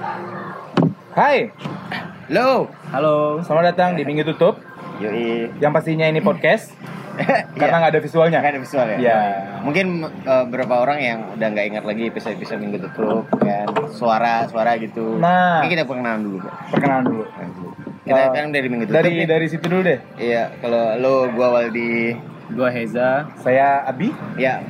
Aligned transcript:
Hai, 0.00 1.52
Halo. 2.32 2.72
Halo. 2.88 3.44
selamat 3.44 3.76
datang 3.76 3.90
di 4.00 4.08
Minggu 4.08 4.24
Tutup 4.32 4.56
Yoi. 4.96 5.52
Yang 5.60 5.72
pastinya 5.76 6.08
ini 6.08 6.24
podcast 6.24 6.72
Karena 7.60 7.84
nggak 7.84 7.92
ada 7.92 8.00
visualnya 8.00 8.40
Nggak 8.40 8.52
ada 8.56 8.62
visual 8.64 8.86
ya? 8.88 8.96
Iya. 8.96 9.18
Mungkin 9.60 9.86
eh, 10.24 10.44
beberapa 10.48 10.80
orang 10.80 10.98
yang 11.04 11.18
udah 11.36 11.48
nggak 11.52 11.66
ingat 11.68 11.84
lagi 11.84 12.08
episode-episode 12.08 12.64
minggu 12.64 12.80
tutup 12.80 13.28
kan 13.44 13.68
suara-suara 13.92 14.80
gitu. 14.80 15.20
Nah. 15.20 15.60
Ini 15.60 15.68
kita 15.68 15.84
perkenalan 15.84 16.20
dulu, 16.24 16.36
Pak. 16.48 16.54
Perkenalan 16.72 17.04
dulu 17.04 17.22
Kita 18.00 18.20
kan 18.32 18.48
dari 18.56 18.66
minggu 18.72 18.84
tutup 18.88 18.96
Dari 19.04 19.10
nih. 19.20 19.28
dari 19.28 19.46
situ 19.52 19.64
dulu 19.68 19.82
deh 19.84 20.00
Iya, 20.16 20.48
kalau 20.64 20.96
lo 20.96 21.14
gua 21.36 21.60
Waldi 21.60 22.16
Gua 22.56 22.72
Heza. 22.72 23.28
Saya 23.44 23.84
Abi 23.84 24.16
ya 24.40 24.64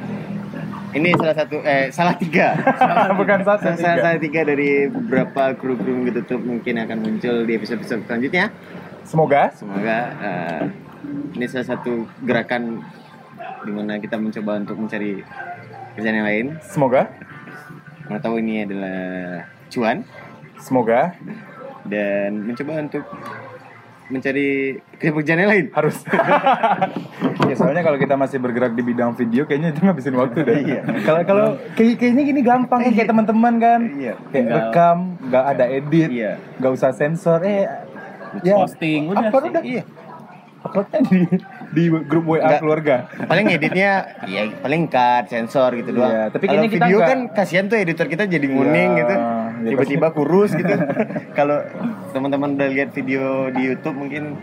ini 0.91 1.15
salah 1.15 1.37
satu 1.37 1.57
eh 1.63 1.89
salah 1.95 2.15
tiga. 2.19 2.59
Bukan 3.19 3.39
satu 3.47 3.63
salah, 3.63 3.77
tiga. 3.79 4.03
salah 4.03 4.19
tiga 4.19 4.41
dari 4.43 4.91
beberapa 4.91 5.55
kru-kru 5.55 6.03
minggu 6.03 6.23
tutup 6.23 6.43
mungkin 6.43 6.83
akan 6.83 6.99
muncul 6.99 7.47
di 7.47 7.53
episode-episode 7.55 8.03
selanjutnya. 8.07 8.51
Semoga 9.07 9.51
Semoga 9.55 9.99
eh, 10.23 10.63
ini 11.35 11.47
salah 11.47 11.67
satu 11.77 12.07
gerakan 12.23 12.83
di 13.65 13.73
mana 13.73 13.99
kita 13.99 14.17
mencoba 14.19 14.61
untuk 14.61 14.77
mencari 14.79 15.23
kerjaan 15.95 16.17
yang 16.23 16.29
lain. 16.29 16.47
Semoga 16.63 17.11
Mana 18.11 18.19
tahu 18.19 18.43
ini 18.43 18.67
adalah 18.67 19.47
cuan 19.71 20.03
Semoga 20.59 21.15
dan 21.87 22.45
mencoba 22.45 22.83
untuk 22.85 23.05
mencari 24.11 24.49
kerjaan 24.99 25.39
yang 25.39 25.51
lain. 25.51 25.67
Harus 25.71 26.03
Ya 27.49 27.55
soalnya 27.55 27.81
kalau 27.81 27.97
kita 27.97 28.15
masih 28.15 28.37
bergerak 28.37 28.73
di 28.73 28.83
bidang 28.85 29.11
video 29.13 29.43
Kayaknya 29.43 29.69
itu 29.71 29.81
ngabisin 29.81 30.15
waktu 30.15 30.39
deh 30.41 30.59
Iya. 30.63 30.81
Kalau 31.03 31.21
kalau 31.25 31.47
kayak, 31.75 31.95
kayaknya 31.97 32.23
gini 32.25 32.41
gampang 32.41 32.81
kan 32.81 32.93
Kayak 32.93 33.09
teman-teman 33.09 33.55
kan 33.57 33.81
Iya. 33.89 34.15
Kayak 34.25 34.31
Tinggal- 34.31 34.59
rekam 34.69 34.99
Gak 35.27 35.45
ada 35.49 35.65
edit 35.67 36.09
Iya. 36.11 36.33
Gak 36.57 36.73
usah 36.73 36.91
sensor 36.93 37.41
Eh 37.43 37.67
ya, 38.41 38.55
Posting, 38.57 39.11
udah 39.11 39.23
upload 39.25 39.43
sih. 39.43 39.51
udah. 39.51 39.63
Iya. 39.65 39.83
Uploadnya 40.61 41.01
di, 41.03 41.21
di 41.73 41.83
grup 42.05 42.25
WA 42.29 42.39
Nggak. 42.39 42.61
keluarga 42.61 42.95
Paling 43.25 43.47
editnya 43.49 43.91
ya 44.23 44.43
paling 44.61 44.83
cut, 44.87 45.25
sensor 45.27 45.73
gitu 45.75 45.91
doang. 45.91 46.07
Iya, 46.07 46.23
tapi 46.29 46.45
Kalau 46.45 46.53
kayaknya 46.55 46.69
kita 46.69 46.85
video 46.85 46.99
nggak- 46.99 47.09
kan 47.09 47.19
kasihan 47.33 47.65
tuh 47.67 47.77
editor 47.77 48.07
kita 48.07 48.23
jadi 48.27 48.47
nguning 48.47 48.91
Iya, 48.93 48.99
gitu. 49.01 49.15
Tiba-tiba 49.71 50.07
kurus 50.11 50.53
gitu. 50.53 50.71
Kalau 51.39 51.61
teman-teman 52.11 52.57
udah 52.57 52.69
lihat 52.69 52.91
video 52.91 53.49
di 53.51 53.69
YouTube 53.69 53.97
mungkin 53.97 54.41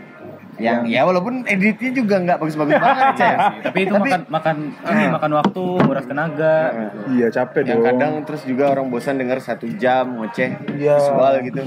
yang 0.58 0.82
ya 0.90 1.06
walaupun 1.06 1.46
editnya 1.46 1.94
juga 1.94 2.18
nggak 2.18 2.38
bagus-bagus 2.42 2.82
banget 2.82 3.14
ya. 3.16 3.34
Tapi 3.62 3.78
itu 3.86 3.94
makan 3.94 4.20
makan 4.26 4.56
ini 4.90 5.04
makan 5.08 5.30
waktu, 5.38 5.64
nguras 5.86 6.06
tenaga. 6.06 6.56
Iya 7.08 7.26
capek 7.30 7.62
yang 7.62 7.78
dong 7.78 7.86
kadang 7.86 8.12
terus 8.26 8.42
juga 8.42 8.74
orang 8.74 8.90
bosan 8.90 9.22
dengar 9.22 9.38
satu 9.38 9.70
jam 9.72 10.18
ngoceh 10.18 10.58
Iya. 10.74 10.98
visual 10.98 11.34
gitu. 11.46 11.62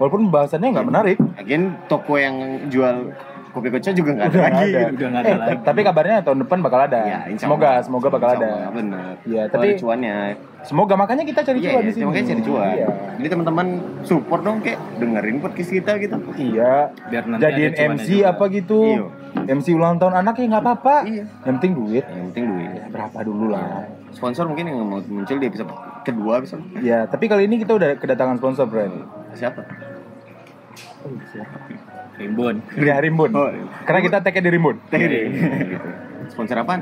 Walaupun 0.00 0.32
bahasannya 0.32 0.72
nggak 0.72 0.88
menarik 0.88 1.18
Lagian 1.36 1.76
toko 1.84 2.16
yang 2.16 2.66
jual 2.72 3.12
kopi 3.50 3.68
kocok 3.68 3.92
juga 3.92 4.10
nggak 4.12 4.26
ada 4.26 4.32
Udah 4.32 4.44
lagi. 4.46 4.70
ada. 4.70 4.80
Udah 4.90 5.08
nggak 5.08 5.20
ada 5.20 5.28
Eh, 5.28 5.38
lagi. 5.42 5.56
Tapi 5.62 5.80
kabarnya 5.82 6.16
tahun 6.22 6.38
depan 6.40 6.58
bakal 6.60 6.80
ada 6.82 7.00
Ya, 7.02 7.18
insya 7.26 7.44
Semoga, 7.44 7.68
Allah. 7.68 7.82
semoga 7.82 8.08
bakal 8.08 8.28
Insya 8.28 8.38
ada 8.38 8.48
Allah, 8.48 8.70
Bener. 8.72 9.12
Iya, 9.22 9.42
tapi- 9.46 9.68
ada 9.68 9.78
cuannya. 9.78 10.16
Semoga 10.60 10.94
makanya 10.94 11.24
kita 11.24 11.40
cari 11.40 11.58
Iya, 11.58 11.66
cuan 11.66 11.72
iya, 11.74 11.86
di 11.86 11.92
sini 11.92 12.04
makanya 12.04 12.26
cari 12.28 12.42
cuan. 12.42 12.68
Iya, 12.70 12.88
Jadi 13.16 13.28
teman-teman 13.28 13.66
support 14.02 14.40
dong 14.40 14.58
kayak 14.60 14.78
dengerin 14.96 15.36
podcast 15.38 15.70
kita 15.72 15.92
gitu. 15.98 16.16
iya. 16.36 16.72
Biar 17.06 17.24
nanti 17.26 17.42
Jadiin 17.42 17.72
cuannya 17.72 17.96
MC 17.96 18.08
juga. 18.10 18.28
apa 18.30 18.44
gitu 18.50 18.78
Iya. 18.82 19.06
MC 19.48 19.66
ulang 19.72 19.96
tahun 19.96 20.14
anak 20.16 20.34
ya 20.36 20.46
nggak 20.48 20.62
apa-apa 20.62 20.94
Iya. 21.04 21.24
Yang 21.40 21.54
penting 21.56 21.72
duit 21.72 22.04
Yang 22.04 22.24
penting 22.28 22.44
duit. 22.46 22.70
Ya, 22.72 22.84
Berapa 22.88 23.18
dulu 23.22 23.46
lah 23.48 23.86
Sponsor 24.10 24.44
mungkin 24.44 24.66
yang 24.66 24.82
mau 24.82 24.98
muncul 25.00 25.36
di 25.36 25.46
episode 25.46 25.70
kedua 26.02 26.38
bisa. 26.38 26.58
Ya, 26.78 27.06
tapi 27.06 27.24
kali 27.24 27.46
ini 27.46 27.56
kita 27.56 27.72
udah 27.72 27.94
kedatangan 27.94 28.36
sponsor, 28.36 28.66
friend. 28.66 29.06
Siapa? 29.32 29.62
Rimbun. 32.20 32.54
Dari 32.70 33.08
Rimbun. 33.08 33.30
Oh. 33.32 33.48
Karena 33.88 34.00
kita 34.04 34.16
tag 34.20 34.36
di 34.36 34.50
Rimbun. 34.52 34.76
Teh 34.92 34.98
gitu. 35.00 35.16
Sponsor 36.28 36.56
apaan? 36.60 36.80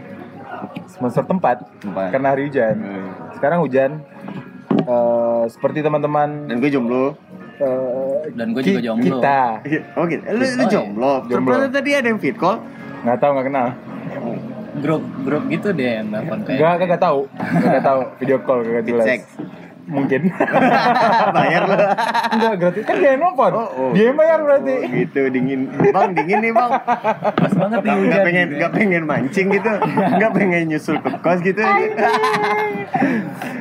Sponsor 0.91 1.22
tempat. 1.25 1.62
Tempat. 1.78 2.10
Karena 2.10 2.34
hari 2.34 2.50
hujan. 2.50 2.75
Hmm. 2.75 3.09
Sekarang 3.38 3.62
hujan. 3.62 3.91
Eh, 4.78 5.44
seperti 5.53 5.84
teman-teman 5.84 6.48
Dan 6.48 6.59
gue 6.59 6.71
jomblo. 6.72 7.15
eh, 7.59 8.32
Dan 8.34 8.56
gue 8.56 8.62
juga 8.62 8.81
jomblo. 8.82 9.21
Kita 9.21 9.62
Oh 9.94 10.04
gitu. 10.09 10.22
Lu, 10.27 10.43
lu 10.43 10.65
iya. 10.65 10.66
jomblo. 10.66 11.12
Jomblo. 11.28 11.54
Tadi 11.71 11.91
ada 11.94 12.06
yang 12.09 12.19
fit 12.19 12.34
call. 12.34 12.59
nggak 12.98 13.19
tahu 13.22 13.31
nggak 13.38 13.47
kenal. 13.47 13.69
Grup 14.78 15.03
grup 15.22 15.43
gitu 15.50 15.71
deh 15.71 16.03
yang 16.03 16.10
nelfon 16.10 16.43
kayak. 16.43 16.59
Nggak 16.59 16.75
kagak 16.82 17.00
tahu. 17.03 17.21
Kagak 17.37 17.84
tahu 17.84 18.00
video 18.19 18.38
call 18.43 18.59
kagak 18.66 18.84
jelas. 18.87 19.06
Mungkin. 19.88 20.21
Bayar 21.37 21.62
lu. 21.65 21.76
Enggak 22.37 22.54
gratis 22.60 22.82
kan 22.84 22.97
dia 22.97 23.16
yang 23.16 23.21
nelfon. 23.21 23.53
Oh, 23.53 23.69
oh. 23.72 23.91
Dia 23.91 24.04
yang 24.06 24.16
bayar 24.16 24.38
berarti. 24.44 24.75
Oh, 24.78 24.91
gitu 24.93 25.21
dingin. 25.32 25.60
Bang 25.91 26.12
dingin 26.12 26.38
nih 26.38 26.53
bang. 26.53 26.71
Pas 27.32 27.53
banget 27.53 27.81
nih 27.81 27.94
Nggak 28.04 28.22
pengen 28.22 28.47
nggak 28.54 28.72
pengen 28.72 29.03
mancing 29.04 29.47
gitu. 29.48 29.72
Nggak 29.88 30.32
pengen 30.32 30.62
nyusul 30.69 30.97
ke 31.00 31.10
kos 31.19 31.41
gitu. 31.41 31.60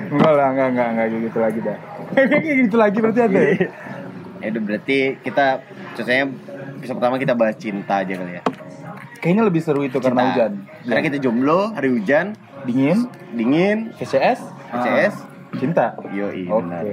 Enggak 0.07 0.31
lah, 0.31 0.47
enggak 0.51 0.67
enggak 0.71 0.87
enggak 0.93 1.07
gitu 1.23 1.37
lagi 1.39 1.59
dah. 1.61 1.77
Kayak 2.16 2.43
gitu 2.63 2.75
lagi 2.75 2.97
berarti 2.99 3.21
ada. 3.21 3.39
ya? 3.39 3.55
Ya 4.37 4.47
udah 4.53 4.61
berarti 4.63 4.97
kita 5.19 5.45
cocoknya 5.95 6.25
episode 6.77 6.95
pertama 6.95 7.16
kita 7.17 7.33
bahas 7.33 7.55
cinta 7.57 7.99
aja 7.99 8.13
kali 8.13 8.33
ya. 8.37 8.43
Kayaknya 9.17 9.43
lebih 9.43 9.61
seru 9.66 9.81
itu 9.81 9.97
karena 9.97 10.21
Cinta. 10.21 10.29
hujan. 10.29 10.51
Karena 10.85 11.01
Ya. 11.01 11.05
kita 11.09 11.17
jomblo, 11.19 11.73
hari 11.73 11.89
hujan, 11.89 12.37
dingin, 12.63 13.09
dingin, 13.33 13.77
VCS, 13.97 14.39
CS, 14.71 15.16
cinta. 15.57 15.85
yo 16.09 16.28
Oke. 16.28 16.63
benar. 16.63 16.84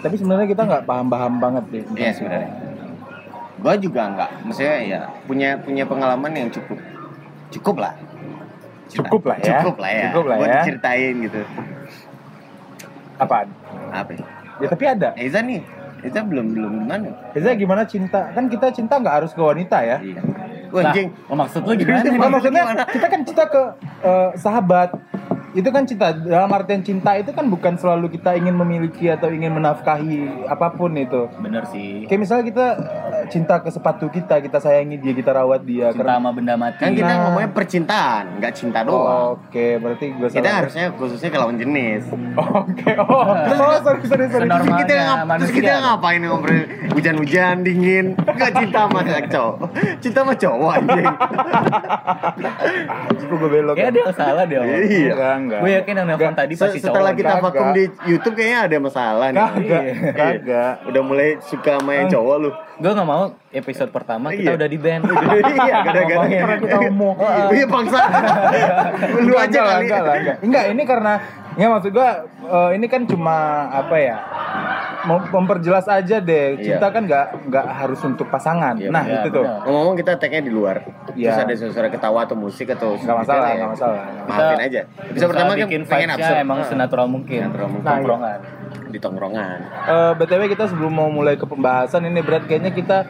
Tapi 0.00 0.14
sebenarnya 0.14 0.46
kita 0.46 0.62
nggak 0.64 0.82
paham-paham 0.84 1.32
banget 1.36 1.64
deh. 1.68 1.82
tentang 1.82 1.96
Iya 1.96 2.08
cinta. 2.08 2.16
sebenarnya. 2.16 2.50
Gue 3.60 3.74
juga 3.78 4.00
enggak, 4.06 4.30
maksudnya 4.40 4.76
ya 4.80 5.00
punya 5.24 5.50
punya 5.58 5.84
pengalaman 5.84 6.32
yang 6.32 6.48
cukup 6.48 6.78
cukup 7.50 7.76
lah. 7.78 7.92
Cinta. 8.86 9.04
Cukup 9.04 9.22
lah 9.24 9.36
ya. 9.38 9.52
Cukup 9.60 9.76
lah 9.76 9.90
ya. 9.90 10.04
Cukup 10.08 10.24
lah 10.24 10.36
Buat 10.38 10.48
ya. 10.48 10.54
diceritain 10.58 11.14
gitu. 11.20 11.40
Apaan? 13.16 13.48
Apa? 13.92 14.10
ya? 14.10 14.24
Ya 14.56 14.66
tapi 14.66 14.84
ada. 14.86 15.08
Eza 15.14 15.40
nih, 15.40 15.60
Eza 16.00 16.20
belum 16.20 16.46
belum 16.50 16.72
gimana? 16.84 17.08
Biasanya 17.30 17.56
gimana 17.56 17.82
cinta? 17.84 18.32
Kan 18.32 18.48
kita 18.48 18.72
cinta 18.72 18.96
nggak 18.96 19.14
harus 19.14 19.32
ke 19.32 19.40
wanita 19.40 19.76
ya. 19.80 20.00
Iya. 20.00 20.20
Wah, 20.70 20.80
Nah, 20.80 20.94
anjing. 20.94 21.08
oh, 21.26 21.34
maksud 21.34 21.60
lu 21.60 21.72
gimana? 21.74 22.00
Nah, 22.06 22.30
maksudnya 22.38 22.62
kita 22.86 23.06
kan 23.06 23.20
cinta 23.22 23.44
ke 23.44 23.62
eh, 24.00 24.30
sahabat. 24.38 24.88
Itu 25.52 25.68
kan 25.68 25.82
cinta 25.82 26.12
dalam 26.12 26.46
artian 26.48 26.80
cinta 26.80 27.14
itu 27.14 27.30
kan 27.30 27.46
bukan 27.46 27.74
selalu 27.74 28.10
kita 28.10 28.34
ingin 28.34 28.54
memiliki 28.54 29.06
atau 29.06 29.28
ingin 29.28 29.50
menafkahi 29.52 30.46
apa 30.46 30.70
pun 30.70 30.94
itu. 30.94 31.26
Bener 31.36 31.66
sih. 31.66 32.06
Kayak 32.06 32.20
misalnya 32.20 32.44
kita 32.46 32.66
eh, 33.10 33.24
cinta 33.26 33.58
ke 33.58 33.68
sepatu 33.68 34.06
kita, 34.06 34.38
kita 34.38 34.58
sayangi 34.58 34.96
dia, 34.96 35.10
kita 35.10 35.30
rawat 35.32 35.62
dia. 35.62 35.90
Cinta 35.90 36.14
sama 36.14 36.30
benda 36.30 36.54
mati. 36.54 36.78
Kan 36.78 36.92
kita 36.92 37.08
Nah. 37.10 37.18
ngomongnya 37.26 37.50
percintaan, 37.50 38.38
nggak 38.38 38.52
cinta 38.52 38.80
doang. 38.82 39.34
Oke, 39.40 39.76
berarti 39.76 40.06
gue 40.12 40.24
salah. 40.24 40.38
Kita 40.38 40.50
harusnya 40.56 40.84
khususnya 40.94 41.28
ke 41.28 41.38
lawan 41.38 41.56
jenis. 41.56 42.06
Oke, 42.36 42.90
oh, 42.96 43.26
oh 43.26 43.34
sorry, 43.82 44.06
sorry, 44.06 44.24
sorry. 44.28 44.46
Terus 44.46 44.70
kita, 44.78 44.92
ngap- 44.94 45.38
terus 45.38 45.52
kita 45.52 45.72
ngapain 45.76 46.20
ngobrol 46.20 46.62
hujan-hujan 46.90 47.54
dingin 47.60 48.06
Gak 48.16 48.50
cinta 48.54 48.84
sama 48.84 49.00
cowok 49.04 49.68
Cinta 49.98 50.20
sama 50.20 50.34
cowok 50.34 50.70
anjing 50.74 51.06
Gue 53.20 53.36
gue 53.38 53.50
belok. 53.52 53.74
Kayak 53.74 53.88
ada 53.88 53.98
yang 54.00 54.10
salah 54.12 54.44
deh. 54.44 54.58
Iya. 54.58 55.12
Enggak, 55.12 55.34
enggak. 55.36 55.60
Gue 55.60 55.70
yakin 55.72 55.92
yang 55.94 56.06
nelfon 56.08 56.34
tadi 56.34 56.52
pasti 56.52 56.78
Setelah 56.78 57.12
cowok. 57.12 57.20
kita 57.20 57.30
Kagak. 57.30 57.44
vakum 57.46 57.66
di 57.70 57.84
Youtube 58.04 58.34
kayaknya 58.34 58.58
ada 58.60 58.76
masalah 58.80 59.26
nih 59.28 59.38
Kagak, 59.40 59.60
Iya. 59.60 60.12
kagak. 60.12 60.74
Udah 60.84 61.02
mulai 61.02 61.28
suka 61.40 61.70
sama 61.78 61.92
yang 61.94 62.08
cowok 62.08 62.36
lu 62.38 62.50
Gue 62.80 62.90
gak 62.90 63.06
mau 63.06 63.22
episode 63.50 63.90
pertama 63.90 64.26
kita 64.30 64.42
Iya. 64.42 64.56
udah 64.56 64.68
di 64.68 64.78
band. 64.78 65.02
Iya 65.50 65.76
gara-gara 65.84 66.26
orang 66.42 66.60
kita 66.60 66.76
ngomong. 66.82 67.14
Iya 67.50 67.66
bangsa 67.66 68.00
Lu 69.20 69.32
aja 69.34 69.58
kali 69.60 69.84
Enggak, 69.84 70.00
enggak. 70.02 70.36
Enggak, 70.40 70.64
ini 70.68 70.82
karena 70.84 71.12
ya 71.52 71.66
maksud 71.68 71.90
gua 71.90 72.08
eh, 72.24 72.70
ini 72.74 72.86
kan 72.86 73.02
cuma 73.04 73.36
apa 73.68 73.96
ya? 73.96 74.16
Mem- 75.02 75.28
Memperjelas 75.30 75.86
aja 75.86 76.16
deh. 76.18 76.46
Iya. 76.54 76.76
Cinta 76.76 76.86
kan 76.88 77.02
enggak 77.02 77.26
enggak 77.40 77.66
harus 77.66 78.00
untuk 78.02 78.26
pasangan. 78.26 78.74
Iya, 78.74 78.88
nah, 78.88 79.02
iya, 79.02 79.20
itu 79.20 79.28
tuh. 79.30 79.44
Ngomong-ngomong 79.44 79.96
kita 79.96 80.12
tagnya 80.16 80.40
di 80.40 80.50
luar 80.50 80.82
Iya. 81.12 81.36
Terus 81.38 81.64
ada 81.64 81.72
suara 81.72 81.88
ketawa 81.88 82.18
atau 82.22 82.34
musik 82.34 82.68
atau 82.68 82.94
Enggak 82.94 83.16
masalah, 83.18 83.46
ya. 83.46 83.54
enggak 83.56 83.70
masalah. 83.70 84.00
Maafin 84.26 84.60
aja 84.62 84.80
Bisa 85.10 85.24
pertama 85.26 85.50
kan 85.54 85.68
pengen 85.84 86.10
absurd 86.10 86.38
emang 86.38 86.58
Ah, 86.58 86.66
senatural 86.66 87.06
mungkin. 87.06 87.40
Senatural 87.42 87.68
mungkin. 87.68 87.84
Nah, 87.84 87.90
iya. 87.90 87.98
Tongkrongan. 87.98 88.38
Di 88.90 88.98
tongkrongan 88.98 89.58
Eh, 89.86 90.12
BTW 90.14 90.42
kita 90.48 90.64
sebelum 90.66 90.92
mau 90.92 91.08
mulai 91.08 91.34
ke 91.34 91.44
pembahasan 91.44 92.02
ini 92.04 92.20
berat 92.20 92.44
kayaknya 92.44 92.70
kita 92.70 93.06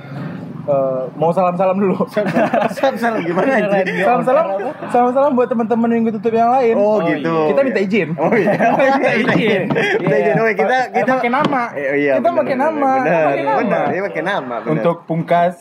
eh, 0.70 1.00
mau 1.19 1.31
salam-salam 1.31 1.76
dulu. 1.76 2.06
Salam-salam 2.76 3.20
gimana? 3.20 3.58
Salam-salam, 3.82 4.44
salam-salam 4.88 5.31
buat 5.34 5.49
teman-teman 5.49 5.90
minggu 5.90 6.11
tutup 6.14 6.31
yang 6.31 6.50
lain. 6.50 6.75
Oh, 6.78 6.90
Oh, 6.90 6.99
gitu. 7.06 7.55
Kita 7.55 7.61
minta 7.62 7.81
izin. 7.81 8.08
Oh 8.14 8.34
iya. 8.34 8.50
minta 8.99 9.12
izin. 9.14 9.62
Minta 10.02 10.17
izin. 10.17 10.34
Oh, 10.37 10.46
kita 10.50 10.76
kita 10.90 11.11
pakai 11.17 11.31
nama. 11.31 11.62
Eh, 11.72 11.87
oh, 11.87 11.96
iya, 11.96 12.12
kita 12.19 12.31
pakai 12.31 12.56
nama. 12.56 12.90
Benar, 13.00 13.26
benar. 13.62 13.84
Dia 13.88 14.02
pakai 14.05 14.22
nama. 14.22 14.55
benar. 14.61 14.72
Untuk 14.75 14.96
pungkas 15.06 15.55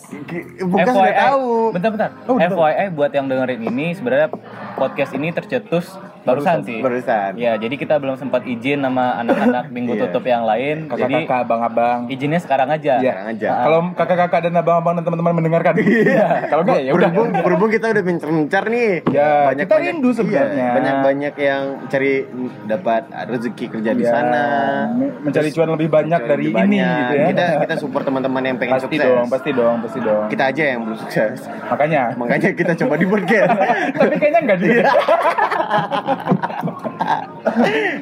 bukan 0.59 0.85
sudah 0.89 1.13
tahu. 1.15 1.49
Bentar 1.73 1.89
bentar. 1.93 2.09
Oh, 2.25 2.35
betul. 2.35 2.57
FYI 2.57 2.85
buat 2.91 3.11
yang 3.13 3.25
dengerin 3.27 3.61
ini 3.63 3.87
sebenarnya 3.93 4.27
podcast 4.75 5.11
ini 5.13 5.29
tercetus 5.29 5.85
barusan 6.21 6.57
sih. 6.61 6.79
Barusan. 6.79 7.31
Ya, 7.35 7.55
jadi 7.55 7.73
kita 7.73 7.95
belum 7.95 8.15
sempat 8.15 8.43
izin 8.43 8.79
sama 8.79 9.17
anak-anak 9.17 9.69
minggu 9.75 9.93
Iya. 9.93 10.01
tutup 10.05 10.23
yang 10.23 10.43
lain. 10.43 10.87
Jadi 10.87 11.25
Kakak-kakak, 11.25 11.39
abang-abang. 11.41 11.99
izinnya 12.07 12.37
sekarang 12.37 12.69
aja. 12.69 12.93
Iya. 12.97 13.11
Sekarang 13.11 13.27
aja. 13.29 13.49
Kalau 13.59 13.79
kakak-kakak 13.93 14.39
dan 14.41 14.53
abang-abang 14.55 14.93
dan 14.95 15.03
teman-teman 15.03 15.33
mendengarkan. 15.35 15.73
Iya. 15.79 16.27
Kalau 16.45 16.61
enggak 16.63 16.79
ya 16.79 16.91
udah. 16.91 17.09
berhubung, 17.09 17.29
berhubung 17.39 17.69
kita 17.69 17.85
udah 17.89 18.03
mencar-mencar 18.03 18.63
nih. 18.65 18.91
Ya, 19.09 19.29
kita 19.53 19.73
rindu 19.77 20.09
sebenarnya. 20.11 20.55
Iya, 20.61 20.75
banyak-banyak 20.75 21.33
yang 21.35 21.61
cari 21.87 22.13
dapat 22.65 23.01
rezeki 23.09 23.65
kerja 23.69 23.91
di 23.91 24.03
Ya, 24.03 24.11
sana. 24.11 24.43
me- 24.89 25.13
mencari 25.21 25.49
cuan 25.49 25.69
lebih 25.71 25.89
banyak 25.89 26.21
dari 26.21 26.45
lebih 26.45 26.55
ini 26.61 26.77
banyak. 26.77 26.97
gitu 26.99 27.13
ya. 27.13 27.25
Kita 27.27 27.45
kita 27.59 27.75
support 27.77 28.03
teman-teman 28.03 28.41
yang 28.43 28.57
pengen 28.57 28.75
pasti 28.75 28.87
sukses. 28.91 29.05
dong, 29.05 29.25
pasti 29.27 29.49
dong, 29.51 29.75
pasti 29.81 29.99
dong. 29.99 30.25
Kita 30.27 30.43
aja 30.45 30.63
yang 30.65 30.79
belum 30.83 30.97
sukses. 30.97 31.37
Makanya. 31.65 32.03
Makanya 32.15 32.49
kita 32.51 32.71
coba 32.77 32.93
di 32.95 33.05
podcast. 33.05 33.51
Tapi 33.99 34.15
kayaknya 34.15 34.39
enggak 34.41 34.59
juga. 34.59 34.83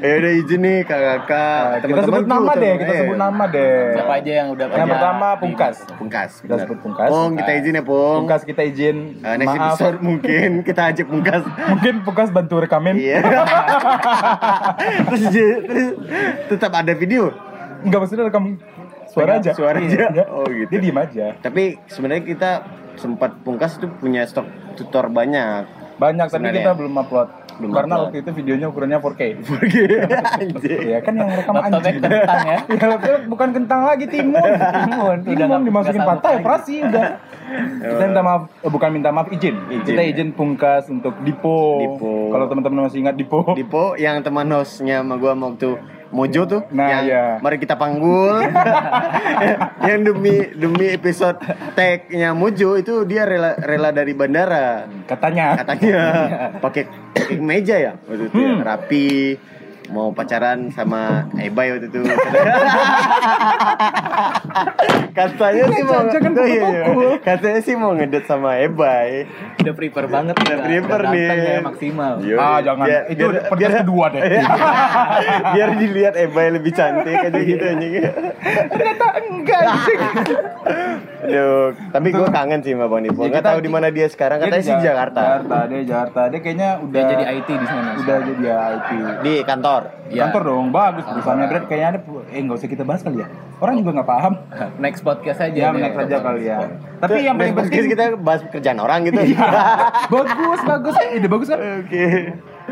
ya 0.02 0.14
udah 0.20 0.32
izin 0.44 0.60
nih 0.62 0.78
kakak-kakak, 0.84 1.58
Nah, 1.58 1.80
kita 1.84 2.02
sebut 2.08 2.28
nama 2.28 2.52
deh, 2.54 2.74
kita 2.80 2.94
sebut 3.04 3.18
nama 3.20 3.44
deh. 3.48 3.76
Siapa 3.96 4.14
aja 4.20 4.32
yang 4.44 4.48
udah 4.54 4.66
Yang 4.68 4.90
pertama 4.92 5.28
Pungkas. 5.40 5.76
Pungkas. 5.98 6.32
Kita 6.42 6.54
benar. 6.56 6.64
sebut 6.66 6.78
Pungkas. 6.82 7.10
Pung, 7.10 7.32
kita 7.38 7.52
izin 7.58 7.74
ya 7.74 7.84
Pung. 7.84 8.18
Pungkas 8.24 8.42
kita 8.44 8.62
izin. 8.66 8.98
Eh, 9.22 9.36
next 9.38 9.50
Maaf. 9.54 9.62
episode 9.74 9.98
mungkin 10.08 10.50
kita 10.64 10.82
ajak 10.94 11.06
Pungkas. 11.08 11.44
Mungkin 11.46 11.94
Pungkas 12.04 12.30
bantu 12.34 12.56
rekamin. 12.62 12.96
Iya. 12.98 13.20
terus, 15.08 15.22
tetap 16.50 16.72
ada 16.74 16.94
video. 16.94 17.32
Enggak 17.86 18.00
maksudnya 18.04 18.26
rekam 18.28 18.58
suara 19.12 19.38
aja. 19.40 19.52
Suara 19.54 19.78
aja. 19.80 20.10
Iya. 20.12 20.26
Oh, 20.34 20.46
gitu. 20.50 20.70
Dia 20.74 20.80
diem 20.82 20.98
aja. 20.98 21.26
Tapi 21.40 21.78
sebenarnya 21.88 22.24
kita 22.26 22.52
sempat 22.98 23.38
Pungkas 23.46 23.78
itu 23.78 23.88
punya 23.88 24.26
stok 24.26 24.46
tutor 24.76 25.10
banyak. 25.10 25.66
Banyak 25.98 26.30
tapi 26.30 26.38
Sebenarnya. 26.46 26.62
kita 26.66 26.72
belum 26.78 26.94
upload. 26.98 27.30
Belum 27.58 27.74
Karena 27.74 27.94
upload. 27.98 28.06
waktu 28.10 28.18
itu 28.22 28.32
videonya 28.38 28.68
ukurannya 28.70 28.98
4K. 29.02 29.22
Anjir. 30.38 30.80
Iya 30.86 31.00
kan 31.02 31.14
yang 31.18 31.30
rekam 31.34 31.56
anjing. 31.58 31.98
kentang 32.02 32.42
ya. 32.46 32.58
Ya 33.08 33.18
bukan 33.26 33.50
kentang 33.54 33.82
lagi 33.86 34.06
timun. 34.06 34.52
Timun, 34.78 35.18
udah 35.26 35.48
Timun 35.48 35.62
dimasukin 35.66 36.04
pantai 36.06 36.32
operasi 36.42 36.76
udah. 36.86 37.08
Kita 37.82 38.04
minta 38.12 38.22
maaf, 38.22 38.42
eh, 38.60 38.70
bukan 38.70 38.90
minta 38.92 39.10
maaf 39.10 39.28
izin. 39.32 39.56
Izin, 39.72 39.86
Kita 39.88 40.02
ya. 40.04 40.12
izin 40.12 40.30
pungkas 40.36 40.92
untuk 40.92 41.16
Dipo. 41.24 41.80
Dipo. 41.80 42.12
Kalau 42.36 42.46
teman-teman 42.52 42.92
masih 42.92 43.00
ingat 43.08 43.16
Dipo. 43.16 43.56
Dipo 43.56 43.96
yang 43.96 44.20
teman 44.22 44.52
hostnya 44.52 45.00
sama 45.02 45.16
gua 45.16 45.34
waktu 45.34 45.80
Mojo 46.10 46.42
tuh 46.44 46.62
Nah, 46.70 46.88
yang 46.88 47.04
iya. 47.06 47.26
mari 47.40 47.58
kita 47.58 47.76
panggul 47.76 48.40
yang 49.88 50.00
demi 50.02 50.52
demi 50.54 50.86
episode 50.90 51.38
tag-nya 51.74 52.32
Mojo 52.32 52.76
itu 52.76 53.04
dia 53.04 53.24
rela 53.24 53.56
rela 53.58 53.90
dari 53.92 54.12
bandara 54.12 54.88
Katanya. 55.06 55.56
katanya 55.58 56.00
pakai 56.64 56.84
pakai 57.14 57.38
meja 57.38 57.76
ya 57.76 57.92
waktu 58.00 58.28
itu 58.28 58.38
ya. 58.38 58.52
Hmm. 58.54 58.64
rapi 58.64 59.08
mau 59.88 60.12
pacaran 60.12 60.68
sama 60.70 61.02
Ebay 61.34 61.72
waktu 61.72 61.88
itu 61.88 62.00
katanya 65.14 65.64
sih 65.68 65.84
mau 65.84 66.02
Oh, 66.38 66.46
iya, 66.46 66.62
iya. 66.64 66.84
katanya 67.20 67.60
sih 67.60 67.74
mau 67.74 67.92
ngedate 67.92 68.26
sama 68.26 68.58
Ebay 68.58 69.26
Udah 69.58 69.74
prepare 69.74 70.08
banget. 70.08 70.36
Udah 70.38 70.58
prepare 70.62 71.04
nih. 71.10 71.28
Ya, 71.28 71.60
maksimal. 71.60 72.14
Yoi. 72.22 72.38
Ah, 72.38 72.60
jangan. 72.62 72.86
Biar- 72.86 73.06
Itu 73.10 73.26
biar- 73.52 73.76
kedua 73.78 74.06
deh. 74.10 74.22
biar 75.54 75.70
dilihat 75.76 76.14
Ebay 76.16 76.48
lebih 76.52 76.72
cantik 76.72 77.18
aja 77.20 77.36
gitu 77.36 77.64
anjing. 77.66 77.94
Ternyata 78.70 79.06
enggak 79.20 79.60
anjing. 79.60 80.00
Aduh, 81.18 81.66
tapi 81.90 82.08
gue 82.10 82.28
kangen 82.30 82.60
sih 82.62 82.72
sama. 82.72 82.86
Ya, 82.96 83.10
Enggak 83.10 83.28
kita- 83.34 83.50
tahu 83.50 83.60
di 83.60 83.68
mana 83.68 83.88
dia 83.90 84.08
sekarang. 84.08 84.38
Katanya 84.40 84.64
sih 84.64 84.72
di 84.74 84.86
Jakarta. 84.86 85.20
Jakarta, 85.20 85.58
dia 85.68 85.82
Jakarta. 85.84 86.22
Dia 86.30 86.40
kayaknya 86.40 86.70
udah 86.80 86.94
Dia 86.94 87.04
jadi 87.10 87.26
IT 87.34 87.50
di 87.50 87.68
sana. 87.68 87.90
Udah 87.98 88.18
jadi 88.24 88.44
IT. 88.48 88.90
Di 89.20 89.34
kantor. 89.44 89.77
Ya. 90.08 90.30
Kantor 90.30 90.42
dong, 90.48 90.68
bagus 90.72 91.04
perusahaannya 91.04 91.46
Brad 91.52 91.66
kayaknya 91.68 91.88
ada 91.94 92.00
eh 92.32 92.40
nggak 92.44 92.58
usah 92.58 92.70
kita 92.70 92.84
bahas 92.88 93.02
kali 93.04 93.22
ya. 93.22 93.28
Orang 93.60 93.82
juga 93.82 93.92
nggak 94.00 94.10
paham. 94.10 94.34
Next 94.84 95.02
podcast 95.02 95.40
aja. 95.42 95.58
Ya, 95.58 95.70
next 95.74 95.98
aja 95.98 96.18
kali 96.22 96.42
ya. 96.46 96.58
Tapi 97.02 97.26
yang 97.26 97.36
paling 97.38 97.56
penting 97.58 97.90
kita 97.94 98.16
bahas 98.18 98.42
pekerjaan 98.46 98.80
orang 98.82 99.06
gitu. 99.10 99.22
bagus, 100.14 100.62
bagus. 100.66 100.96
Ide 101.14 101.28
bagus 101.30 101.48
kan? 101.50 101.60
Oke. 101.82 102.06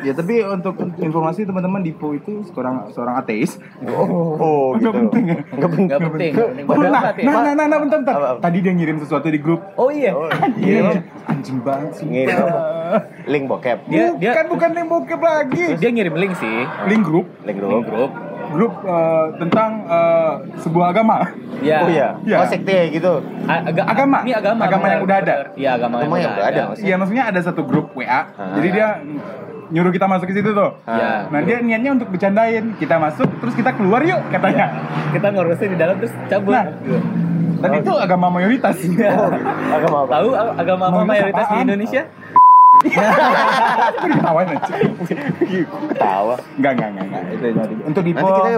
Ya, 0.02 0.12
tapi 0.12 0.44
untuk 0.44 0.76
informasi 0.98 1.48
teman-teman 1.48 1.80
Dipo 1.80 2.12
itu 2.12 2.44
seorang 2.46 2.92
seorang 2.92 3.16
ateis. 3.16 3.56
Oh, 3.86 4.36
oh 4.36 4.66
gitu. 4.76 4.92
Nggak 4.92 4.96
penting 5.00 5.24
ya? 5.24 5.38
Nggak 5.56 5.70
penting. 5.72 5.86
Nggak 5.88 6.02
penting. 6.04 6.32
Oh, 6.66 6.76
nah, 6.76 6.92
nah, 6.92 7.42
nah, 7.42 7.54
nah, 7.54 7.66
nah, 7.66 7.78
bentar, 7.80 7.98
bentar. 8.02 8.14
Apa, 8.14 8.28
apa? 8.28 8.40
Tadi 8.42 8.58
dia 8.60 8.74
ngirim 8.74 8.98
sesuatu 9.00 9.28
di 9.28 9.40
grup. 9.40 9.62
Oh 9.76 9.88
iya. 9.88 10.12
Oh, 10.12 10.28
Iya, 10.58 10.80
iya. 10.84 11.02
anjing 11.26 11.60
banget 11.62 11.92
sih. 11.96 12.06
Ngirim 12.06 12.36
apa? 12.36 12.60
Link 13.26 13.44
bokep. 13.48 13.78
Dia- 13.88 14.12
bukan, 14.12 14.20
dia- 14.20 14.48
bukan 14.48 14.70
link 14.74 14.88
bokep 14.90 15.22
lagi. 15.22 15.66
Dia 15.76 15.90
ngirim 15.90 16.16
link 16.16 16.34
sih. 16.36 16.58
Link 16.86 17.04
grup, 17.04 17.28
Link 17.44 17.58
Link 17.58 17.88
grup. 17.88 18.12
grup. 18.12 18.14
grup 18.46 18.78
eh, 18.86 19.26
tentang 19.42 19.72
eh, 19.84 20.34
sebuah 20.62 20.94
agama. 20.94 21.18
Ya. 21.60 21.82
Oh 21.82 21.90
iya. 21.90 22.08
Iya. 22.22 22.38
Oh 22.38 22.46
sekte 22.46 22.94
gitu. 22.94 23.20
Aga- 23.44 23.90
Agama. 23.90 24.22
Ini 24.22 24.38
agama. 24.38 24.62
Agama 24.64 24.86
yang 24.88 25.02
udah 25.02 25.18
ada. 25.18 25.36
Iya, 25.58 25.70
agama, 25.74 25.96
Agama 25.98 26.16
yang 26.20 26.32
udah 26.32 26.46
ada. 26.46 26.62
Iya, 26.78 26.96
maksudnya 26.96 27.26
ada 27.26 27.40
satu 27.42 27.66
grup 27.66 27.98
WA. 27.98 28.06
Ah. 28.06 28.54
Jadi 28.54 28.68
dia 28.70 29.02
nyuruh 29.72 29.92
kita 29.94 30.06
masuk 30.06 30.30
ke 30.30 30.36
situ 30.38 30.50
tuh. 30.54 30.72
Iya. 30.86 31.30
Nah 31.30 31.40
dia 31.42 31.58
niatnya 31.62 31.92
untuk 31.98 32.08
bercandain 32.12 32.76
kita 32.78 32.96
masuk 32.98 33.30
terus 33.42 33.54
kita 33.58 33.72
keluar 33.74 34.02
yuk 34.06 34.22
katanya. 34.30 34.72
Kita 35.14 35.28
ngurusin 35.32 35.70
di 35.74 35.78
dalam 35.78 35.96
terus 36.02 36.14
cabut. 36.30 36.54
Nah. 36.54 36.66
Dan 37.56 37.72
itu 37.82 37.94
agama 37.98 38.28
mayoritas. 38.30 38.78
Oh, 38.78 39.32
agama 39.80 39.98
apa? 40.06 40.12
Tahu 40.12 40.30
agama 40.60 40.84
apa 40.86 40.98
Mayoritas 41.02 41.10
mayoritas 41.10 41.34
di 41.34 41.50
apaan? 41.50 41.66
Indonesia? 41.66 42.02
Itu 42.86 44.06
diketawain 44.06 44.48
aja. 44.52 44.74
Ketawa. 45.90 46.36
Enggak, 46.60 46.72
enggak, 46.76 46.90
enggak, 46.92 47.06
enggak. 47.08 47.24
Itu 47.32 47.46
jadi 47.56 47.76
untuk 47.88 48.04
Dipo. 48.06 48.20
Nanti 48.22 48.32
kita 48.36 48.52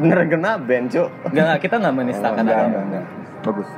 beneran 0.00 0.26
kena 0.30 0.50
ban, 0.62 0.84
Cuk. 0.88 1.08
Enggak, 1.34 1.56
kita 1.60 1.74
enggak 1.82 1.94
menistakan 1.98 2.44
agama. 2.46 2.64
enggak, 2.64 2.82
enggak. 2.86 3.04
Bagus. 3.44 3.68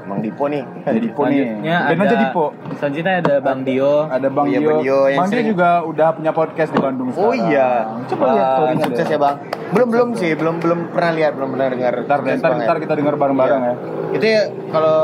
Emang 0.00 0.20
Dipo 0.24 0.44
nih. 0.48 0.62
Ada 0.86 0.98
Dipo 0.98 1.22
nih. 1.26 1.38
Selanjutnya 1.40 1.76
Ben 1.84 1.98
ada 1.98 2.04
aja 2.04 2.16
Dipo. 2.16 2.44
Selanjutnya 2.76 3.14
ada 3.20 3.34
Bang 3.38 3.60
Dio. 3.62 3.92
Ada 4.08 4.28
Bang 4.32 4.46
Oh 4.46 4.50
iya, 4.50 4.58
Dio. 4.58 4.68
Bang 4.70 4.80
Dio 4.82 4.98
yang 5.06 5.18
Bang 5.20 5.30
Dio 5.30 5.42
juga 5.44 5.68
udah 5.84 6.08
punya 6.16 6.32
podcast 6.32 6.70
di 6.72 6.80
Bandung 6.80 7.08
Oh 7.12 7.30
sekarang. 7.30 7.50
iya. 7.50 7.68
Coba 8.08 8.24
lihat 8.32 8.48
story-nya 8.56 8.84
sukses 8.84 9.06
ya 9.06 9.18
bang. 9.18 9.36
Belum 9.70 9.88
belum 9.88 10.08
sih, 10.18 10.30
belum 10.34 10.54
belum 10.58 10.78
pernah 10.90 11.12
lihat, 11.14 11.32
belum 11.38 11.48
pernah 11.54 11.66
dengar. 11.70 11.92
Ntar, 12.04 12.18
ntar, 12.20 12.38
banget. 12.40 12.66
ntar 12.66 12.76
kita 12.82 12.94
dengar 12.98 13.14
bareng-bareng 13.20 13.60
ya. 13.62 13.74
Itu 14.16 14.24
ya 14.26 14.42
kalau 14.72 15.00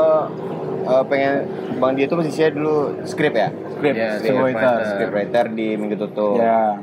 eh, 0.87 1.03
pengen 1.07 1.33
Bang 1.77 1.93
dia 1.93 2.05
tuh 2.09 2.17
posisinya 2.19 2.49
dulu 2.57 2.75
skrip 3.05 3.33
ya. 3.37 3.49
Script, 3.77 3.95
Iya, 3.95 4.09
script 4.17 4.41
writer. 4.41 4.77
Script 4.89 5.13
writer 5.13 5.45
di 5.53 5.67
Minggu 5.77 5.95
Tutup. 6.01 6.41
Ya. 6.41 6.81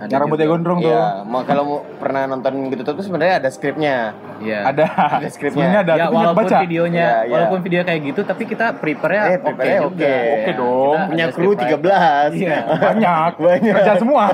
Ada 0.00 0.16
Yang 0.16 0.20
rambutnya 0.24 0.46
gondrong 0.48 0.78
tuh. 0.80 0.88
Iya, 0.96 1.04
mau 1.28 1.44
kalau 1.44 1.62
mau 1.68 1.78
pernah 2.00 2.24
nonton 2.24 2.72
Tutup 2.72 2.96
tuh 2.96 3.04
sebenarnya 3.04 3.36
ada 3.44 3.48
skripnya. 3.52 4.16
Iya. 4.40 4.72
Ada. 4.72 4.86
Ada 5.20 5.28
skripnya. 5.28 5.60
Sebenarnya 5.60 5.80
ada, 5.84 5.94
ya 6.00 6.04
walaupun 6.08 6.44
baca. 6.48 6.58
videonya 6.64 6.96
Iya, 7.04 7.16
iya. 7.28 7.32
walaupun 7.36 7.58
video 7.60 7.80
kayak 7.84 8.00
gitu 8.08 8.20
tapi 8.24 8.42
kita 8.48 8.66
prepare-nya 8.80 9.24
Eh, 9.28 9.38
oke 9.44 9.72
oke. 9.92 10.14
Oke 10.40 10.52
dong. 10.56 10.96
Kita 10.96 11.08
Punya 11.12 11.26
kru 11.28 11.50
script 11.52 11.84
13. 11.84 12.32
Iya. 12.32 12.58
Banyak. 12.88 13.32
Banyak. 13.36 13.74
Kerja 13.76 13.92
semua. 14.00 14.24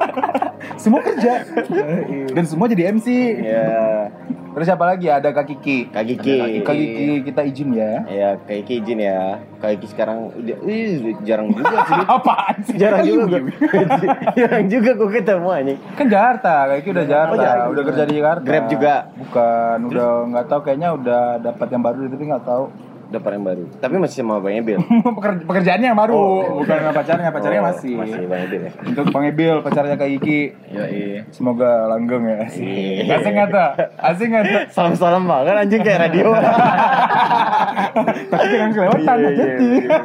semua 0.82 1.00
kerja. 1.06 1.32
Dan 2.34 2.44
semua 2.50 2.66
jadi 2.66 2.82
MC. 2.90 3.06
Iya. 3.46 3.70
Terus 4.50 4.66
siapa 4.66 4.82
lagi? 4.82 5.06
Ada 5.06 5.30
Kak 5.30 5.46
Kiki. 5.46 5.78
Kak 5.94 6.04
Kiki. 6.06 6.62
Kak 6.66 6.74
Kiki 6.74 7.06
kita 7.22 7.40
izin 7.46 7.70
ya. 7.70 7.92
Ya, 8.10 8.30
Kak 8.34 8.66
Kiki 8.66 8.74
izin 8.82 8.98
ya. 8.98 9.38
Kak 9.62 9.78
Kiki 9.78 9.86
sekarang 9.94 10.34
udah 10.34 10.56
ih, 10.66 11.14
jarang 11.22 11.54
juga 11.54 11.76
sih. 11.86 12.00
Apaan 12.18 12.56
sih? 12.66 12.76
jarang 12.76 13.00
Kan 13.02 13.06
juga 13.06 13.24
gue. 13.30 13.54
jarang 14.40 14.64
juga 14.66 14.90
gue 14.98 15.10
ketemu 15.14 15.48
anjing. 15.54 15.78
Kan 15.94 16.06
Jakarta, 16.10 16.54
Kak 16.66 16.76
Kiki 16.82 16.90
udah 16.90 17.06
Jakarta. 17.06 17.30
Oh, 17.30 17.38
Jakarta. 17.38 17.66
udah 17.70 17.82
kerja 17.86 18.02
di 18.02 18.14
Jakarta. 18.18 18.46
Grab 18.46 18.64
juga? 18.66 18.94
Bukan, 19.14 19.78
udah 19.94 20.10
nggak 20.34 20.46
tahu 20.50 20.60
kayaknya 20.66 20.88
udah 20.98 21.22
dapat 21.38 21.66
yang 21.70 21.82
baru 21.86 22.00
tapi 22.10 22.24
nggak 22.26 22.44
tahu. 22.44 22.64
Dapat 23.10 23.30
yang 23.34 23.44
baru. 23.44 23.62
Tapi 23.76 23.94
masih 23.96 24.16
sama 24.16 24.38
Bang 24.38 24.54
Ebil. 24.54 24.78
Peker- 25.10 25.42
pekerjaannya 25.42 25.84
yang 25.84 25.98
baru, 25.98 26.14
Oh. 26.14 26.58
bukan 26.58 26.74
sama 26.78 26.92
pacarnya, 26.94 27.28
pacarnya 27.28 27.58
Oh, 27.58 27.66
masih. 27.66 27.92
Masih 27.96 28.24
Bang 28.24 28.40
Ebil 28.46 28.60
ya. 28.62 28.70
Untuk 28.80 29.04
Bang 29.10 29.24
Ebil, 29.24 29.54
pacarnya 29.60 29.94
Kak 29.94 30.08
Kiki. 30.08 30.40
Yoi. 30.70 31.02
Semoga 31.28 31.86
langgeng 31.86 32.22
ya. 32.24 32.38
Iya. 32.46 33.12
Asing 33.12 33.32
nggak 33.34 33.48
tuh? 33.48 33.68
Asing 34.00 34.28
nggak 34.30 34.44
tuh? 34.44 34.60
Salam-salam 34.70 35.22
banget 35.24 35.54
anjing 35.58 35.80
kayak 35.80 35.98
radio. 36.04 36.28
Tapi 38.30 38.44
jangan 38.48 38.70
kelewatan 38.70 39.16
Iya, 39.16 39.18
iya, 39.18 39.30
jadi. 39.32 39.66
iya. 39.76 39.98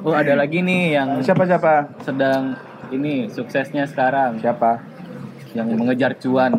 Oh, 0.00 0.12
ada 0.12 0.32
lagi 0.34 0.58
nih 0.60 0.80
yang 0.94 1.08
Siapa 1.20 1.44
siapa? 1.44 1.92
sedang 2.00 2.56
ini 2.90 3.26
suksesnya 3.26 3.84
sekarang 3.84 4.36
Siapa? 4.36 4.80
yang 5.52 5.66
mengejar 5.70 6.14
cuan 6.14 6.50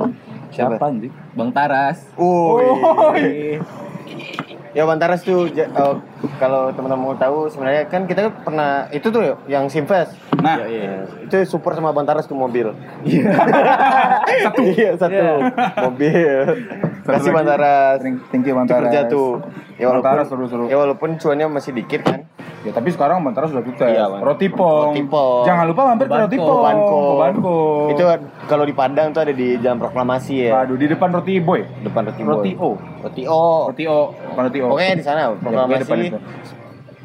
Siapa? 0.49 0.75
Siapa 0.75 0.83
anjing? 0.83 1.13
Bang 1.31 1.49
Taras. 1.49 2.11
Oh, 2.13 2.57
Oh, 2.57 3.13
iya. 3.13 3.61
Ya 4.71 4.83
Bantaras 4.83 5.19
tuh 5.19 5.51
ja- 5.51 5.67
oh, 5.73 5.99
kalau 6.37 6.71
teman-teman 6.71 7.03
mau 7.05 7.15
tahu 7.15 7.45
sebenarnya 7.45 7.85
kan 7.85 8.07
kita 8.07 8.31
pernah 8.31 8.87
itu 8.89 9.03
tuh 9.05 9.35
yang 9.45 9.67
Simfest. 9.67 10.15
Nah, 10.37 10.63
Yoi. 10.63 11.27
Itu 11.27 11.35
support 11.45 11.75
sama 11.75 11.91
Bantaras 11.91 12.23
tuh 12.23 12.33
mobil. 12.33 12.71
satu. 14.43 14.61
Iya, 14.63 14.95
satu 14.95 15.23
mobil. 15.83 16.39
Satu 17.01 17.11
Kasih 17.11 17.23
lagi. 17.25 17.35
Bantaras. 17.35 17.97
Thank- 17.99 18.23
you 18.33 18.39
Itu 18.47 18.55
Bantaras. 18.55 18.81
kerja 18.87 19.01
tuh. 19.07 19.31
Ya 19.75 19.85
walaupun 19.87 20.07
Bantaras 20.07 20.27
seru-seru. 20.29 20.65
ya 20.67 20.77
walaupun 20.77 21.09
cuannya 21.17 21.47
masih 21.49 21.71
dikit 21.73 22.01
kan. 22.01 22.30
Ya 22.61 22.69
tapi 22.69 22.93
sekarang 22.93 23.25
Bantara 23.25 23.49
sudah 23.49 23.65
tutup. 23.65 23.83
Iya, 23.83 24.05
Bang. 24.05 24.21
Roti 24.21 24.47
Pong. 24.47 24.93
Roti 24.93 25.03
Pong. 25.03 25.43
Jangan 25.43 25.65
lupa 25.65 25.81
mampir 25.83 26.05
ke 26.05 26.13
Roti. 26.15 26.37
Pong. 26.37 26.61
Banko. 26.61 26.93
Ke 26.93 27.13
Banko. 27.17 27.57
Itu 27.89 28.03
kalau 28.45 28.63
di 28.63 28.73
Padang 28.73 29.07
tuh 29.09 29.21
ada 29.21 29.33
di 29.33 29.47
Jalan 29.57 29.79
Proklamasi 29.79 30.33
ya. 30.45 30.61
Aduh 30.61 30.77
di 30.77 30.85
depan 30.85 31.09
Roti 31.09 31.41
Boy. 31.41 31.65
Depan 31.81 32.01
Roti 32.05 32.21
Roti 32.21 32.51
Boy. 32.53 32.61
O. 32.61 32.69
Roti 33.01 33.23
O. 33.25 33.43
Roti 33.67 33.83
O, 33.85 33.97
bukan 34.29 34.43
Roti 34.45 34.59
O. 34.61 34.67
Pokoknya 34.69 34.93
di 34.93 35.03
sana 35.03 35.19
Ya, 35.19 35.27
pokoknya 35.27 35.41
Proklamasi. 35.41 35.81
depan 35.81 35.97
itu. 36.03 36.17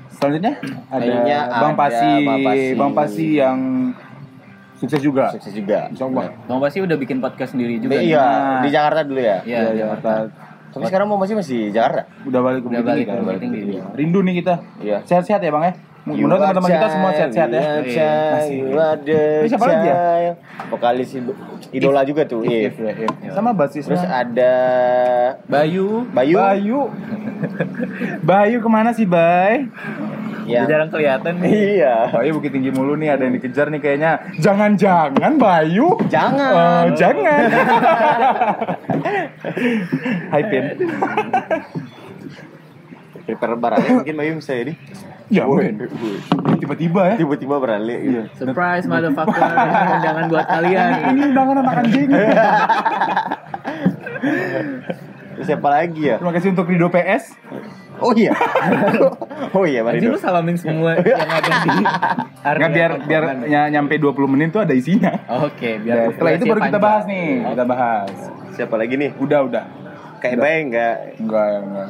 Selanjutnya 0.08 0.52
ada 0.88 1.12
Bang 1.60 1.72
ada 1.72 1.76
Pasi, 1.76 2.10
Bang 2.22 2.40
Pasi. 2.40 2.66
Bang 2.72 2.92
Pasi 2.92 3.26
yang 3.34 3.58
sukses 4.76 5.00
juga. 5.00 5.24
Sukses 5.32 5.52
juga. 5.52 5.88
Insya 5.88 6.04
Allah. 6.04 6.36
Bang 6.44 6.60
Pasti 6.60 6.78
udah 6.80 6.96
bikin 6.96 7.16
podcast 7.18 7.52
sendiri 7.52 7.76
juga. 7.76 7.96
Iya, 7.96 8.20
Nah. 8.20 8.60
di 8.60 8.68
Jakarta 8.68 9.00
dulu 9.04 9.20
ya. 9.20 9.40
Iya, 9.40 9.60
Iya, 9.66 9.88
Jakarta. 9.88 10.12
Tapi 10.76 10.84
sekarang 10.92 11.06
mau 11.08 11.16
masih 11.16 11.34
masih 11.40 11.72
Jakarta. 11.72 12.04
Udah 12.28 12.40
balik 12.44 12.60
ke 12.60 12.68
Bukit 12.68 12.84
balik 12.84 13.08
Tinggi 13.08 13.16
ke 13.16 13.24
kan? 13.24 13.40
Tinggi. 13.40 13.60
Iya. 13.72 13.82
Rindu 13.96 14.20
nih 14.20 14.34
kita. 14.44 14.54
Iya. 14.76 14.96
Sehat-sehat 15.08 15.40
ya 15.40 15.48
Bang 15.48 15.64
ya. 15.64 15.72
Menurut 16.06 16.38
teman-teman 16.38 16.70
kita 16.70 16.88
semua 16.92 17.10
sehat-sehat 17.16 17.48
ya. 17.50 17.62
Iya. 17.82 18.12
Ini 19.42 19.48
siapa 19.48 19.66
lagi 19.66 19.88
ya? 19.88 19.96
Vokalis 20.68 21.10
ido- 21.16 21.38
idola 21.72 22.04
juga 22.04 22.22
tuh. 22.28 22.44
Iya. 22.44 22.68
If, 22.68 22.76
ya, 22.76 22.92
if. 22.92 23.32
Sama 23.32 23.56
basisnya. 23.56 23.96
Terus 23.96 24.04
ada 24.04 24.52
Bayu. 25.48 26.04
Bayu. 26.12 26.36
Bayu. 26.36 26.80
Bayu 28.20 28.56
ke 28.60 28.68
mana 28.68 28.92
sih, 28.92 29.08
Bay? 29.08 29.64
Yang 30.46 30.62
Udah 30.62 30.70
jarang 30.70 30.90
kelihatan 30.94 31.34
nih. 31.42 31.82
Iya. 31.82 31.94
Bayu 32.14 32.30
bukit 32.38 32.54
tinggi 32.54 32.70
mulu 32.70 32.94
nih, 32.94 33.18
ada 33.18 33.26
yang 33.26 33.34
dikejar 33.34 33.66
nih 33.74 33.82
kayaknya. 33.82 34.12
Jangan-jangan 34.38 35.42
Bayu. 35.42 35.98
Jangan. 36.06 36.54
Oh, 36.54 36.86
jangan. 36.94 37.40
Hai 40.32 40.42
Pin. 40.46 40.64
Prepare 43.26 43.58
barangnya 43.58 43.92
mungkin 43.98 44.14
Bayu 44.14 44.38
bisa 44.38 44.54
jadi. 44.54 44.78
Ya 45.26 45.50
mungkin. 45.50 45.82
Tiba-tiba 46.62 47.02
ya. 47.10 47.14
Tiba-tiba 47.18 47.58
beralih 47.58 47.98
gitu. 48.06 48.22
Surprise 48.46 48.86
motherfucker. 48.86 49.50
Undangan 49.98 50.30
buat 50.30 50.46
kalian. 50.46 50.90
Ini 51.10 51.34
undangan 51.34 51.66
anak 51.66 51.82
anjing. 51.82 52.06
Siapa 55.42 55.68
lagi 55.68 56.08
ya? 56.08 56.16
Terima 56.16 56.32
kasih 56.32 56.48
untuk 56.56 56.66
Rido 56.68 56.88
PS. 56.88 57.36
Oh 57.96 58.12
iya. 58.12 58.32
oh 59.56 59.64
iya, 59.64 59.80
Mari 59.80 59.98
Anjing 59.98 60.12
lu 60.12 60.20
salamin 60.20 60.56
semua 60.60 61.00
yang 61.00 61.30
ada 61.32 61.50
di 61.64 61.68
Enggak 62.46 62.70
biar 62.72 62.90
biar 63.08 63.22
ny- 63.40 63.70
nyampe 63.72 63.96
20 63.96 64.32
menit 64.32 64.48
tuh 64.52 64.60
ada 64.60 64.72
isinya. 64.76 65.12
Oke, 65.44 65.80
biar 65.80 66.12
setelah 66.12 66.32
itu 66.36 66.44
baru 66.44 66.60
kita 66.60 66.78
bahas 66.78 67.04
nih, 67.08 67.28
kita 67.52 67.64
bahas. 67.64 68.12
Siapa 68.52 68.74
lagi 68.76 68.94
nih? 69.00 69.10
Udah, 69.16 69.40
udah. 69.44 69.64
Kayak 70.16 70.36
Bay 70.40 70.56
enggak 70.64 70.96
Enggak, 71.20 71.48
enggak. 71.60 71.88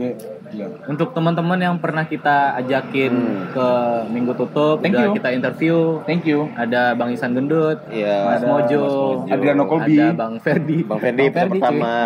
Oke, 0.00 0.16
iya. 0.50 0.64
Untuk 0.88 1.12
teman-teman 1.12 1.60
yang 1.60 1.76
pernah 1.76 2.08
kita 2.08 2.56
ajakin 2.56 3.12
Hmm. 3.12 3.52
ke 3.52 3.68
Minggu 4.08 4.32
Tutup, 4.32 4.80
Thank 4.80 4.96
udah 4.96 5.04
you. 5.04 5.16
kita 5.20 5.28
interview. 5.30 5.76
Thank 6.02 6.24
you. 6.24 6.48
Ada 6.56 6.96
Bang 6.96 7.12
Isan 7.12 7.36
Gendut, 7.36 7.84
Iya. 7.86 8.24
Mas 8.24 8.40
Ada 8.40 8.46
Mojo, 8.48 8.80
Mas 8.80 8.94
Mojo. 9.20 9.28
Adriano 9.28 9.64
Kolbi. 9.68 10.00
ada 10.00 10.16
Bang 10.16 10.34
Ferdi. 10.40 10.78
Bang 10.82 10.98
Ferdi 10.98 11.16
Bang 11.18 11.28
episode 11.28 11.44
Ferdi, 11.44 11.60
pertama. 11.60 11.96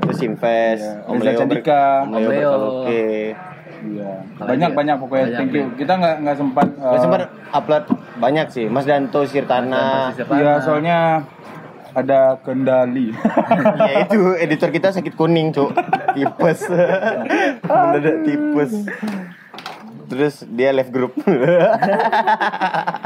Terus 0.00 0.18
Invest, 0.22 0.84
Iya. 0.88 1.04
Om 1.04 1.14
Reza 1.14 1.28
Leo 1.28 1.38
Candika. 1.38 1.82
Om 2.00 2.08
Leo 2.08 2.16
Om 2.16 2.24
Leo. 2.24 2.32
Berkaraoke. 2.48 3.04
Iya. 3.76 4.10
Banyak 4.40 4.70
ya? 4.72 4.74
banyak 4.74 4.96
pokoknya. 4.96 5.24
Banyak 5.26 5.36
Thank 5.36 5.52
you. 5.52 5.60
nih. 5.60 5.66
Kita 5.76 5.92
nggak 5.94 6.14
nggak 6.24 6.36
sempat. 6.40 6.66
Gak 6.72 6.88
eh, 6.88 7.00
sempat 7.04 7.20
upload 7.52 7.84
banyak 8.16 8.46
sih. 8.48 8.66
Mas 8.66 8.88
Danto 8.88 9.20
Sirtana. 9.28 10.08
Iya, 10.16 10.52
soalnya 10.58 11.20
ada 11.96 12.36
kendali. 12.38 13.16
ya 13.88 14.04
itu 14.04 14.20
editor 14.36 14.68
kita 14.68 14.92
sakit 14.92 15.16
kuning, 15.16 15.48
Cuk. 15.50 15.72
Tipes. 16.12 16.60
Mendadak 17.64 18.16
tipes. 18.22 18.72
Terus 20.06 20.44
dia 20.46 20.70
live 20.70 20.92
group. 20.92 21.16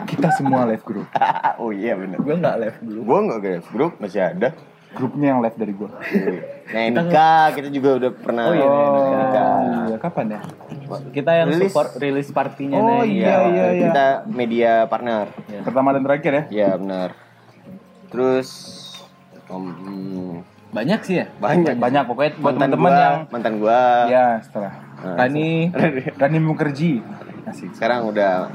Kita 0.04 0.28
semua 0.34 0.66
live 0.66 0.82
group. 0.82 1.06
oh 1.62 1.70
iya 1.70 1.94
bener. 1.94 2.18
Gue 2.18 2.34
nggak 2.34 2.56
live 2.58 2.78
dulu. 2.82 3.00
Gua 3.06 3.18
nggak 3.24 3.38
live 3.40 3.68
group 3.70 3.92
masih 3.96 4.20
ada. 4.20 4.52
Grupnya 4.90 5.30
yang 5.30 5.40
live 5.40 5.54
dari 5.54 5.70
gua. 5.70 5.86
Nah, 6.74 6.82
Nika 6.90 7.54
kita 7.54 7.70
juga 7.70 7.90
udah 7.94 8.10
pernah. 8.10 8.44
Oh 8.50 8.54
iya, 8.54 8.66
Nika. 9.14 9.44
iya, 9.86 9.96
kapan 10.02 10.26
ya? 10.34 10.40
Kita 11.14 11.30
yang 11.30 11.48
Rilis. 11.54 11.70
support 11.70 11.90
rilis 11.94 12.28
partinya 12.34 12.74
Oh, 12.74 13.06
nih. 13.06 13.22
iya, 13.22 13.34
iya, 13.46 13.66
iya. 13.70 13.82
Kita 13.86 14.06
media 14.26 14.72
partner. 14.90 15.30
Iya. 15.46 15.62
Pertama 15.62 15.94
dan 15.94 16.02
terakhir 16.02 16.32
ya? 16.34 16.42
Iya 16.50 16.70
benar. 16.74 17.14
Terus 18.10 18.48
um, 19.50 20.40
Banyak 20.70 21.00
sih 21.02 21.18
ya. 21.18 21.26
banyak 21.36 21.74
Banyak 21.76 22.02
pokoknya 22.06 22.32
buat 22.36 22.54
mantan 22.54 22.70
teman-teman 22.70 22.88
gua, 22.88 23.02
yang 23.02 23.16
mantan 23.28 23.54
gua. 23.56 23.80
ya 24.06 24.24
setelah 24.38 24.72
Nah, 25.00 25.16
Rani, 25.18 25.72
Rani 26.14 26.38
Mukerji. 26.38 27.00
Asik. 27.42 27.72
sekarang 27.72 28.04
udah 28.06 28.52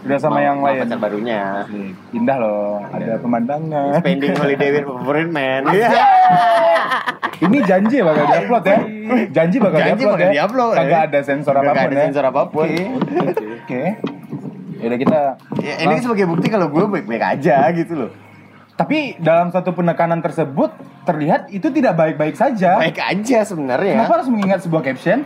Udah 0.00 0.16
sama 0.16 0.38
mau- 0.38 0.44
yang 0.44 0.58
lain. 0.60 0.80
pacar 0.80 0.98
barunya. 0.98 1.64
Asik. 1.64 1.92
Indah 2.12 2.36
loh, 2.36 2.78
ada 2.86 3.16
pemandangan. 3.16 3.96
Spending 3.96 4.32
holiday 4.34 4.68
with 4.70 4.86
favorite 4.86 5.30
man. 5.30 5.60
Iya. 5.66 5.88
Ini 7.40 7.58
janji 7.64 7.96
bakal 7.98 8.24
diupload 8.28 8.64
ya. 8.64 8.78
Janji 9.32 9.56
bakal 9.58 9.78
Janji 9.80 9.90
diupload 9.98 10.20
ya. 10.20 10.30
diupload, 10.36 10.74
Kagak 10.76 10.92
ya. 10.94 11.08
ada 11.08 11.20
sensor 11.22 11.54
apa 11.54 11.72
pun 11.72 11.80
ada 11.82 11.90
ya. 11.90 12.02
sensor 12.06 12.24
apa 12.26 12.42
pun. 12.46 12.66
Oke. 12.68 12.84
Oke. 13.58 13.82
Ya 14.76 14.84
udah 14.86 14.98
kita 14.98 15.20
Ya, 15.58 15.74
ini 15.82 15.94
sebagai 15.98 16.26
bukti 16.26 16.46
kalau 16.46 16.68
gue 16.68 16.84
baik-baik 16.86 17.24
aja 17.34 17.56
gitu 17.70 17.92
loh. 17.98 18.10
Tapi 18.80 18.98
dalam 19.20 19.52
satu 19.52 19.70
penekanan 19.70 20.24
tersebut 20.24 20.72
terlihat 21.04 21.52
itu 21.52 21.68
tidak 21.68 21.92
baik-baik 21.94 22.32
saja. 22.32 22.80
Baik 22.80 22.96
aja 22.96 23.44
sebenarnya. 23.44 24.00
Kenapa 24.00 24.14
harus 24.16 24.28
mengingat 24.28 24.64
sebuah 24.64 24.80
caption? 24.82 25.20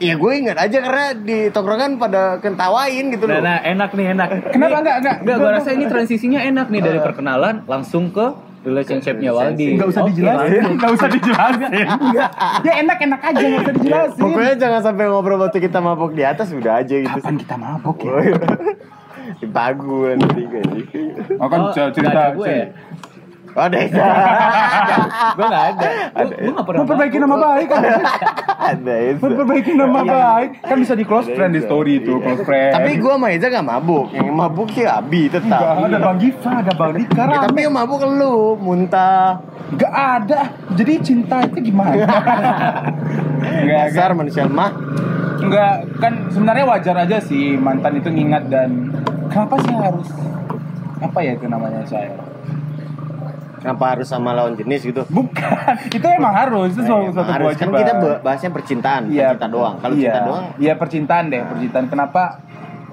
Iya 0.00 0.16
gue 0.16 0.32
ingat 0.32 0.56
aja 0.56 0.80
karena 0.80 1.06
di 1.12 1.52
tongkrongan 1.52 2.00
pada 2.00 2.40
kentawain 2.40 3.12
gitu 3.12 3.28
Nah, 3.28 3.36
loh. 3.36 3.44
nah, 3.44 3.60
enak 3.60 3.92
nih 3.92 4.06
enak. 4.10 4.28
Kenapa 4.48 4.76
enggak 4.80 4.96
enggak? 4.96 5.16
Enggak, 5.20 5.36
gua 5.36 5.50
rasa 5.52 5.70
ini 5.70 5.84
transisinya 5.84 6.40
enak 6.40 6.66
nih 6.72 6.80
dari 6.80 6.98
perkenalan 6.98 7.68
langsung 7.68 8.08
ke 8.08 8.32
relationship-nya 8.60 9.28
Waldi. 9.28 9.76
Enggak 9.76 9.88
usah 9.92 10.02
dijelasin, 10.08 10.62
enggak 10.72 10.90
usah 10.96 11.08
dijelasin. 11.12 11.86
Ya 12.64 12.72
enak-enak 12.80 13.20
aja 13.22 13.42
enggak 13.42 13.60
usah 13.60 13.74
dijelasin. 13.76 14.20
Pokoknya 14.24 14.54
jangan 14.56 14.80
sampai 14.80 15.04
ngobrol 15.04 15.36
waktu 15.38 15.58
kita 15.60 15.78
mabok 15.78 16.16
di 16.16 16.24
atas 16.24 16.48
udah 16.48 16.80
aja 16.80 16.94
gitu. 16.96 17.20
kapan 17.20 17.36
kita 17.36 17.56
mabok 17.56 17.96
ya? 18.00 18.12
Oh, 19.30 20.02
iya. 20.02 20.12
Nanti 20.16 20.42
kayaknya. 20.44 20.82
Oh 21.38 21.46
kan 21.46 21.58
Oh, 21.60 21.72
cerita 21.72 22.00
nggak 22.02 22.14
ada 22.14 22.34
gue 22.34 22.48
ya? 22.48 22.66
Oh. 22.66 22.68
Gue 23.50 25.42
nggak 25.42 25.64
ada. 25.74 25.88
Gue 26.14 26.34
gue 26.38 26.52
nggak 26.54 26.66
pernah. 26.66 26.80
Memperbaiki 26.80 27.18
nama 27.18 27.36
baik 27.36 27.66
kan? 27.66 27.82
ada 28.70 28.94
itu. 29.02 29.18
Memperbaiki 29.20 29.72
nama 29.74 30.00
baik 30.06 30.50
kan 30.62 30.76
bisa 30.78 30.94
di 30.94 31.02
close 31.02 31.26
friend 31.26 31.58
di 31.58 31.60
story 31.60 31.98
itu 31.98 32.22
close 32.22 32.46
friend. 32.46 32.72
Tapi 32.78 32.90
gue 32.94 33.10
sama 33.10 33.26
Eza 33.34 33.50
gak 33.50 33.66
mabuk. 33.66 34.06
Yang 34.14 34.30
mabuk 34.30 34.68
sih 34.70 34.86
Abi 34.86 35.26
Enggak, 35.26 35.42
tetap. 35.42 35.62
ada 35.82 35.98
Bang 35.98 36.18
Giva, 36.18 36.50
ada 36.62 36.72
Bang 36.78 36.92
Dika, 36.94 37.22
Ya, 37.26 37.38
tapi 37.42 37.58
yang 37.66 37.74
mabuk 37.74 38.00
lu, 38.06 38.54
muntah. 38.54 39.42
Enggak 39.70 39.94
ada. 39.94 40.40
Jadi 40.78 40.92
cinta 41.02 41.36
itu 41.42 41.58
gimana? 41.60 41.94
Enggak, 43.40 43.84
Dasar 43.90 44.14
manusia 44.14 44.46
mah. 44.46 44.70
enggak 45.40 45.96
kan 45.96 46.28
sebenarnya 46.28 46.64
wajar 46.68 46.96
aja 47.00 47.16
sih 47.16 47.56
mantan 47.56 47.96
itu 47.96 48.12
ngingat 48.12 48.52
dan 48.52 48.92
kenapa 49.30 49.54
sih 49.62 49.72
harus 49.72 50.08
apa 51.00 51.18
ya 51.22 51.32
itu 51.32 51.46
namanya 51.46 51.80
saya? 51.86 52.12
Kenapa 53.60 53.92
harus 53.92 54.08
sama 54.08 54.32
lawan 54.32 54.56
jenis 54.56 54.82
gitu? 54.82 55.04
Bukan, 55.06 55.74
itu 55.96 56.06
emang 56.08 56.32
harus 56.32 56.72
itu 56.72 56.80
suatu, 56.80 57.04
Emang 57.04 57.12
suatu 57.12 57.28
harus. 57.30 57.52
Kan 57.54 57.68
kita 57.70 57.92
ba- 57.94 58.20
bahasnya 58.22 58.50
percintaan, 58.50 59.02
bukan 59.06 59.20
cinta 59.30 59.46
doang. 59.46 59.74
Kalau 59.76 59.94
iya, 59.94 60.02
cinta 60.02 60.20
doang, 60.24 60.44
Iya 60.56 60.72
percintaan 60.74 61.24
deh, 61.28 61.42
percintaan. 61.44 61.84
Kenapa? 61.86 62.22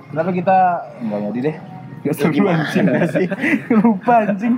Kenapa 0.07 0.29
kita 0.31 0.57
enggak 0.99 1.19
jadi 1.31 1.39
deh? 1.41 1.55
Gak 1.97 2.13
seru 2.13 2.31
gimana 2.31 2.61
anjing 2.61 2.85
sih? 3.09 3.27
Lupa 3.75 4.15
anjing. 4.23 4.53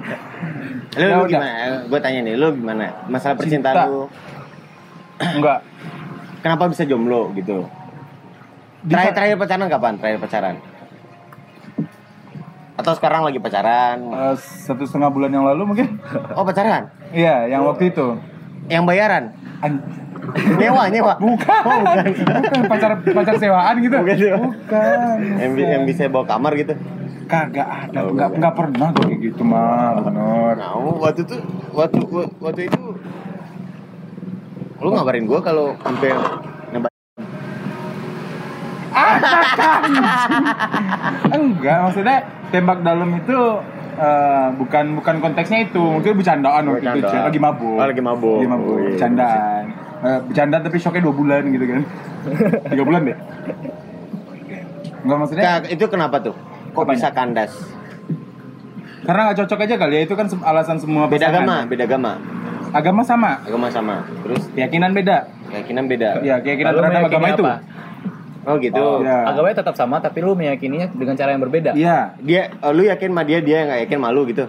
lu, 0.91 1.05
Ya 1.05 1.15
lu 1.15 1.23
gimana? 1.25 1.49
Gue 1.85 1.99
tanya 2.01 2.19
nih, 2.21 2.33
lu 2.35 2.47
gimana? 2.51 2.85
Masalah 3.05 3.35
percintaan 3.37 3.73
Cinta. 3.73 3.85
lu, 3.87 4.03
Enggak. 5.19 5.59
kenapa 6.41 6.63
bisa 6.67 6.83
jomblo 6.85 7.29
gitu? 7.33 7.69
Terakhir 8.81 9.13
terakhir 9.13 9.37
pacaran 9.37 9.67
kapan? 9.67 9.93
Terakhir 9.97 10.19
pacaran? 10.19 10.55
Atau 12.79 12.95
sekarang 12.95 13.27
lagi 13.27 13.37
pacaran? 13.37 13.99
Eh, 13.99 14.35
satu 14.39 14.87
setengah 14.87 15.11
bulan 15.11 15.29
yang 15.29 15.43
lalu 15.43 15.61
mungkin. 15.67 15.99
Oh 16.31 16.47
pacaran? 16.47 16.87
Iya, 17.11 17.51
yang 17.51 17.67
waktu 17.67 17.91
itu. 17.91 18.15
Yang 18.71 18.83
bayaran? 18.87 19.23
An- 19.59 19.83
Nyewa, 20.29 20.87
nyewa. 20.87 21.13
bukan. 21.23 21.63
Oh, 21.65 21.79
bukan. 21.81 22.05
bukan 22.13 22.61
pacar 22.69 22.91
pacar 23.01 23.35
sewaan 23.35 23.75
gitu. 23.81 23.97
Bukan? 23.97 24.15
Bukan. 24.55 25.15
Yang, 25.41 25.51
yang 25.57 25.83
bisa 25.83 26.07
bawa 26.07 26.23
kamar 26.23 26.53
gitu? 26.55 26.73
Kagak 27.25 27.65
ada, 27.65 27.99
Oh, 28.05 28.13
enggak 28.13 28.29
kagak. 28.29 28.37
enggak 28.41 28.53
pernah 28.57 28.87
gue 28.89 29.05
kayak 29.05 29.19
gitu 29.21 29.41
mah, 29.45 30.01
bener. 30.01 30.53
Nah, 30.57 30.73
waktu 30.97 31.21
itu, 31.25 31.35
waktu 31.71 31.97
waktu 32.41 32.61
itu, 32.65 32.81
lu 34.79 34.89
ngabarin 34.89 35.25
gua 35.27 35.39
kalau 35.39 35.77
sampai 35.83 36.09
Enggak, 41.31 41.77
maksudnya 41.83 42.17
tembak 42.49 42.79
dalam 42.81 43.09
itu 43.13 43.37
eh, 43.95 44.47
bukan 44.55 44.85
bukan 44.95 45.15
konteksnya 45.19 45.57
itu, 45.63 45.81
mungkin 45.81 46.11
bercandaan 46.15 46.63
waktu 46.67 46.87
itu, 46.95 47.07
lagi 47.09 47.39
mabuk. 47.39 47.75
Oh, 47.75 47.85
lagi 47.85 48.01
mabuk. 48.01 48.37
Lagi 48.39 48.49
mabuk, 48.49 48.69
Oh, 48.69 48.77
iya. 48.79 48.89
bercandaan. 48.91 49.63
Eh, 49.99 50.19
bercanda 50.25 50.55
tapi 50.59 50.77
shocknya 50.77 51.01
dua 51.01 51.13
bulan 51.13 51.41
gitu 51.49 51.65
kan. 51.65 51.81
Tiga 52.71 52.83
bulan 52.83 53.01
deh. 53.03 53.17
Enggak 54.99 55.17
maksudnya 55.17 55.43
Nah, 55.45 55.57
itu 55.65 55.85
kenapa 55.87 56.15
tuh? 56.19 56.35
Kok 56.69 56.79
Apanya? 56.79 56.95
bisa 56.95 57.09
kandas? 57.11 57.53
karena 58.99 59.25
nggak 59.25 59.37
cocok 59.41 59.59
aja 59.59 59.75
kali 59.75 59.93
ya 59.95 60.01
itu 60.05 60.13
kan 60.13 60.27
alasan 60.43 60.77
semua 60.77 61.09
Beda 61.09 61.25
pasangan. 61.25 61.41
agama, 61.41 61.55
beda 61.65 61.83
agama. 61.83 62.11
Agama 62.69 63.01
sama, 63.01 63.31
Agama 63.41 63.67
sama. 63.67 63.95
Terus 64.21 64.41
keyakinan 64.53 64.91
beda. 64.93 65.17
keyakinan 65.49 65.83
beda. 65.89 66.09
Ya, 66.21 66.35
keyakinan 66.37 66.69
Lalu 66.69 66.77
terhadap 66.77 67.03
agama 67.09 67.27
itu. 67.27 67.43
Apa? 68.39 68.49
Oh 68.49 68.55
gitu. 68.57 68.85
Iya. 69.03 69.17
Agamanya 69.27 69.55
tetap 69.59 69.75
sama 69.75 69.99
tapi 69.99 70.19
lu 70.19 70.33
meyakininya 70.33 70.87
dengan 70.89 71.15
cara 71.15 71.29
yang 71.31 71.41
berbeda. 71.41 71.71
Iya, 71.73 72.15
Dia 72.19 72.41
oh, 72.59 72.71
lu 72.71 72.83
yakin 72.83 73.09
sama 73.09 73.23
dia, 73.23 73.39
dia 73.39 73.65
nggak 73.65 73.79
yakin 73.85 73.99
malu 73.99 74.23
gitu. 74.25 74.47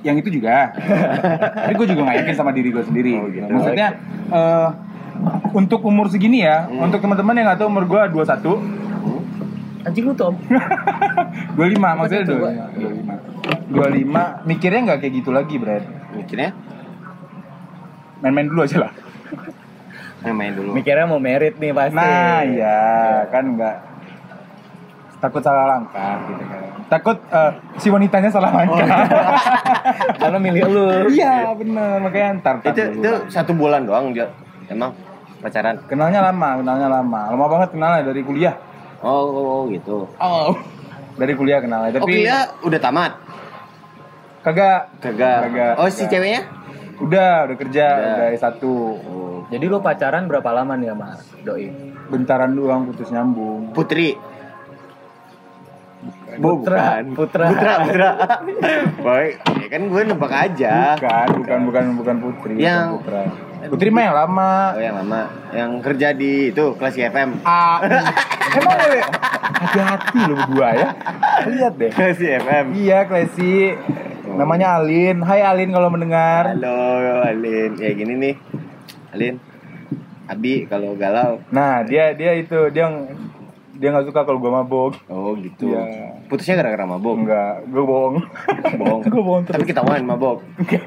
yang 0.00 0.16
itu 0.16 0.32
juga. 0.32 0.72
Tapi 1.68 1.76
gue 1.76 1.88
juga 1.92 2.08
gak 2.08 2.24
yakin 2.24 2.32
sama 2.32 2.56
diri 2.56 2.72
gue 2.72 2.80
sendiri. 2.80 3.20
Oh, 3.20 3.28
gitu. 3.28 3.44
Maksudnya 3.44 3.88
eh, 4.32 4.68
untuk 5.52 5.84
umur 5.84 6.08
segini 6.08 6.40
ya, 6.40 6.64
Hmm. 6.64 6.88
untuk 6.88 7.04
teman-teman 7.04 7.36
yang 7.36 7.52
nggak 7.52 7.60
tahu 7.60 7.68
umur 7.68 7.84
gue 7.84 8.00
21, 8.08 8.64
Anjing 9.84 10.04
lu 10.08 10.16
Tom. 10.16 10.40
25 11.56 11.76
maksudnya 11.76 12.22
itu, 12.24 12.32
25. 12.32 13.76
25 13.76 14.48
mikirnya 14.48 14.80
nggak 14.88 14.98
kayak 15.00 15.14
gitu 15.20 15.30
lagi, 15.30 15.54
Brad. 15.60 15.84
Mikirnya 16.16 16.56
Main-main 18.20 18.48
dulu 18.48 18.64
aja 18.64 18.88
lah. 18.88 18.92
Main 20.24 20.34
main 20.36 20.52
dulu. 20.52 20.70
Mikirnya 20.76 21.06
mau 21.08 21.20
merit 21.20 21.56
nih 21.56 21.72
pasti. 21.72 21.96
Nah, 21.96 22.40
iya, 22.44 22.80
kan 23.32 23.44
nggak 23.56 23.76
takut 25.20 25.42
salah 25.44 25.64
langkah 25.68 26.16
gitu 26.28 26.44
kan. 26.48 26.62
Takut 26.90 27.16
eh, 27.22 27.52
si 27.78 27.88
wanitanya 27.92 28.30
salah 28.32 28.50
langkah. 28.50 28.86
Karena 30.20 30.38
milih 30.40 30.62
lu. 30.68 30.86
iya, 31.12 31.52
bener 31.54 32.02
makanya 32.02 32.28
ntar, 32.40 32.54
ntar 32.60 32.72
itu 32.72 32.82
dulu 32.96 33.00
itu 33.00 33.12
satu 33.30 33.52
bulan 33.54 33.84
doang 33.86 34.12
dia 34.12 34.28
emang 34.68 34.92
pacaran. 35.40 35.80
Kenalnya 35.88 36.20
lama, 36.30 36.60
kenalnya 36.60 36.88
lama. 36.88 37.20
Lama 37.32 37.46
banget 37.48 37.68
kenalnya 37.72 38.02
dari 38.04 38.22
kuliah. 38.24 38.54
Oh, 39.00 39.24
oh, 39.32 39.44
oh, 39.48 39.60
gitu. 39.72 40.04
Oh. 40.20 40.52
Dari 41.16 41.32
kuliah 41.36 41.60
kenalnya, 41.60 41.96
oh, 41.96 42.04
tapi 42.04 42.24
kuliah 42.24 42.52
udah 42.64 42.80
tamat. 42.80 43.12
kagak 44.40 44.88
Kagak. 45.04 45.52
Kagak. 45.52 45.74
Oh, 45.76 45.88
si 45.92 46.08
ceweknya? 46.08 46.48
Udah, 47.00 47.32
udah 47.46 47.56
kerja, 47.56 47.86
Udah. 47.88 48.12
udah 48.14 48.28
S1. 48.32 48.62
Oh. 48.62 49.42
Jadi 49.48 49.64
lu 49.66 49.80
pacaran 49.80 50.24
berapa 50.24 50.50
lama 50.52 50.76
nih 50.76 50.88
sama 50.88 51.08
doi? 51.42 51.66
Bentaran 52.06 52.52
doang 52.52 52.86
putus 52.86 53.08
nyambung. 53.08 53.72
Putri. 53.72 54.14
Putra, 56.30 57.02
Bukan. 57.02 57.02
Putra. 57.12 57.44
Putra, 57.50 57.72
Putra. 57.84 58.10
Boy, 59.04 59.26
ya 59.36 59.66
kan 59.68 59.82
gue 59.84 60.02
nebak 60.06 60.32
aja. 60.32 60.96
Bukan, 60.96 61.28
bukan, 61.36 61.58
bukan, 61.66 61.84
bukan 61.98 62.16
putri. 62.22 62.52
bukan 62.54 62.64
Yang- 62.64 62.90
Putra. 62.98 63.22
Putri 63.60 63.92
mah 63.92 64.02
yang 64.02 64.16
lama. 64.16 64.52
Oh, 64.72 64.80
yang 64.80 64.96
lama. 64.96 65.20
Yang 65.52 65.70
kerja 65.84 66.08
di 66.16 66.48
itu, 66.48 66.64
kelas 66.80 66.96
FM. 66.96 67.44
Ah, 67.44 67.76
emang 68.56 68.72
boleh? 68.72 69.04
Hati-hati 69.60 70.18
lo 70.24 70.34
berdua 70.40 70.68
ya. 70.72 70.86
Lihat 71.44 71.72
deh. 71.76 71.90
Kelas 71.92 72.16
FM. 72.16 72.64
Iya, 72.72 73.04
Klesi. 73.04 73.76
Namanya 74.36 74.78
Alin. 74.78 75.22
Hai 75.22 75.42
Alin 75.42 75.70
kalau 75.70 75.88
mendengar. 75.90 76.54
Halo, 76.54 77.26
Alin. 77.26 77.74
Ya 77.78 77.90
gini 77.94 78.14
nih. 78.16 78.34
Alin. 79.10 79.36
Abi 80.30 80.66
kalau 80.70 80.94
galau. 80.94 81.42
Nah, 81.50 81.82
dia 81.82 82.14
dia 82.14 82.38
itu 82.38 82.54
dia 82.70 82.86
dia 83.80 83.88
nggak 83.90 84.12
suka 84.12 84.22
kalau 84.22 84.38
gua 84.38 84.62
mabok. 84.62 84.94
Oh, 85.08 85.32
gitu. 85.34 85.72
Iya. 85.72 86.20
Putusnya 86.28 86.60
gara-gara 86.60 86.84
mabok. 86.86 87.16
Enggak, 87.26 87.64
gua 87.66 87.82
bohong. 87.82 88.16
Bohong. 88.80 89.00
gua 89.08 89.22
bohong 89.24 89.42
Tapi 89.48 89.64
terus. 89.64 89.68
ketahuan 89.72 90.04
mabok. 90.04 90.44
Enggak. 90.60 90.84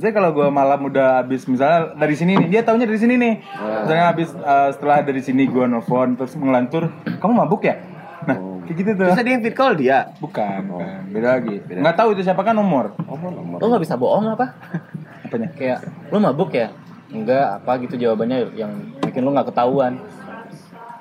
Saya 0.00 0.10
kalau 0.10 0.34
gua 0.34 0.48
malam 0.50 0.88
udah 0.88 1.22
habis 1.22 1.46
misalnya 1.46 1.94
dari 1.94 2.16
sini 2.18 2.34
nih, 2.34 2.48
dia 2.48 2.60
taunya 2.66 2.88
dari 2.88 2.98
sini 2.98 3.14
nih. 3.20 3.34
Ah. 3.54 3.86
Misalnya 3.86 4.06
habis 4.10 4.28
eh, 4.34 4.68
setelah 4.74 4.98
dari 5.04 5.20
sini 5.22 5.46
gua 5.46 5.68
nelfon 5.70 6.16
terus 6.18 6.32
ngelantur, 6.34 6.90
"Kamu 7.22 7.32
mabuk 7.36 7.62
ya?" 7.62 7.78
Nah, 8.22 8.36
Oh. 8.38 8.58
kayak 8.62 8.76
gitu 8.78 8.90
tuh. 8.94 9.06
Terus 9.10 9.20
ada 9.20 9.30
yang 9.30 9.42
fit 9.42 9.56
call 9.56 9.74
dia. 9.74 9.98
Bukan, 10.18 10.60
Oh. 10.70 10.78
bukan. 10.78 11.00
Beda 11.10 11.28
lagi. 11.36 11.54
Beda. 11.60 11.80
Nggak 11.82 11.96
tahu 11.96 12.08
itu 12.14 12.22
siapa 12.22 12.42
kan 12.42 12.54
nomor. 12.54 12.94
Oh, 13.04 13.16
nomor. 13.18 13.58
Lu 13.58 13.66
gak 13.68 13.82
bisa 13.82 13.94
bohong 13.98 14.26
apa? 14.28 14.46
Apanya? 15.26 15.48
Kayak 15.54 15.78
lu 16.08 16.18
mabuk 16.18 16.50
ya? 16.52 16.70
Enggak, 17.12 17.60
apa 17.60 17.72
gitu 17.80 17.94
jawabannya 18.00 18.56
yang 18.56 18.72
bikin 19.04 19.20
lu 19.20 19.30
nggak 19.30 19.52
ketahuan. 19.52 20.00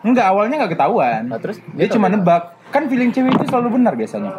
Enggak, 0.01 0.25
awalnya 0.27 0.65
nggak 0.65 0.73
ketahuan. 0.75 1.21
Nah, 1.29 1.39
terus 1.39 1.61
Dia 1.77 1.87
tahu 1.87 1.95
cuma 2.01 2.07
nebak. 2.11 2.43
Kan 2.73 2.89
feeling 2.89 3.11
cewek 3.11 3.31
itu 3.31 3.45
selalu 3.47 3.79
benar 3.79 3.93
biasanya. 3.95 4.31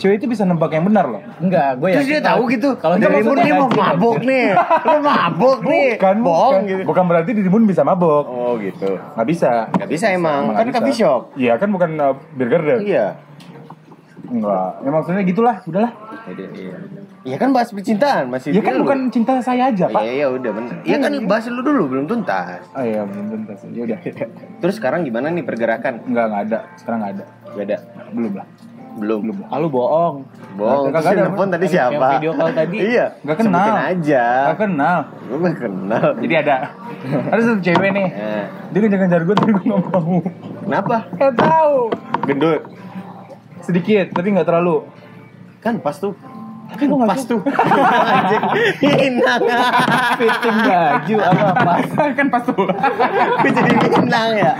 Cewek 0.00 0.16
itu 0.16 0.26
bisa 0.32 0.48
nebak 0.48 0.72
yang 0.72 0.88
benar 0.88 1.04
loh. 1.04 1.20
Enggak, 1.44 1.76
gue 1.76 1.88
ya. 1.92 1.96
Terus 2.00 2.08
dia 2.08 2.22
tahu 2.24 2.42
gitu. 2.48 2.68
Kalau 2.80 2.96
dari 2.96 3.20
maksudnya 3.20 3.44
dia 3.44 3.54
mau 3.60 3.68
mabok 3.68 4.18
nih. 4.24 4.46
Lu 4.88 4.96
mabok 5.04 5.58
nih. 5.68 5.88
Bukan, 6.00 6.16
Bohong 6.24 6.54
bukan. 6.56 6.70
gitu. 6.72 6.82
Bukan 6.88 7.04
berarti 7.04 7.30
dirimun 7.36 7.62
bisa 7.68 7.82
mabok. 7.84 8.24
Oh, 8.24 8.56
gitu. 8.56 8.96
Nggak 8.96 9.28
bisa. 9.28 9.52
Gak 9.76 9.90
bisa 9.92 10.06
emang. 10.08 10.56
Kan 10.56 10.72
coffee 10.72 10.96
bisa. 10.96 11.00
shop. 11.04 11.20
Iya 11.36 11.52
kan 11.60 11.68
bukan 11.68 11.90
uh, 12.00 12.16
beer 12.32 12.48
garden. 12.48 12.78
Iya. 12.80 13.06
Enggak. 14.30 14.70
Ya 14.80 14.88
maksudnya 14.88 15.22
gitulah, 15.26 15.56
udahlah. 15.68 15.92
Iya. 16.32 16.76
Iya 17.20 17.36
kan 17.36 17.52
bahas 17.52 17.68
percintaan 17.68 18.32
masih. 18.32 18.56
Ya 18.56 18.64
kan 18.64 18.80
dulu. 18.80 18.88
bukan 18.88 18.98
cinta 19.12 19.36
saya 19.44 19.68
aja, 19.68 19.92
Pak. 19.92 20.00
Iya, 20.00 20.12
iya 20.24 20.26
udah 20.32 20.50
bener. 20.56 20.74
Iya 20.88 20.96
kan 21.04 21.12
bahas 21.28 21.44
lu 21.52 21.60
dulu 21.60 21.82
belum 21.92 22.04
tuntas. 22.08 22.64
Oh 22.72 22.80
iya, 22.80 23.04
belum 23.04 23.26
tuntas. 23.28 23.60
Ya 23.76 23.82
udah. 23.84 23.98
Terus 24.64 24.74
sekarang 24.80 25.04
gimana 25.04 25.28
nih 25.28 25.44
pergerakan? 25.44 26.00
Enggak, 26.08 26.24
enggak 26.32 26.42
ada. 26.48 26.58
Sekarang 26.80 26.98
enggak 27.04 27.12
ada. 27.12 27.24
Gak 27.50 27.64
ada. 27.68 27.76
Belum 28.14 28.32
lah. 28.40 28.46
Belum. 29.00 29.20
Belum. 29.24 29.36
Ah, 29.48 29.56
lu 29.56 29.68
bohong. 29.68 30.16
Bohong. 30.54 30.92
Kagak 30.92 31.00
ada, 31.00 31.16
yang 31.16 31.32
nelfon 31.32 31.48
tadi 31.48 31.64
Yang 31.64 31.72
siapa? 31.72 32.08
video 32.14 32.32
call 32.36 32.52
tadi. 32.52 32.76
Iya. 32.78 33.06
Enggak 33.24 33.36
kenal. 33.40 33.64
Sebutin 33.64 33.80
aja. 33.80 34.24
Enggak 34.44 34.58
kenal. 34.60 34.98
Gue 35.24 35.38
gak 35.40 35.58
kenal. 35.58 36.08
Jadi 36.20 36.34
ada. 36.36 36.56
ada 37.32 37.40
satu 37.40 37.60
cewek 37.60 37.90
nih. 37.90 38.08
Eh, 38.12 38.44
Dia 38.70 38.78
ngejar-ngejar 38.78 39.20
gue 39.24 39.34
tapi 39.34 39.50
gue 39.50 39.64
gak 39.64 39.80
mau. 39.88 40.20
kenapa? 40.60 40.96
Gak 41.16 41.32
tahu. 41.34 41.76
Gendut. 42.28 42.60
Sedikit, 43.60 44.06
tapi 44.12 44.32
nggak 44.32 44.48
terlalu. 44.48 44.84
Kan 45.60 45.80
pas 45.80 45.96
tuh. 45.96 46.12
Nggak 46.70 47.02
Pas 47.02 47.22
tuh. 47.26 47.40
Anjing. 48.14 48.42
Inang. 48.80 49.42
Fitting 50.14 50.56
baju 50.62 51.16
apa 51.18 51.46
pas. 51.52 51.86
kan 52.18 52.26
pas 52.30 52.42
tuh. 52.46 52.66
Gue 53.42 53.50
jadi 53.50 53.72
inang 53.98 54.30
ya. 54.38 54.52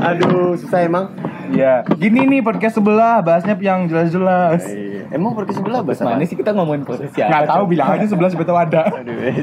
Aduh, 0.00 0.56
susah 0.56 0.88
emang. 0.88 1.12
Iya. 1.48 1.72
Gini 1.96 2.20
nih 2.28 2.40
podcast 2.44 2.76
sebelah 2.76 3.24
bahasnya 3.24 3.56
yang 3.58 3.88
jelas-jelas. 3.88 4.62
Iya. 4.68 5.08
Emang 5.08 5.32
podcast 5.32 5.58
sebelah 5.64 5.80
bahasa 5.80 6.04
Mana 6.04 6.24
sih 6.28 6.36
kita 6.36 6.52
ngomongin 6.52 6.84
podcast 6.84 7.16
ya? 7.16 7.32
Nggak 7.32 7.44
tahu 7.48 7.62
bilang 7.72 7.88
aja 7.96 8.04
sebelah 8.04 8.28
siapa 8.28 8.44
tahu 8.44 8.58
ada. 8.58 8.82
Aduh. 8.92 9.16
eh. 9.24 9.36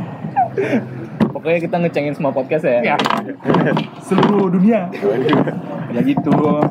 Pokoknya 1.34 1.60
kita 1.66 1.76
ngecengin 1.82 2.14
semua 2.14 2.32
podcast 2.32 2.64
ya. 2.66 2.94
Ya. 2.94 2.98
Seluruh 4.06 4.54
dunia. 4.54 4.88
Ya 5.90 6.02
gitu. 6.06 6.62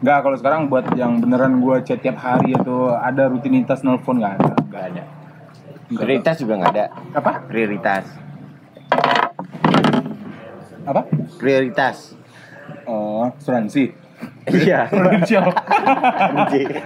Enggak, 0.00 0.18
kalau 0.24 0.36
sekarang 0.36 0.60
buat 0.68 0.86
yang 0.96 1.20
beneran 1.20 1.60
gue 1.60 1.76
chat 1.84 2.00
tiap 2.00 2.20
hari 2.20 2.52
atau 2.52 2.92
ada 2.92 3.28
rutinitas 3.32 3.80
nelpon 3.84 4.20
nggak 4.20 4.34
ada. 4.40 4.54
Nggak 4.68 4.84
ada. 4.92 5.02
Nggak 5.86 5.96
ada. 5.96 6.04
Prioritas 6.04 6.36
juga 6.40 6.52
nggak 6.60 6.72
ada. 6.72 6.84
Apa? 7.16 7.32
Prioritas. 7.48 8.04
Apa? 10.86 11.02
Prioritas. 11.40 11.96
Oh, 12.86 13.26
asuransi. 13.34 14.05
Iya. 14.46 14.86
Prudensial. 14.88 15.44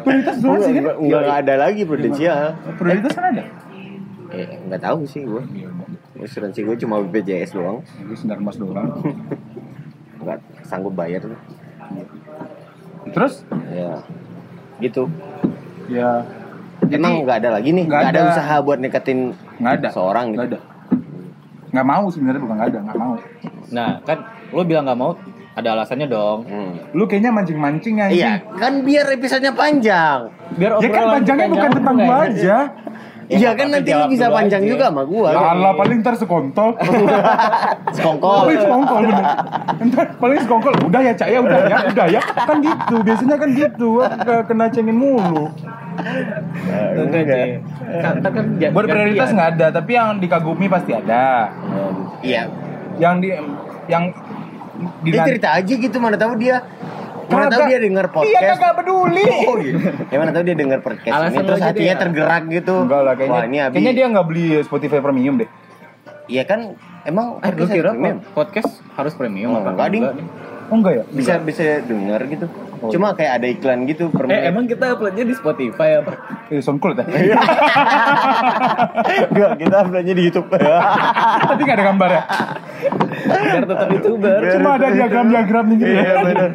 Prioritas 0.01 0.35
asuransi 0.37 0.71
kan? 0.73 0.83
Enggak 0.97 0.97
enggak 1.21 1.37
ada 1.40 1.55
lagi 1.57 1.83
prudensial. 1.85 2.40
Prioritas 2.75 3.12
kan 3.12 3.25
ada. 3.31 3.45
Eh, 4.31 4.47
enggak 4.64 4.81
tahu 4.81 5.05
sih 5.05 5.23
gue. 5.23 5.43
Iya, 5.53 5.69
udah. 5.69 5.88
Asuransi 6.21 6.61
gue 6.62 6.77
cuma 6.79 7.01
BPJS 7.01 7.53
doang. 7.53 7.85
Itu 7.99 8.14
sendal 8.16 8.38
emas 8.38 8.57
doang. 8.57 9.01
Enggak 10.19 10.38
sanggup 10.64 10.93
bayar. 10.93 11.25
Terus? 13.11 13.45
Ya. 13.69 14.01
Gitu. 14.79 15.09
Ya. 15.87 16.25
Emang 16.87 17.23
nggak 17.23 17.45
ada 17.45 17.51
lagi 17.55 17.71
nih? 17.71 17.85
Nggak 17.87 18.01
Nggak 18.01 18.12
ada. 18.12 18.21
ada. 18.21 18.33
usaha 18.33 18.55
buat 18.61 18.79
neketin 18.79 19.19
nggak 19.59 19.73
ada. 19.79 19.88
seorang 19.93 20.33
Nggak 20.33 20.47
gitu. 20.49 20.57
ada. 20.57 20.59
Nggak 21.71 21.87
mau 21.87 22.05
sebenarnya 22.09 22.40
bukan 22.40 22.55
nggak 22.57 22.69
ada, 22.69 22.79
nggak 22.83 22.99
mau. 22.99 23.14
Nah, 23.71 23.90
kan 24.03 24.19
lu 24.51 24.62
bilang 24.64 24.85
nggak 24.85 24.99
mau, 24.99 25.12
ada 25.61 25.70
alasannya 25.75 26.07
dong. 26.07 26.38
Hmm. 26.44 26.70
Lu 26.90 27.05
kayaknya 27.05 27.31
mancing-mancing 27.31 27.96
aja. 27.99 28.11
Iya, 28.11 28.33
kan 28.53 28.81
biar 28.81 29.07
episodenya 29.11 29.53
panjang. 29.53 30.33
Biar 30.53 30.70
Ya 30.79 30.88
kan 30.88 31.05
panjangnya 31.14 31.46
bukan 31.49 31.70
tentang 31.73 31.94
nggak 31.94 32.07
gua 32.07 32.18
ya? 32.18 32.27
aja. 32.27 32.59
Iya 33.31 33.55
kan 33.55 33.70
tapi 33.70 33.75
nanti 33.79 33.90
lu 33.94 34.05
bisa 34.11 34.27
panjang 34.27 34.59
aja. 34.59 34.68
juga 34.68 34.85
sama 34.90 35.03
gua. 35.07 35.29
Ya 35.31 35.42
Allah, 35.55 35.70
paling 35.73 36.03
ntar 36.03 36.14
sekongkol. 36.14 36.75
Sekongkol. 37.96 38.38
Paling 38.42 38.59
sekongkol 38.59 39.01
bener. 39.07 39.27
Ntar 39.87 40.07
paling 40.18 40.38
sekongkol. 40.40 40.73
Udah 40.83 41.01
ya, 41.01 41.12
Cak 41.14 41.29
ya, 41.29 41.38
udah 41.38 41.59
ya, 41.62 41.77
udah 41.87 42.07
ya. 42.09 42.20
Kan 42.20 42.57
gitu, 42.59 42.94
biasanya 43.01 43.37
kan 43.38 43.49
gitu. 43.53 43.90
Ke- 44.03 44.44
Kena 44.44 44.66
cengin 44.66 44.96
mulu. 44.96 45.46
Enggak, 46.96 47.23
Ci. 47.23 47.42
Kan, 48.01 48.14
kan, 48.18 48.33
kan 48.33 48.44
Buat 48.70 48.87
prioritas 48.87 49.31
gantian. 49.31 49.37
nggak 49.37 49.51
ada, 49.55 49.66
tapi 49.73 49.90
yang 49.92 50.18
di 50.18 50.27
Kagumi 50.27 50.66
pasti 50.66 50.90
ada. 50.90 51.55
Iya. 52.20 52.51
Yang 52.99 53.14
di 53.20 53.29
yang 53.87 54.05
Dia 55.03 55.21
cerita 55.25 55.49
aja 55.53 55.73
gitu 55.73 55.97
mana 55.97 56.14
tahu 56.14 56.35
dia 56.37 56.64
mana 57.27 57.47
tahu 57.47 57.62
dia 57.64 57.79
denger 57.79 58.05
Iya 58.05 58.14
podcast. 58.16 58.59
kagak 58.59 58.75
peduli. 58.77 59.25
Oh 59.47 59.55
gitu. 59.57 59.79
Ya 60.11 60.16
mana 60.16 60.31
tahu 60.31 60.43
dia 60.43 60.57
denger 60.57 60.79
podcast 60.81 61.14
Alasan 61.14 61.31
ini 61.33 61.47
terus 61.47 61.61
hatinya 61.61 61.77
dia. 61.88 62.03
tergerak 62.03 62.43
gitu. 62.49 62.75
Enggak 62.81 63.01
lah 63.01 63.14
kayaknya. 63.14 63.35
Wah, 63.35 63.45
ini 63.45 63.59
Abi. 63.61 63.73
Kayaknya 63.73 63.93
dia 63.93 64.07
nggak 64.11 64.27
beli 64.27 64.47
Spotify 64.62 64.99
Premium 64.99 65.35
deh. 65.37 65.49
Iya 66.27 66.43
kan 66.45 66.61
emang 67.03 67.38
Eh, 67.38 67.51
lu 67.51 67.59
podcast 67.59 67.71
kira 67.73 67.90
premium? 67.90 68.19
podcast 68.33 68.71
harus 68.95 69.12
premium 69.14 69.51
Oh, 69.51 69.59
apa 69.59 69.71
enggak, 69.73 69.88
Ding. 69.90 70.05
Oh 70.70 70.76
enggak 70.78 70.94
ya? 71.02 71.04
bisa 71.11 71.33
bisa 71.42 71.83
denger 71.83 72.20
gitu. 72.30 72.46
Cuma 72.94 73.12
kayak 73.12 73.42
ada 73.42 73.46
iklan 73.50 73.85
gitu 73.85 74.09
per 74.09 74.24
Eh 74.30 74.48
emang 74.48 74.64
kita 74.64 74.96
uploadnya 74.96 75.26
di 75.26 75.35
Spotify 75.37 76.00
apa? 76.00 76.16
Eh, 76.48 76.62
SoundCloud 76.64 76.96
ya? 76.96 77.06
Enggak, 79.28 79.50
kita 79.61 79.76
uploadnya 79.85 80.14
di 80.16 80.22
YouTube. 80.30 80.48
Tapi 80.48 81.61
gak 81.66 81.76
ada 81.76 81.85
gambar 81.92 82.09
ya? 82.09 82.22
Biar 83.20 83.64
tetap 83.68 83.88
youtuber. 83.92 84.38
Cuma 84.56 84.70
ada 84.80 84.87
diagram-diagram 84.88 85.64
nih 85.68 85.76
gitu. 85.76 85.92
Iya 85.92 86.12
benar. 86.24 86.50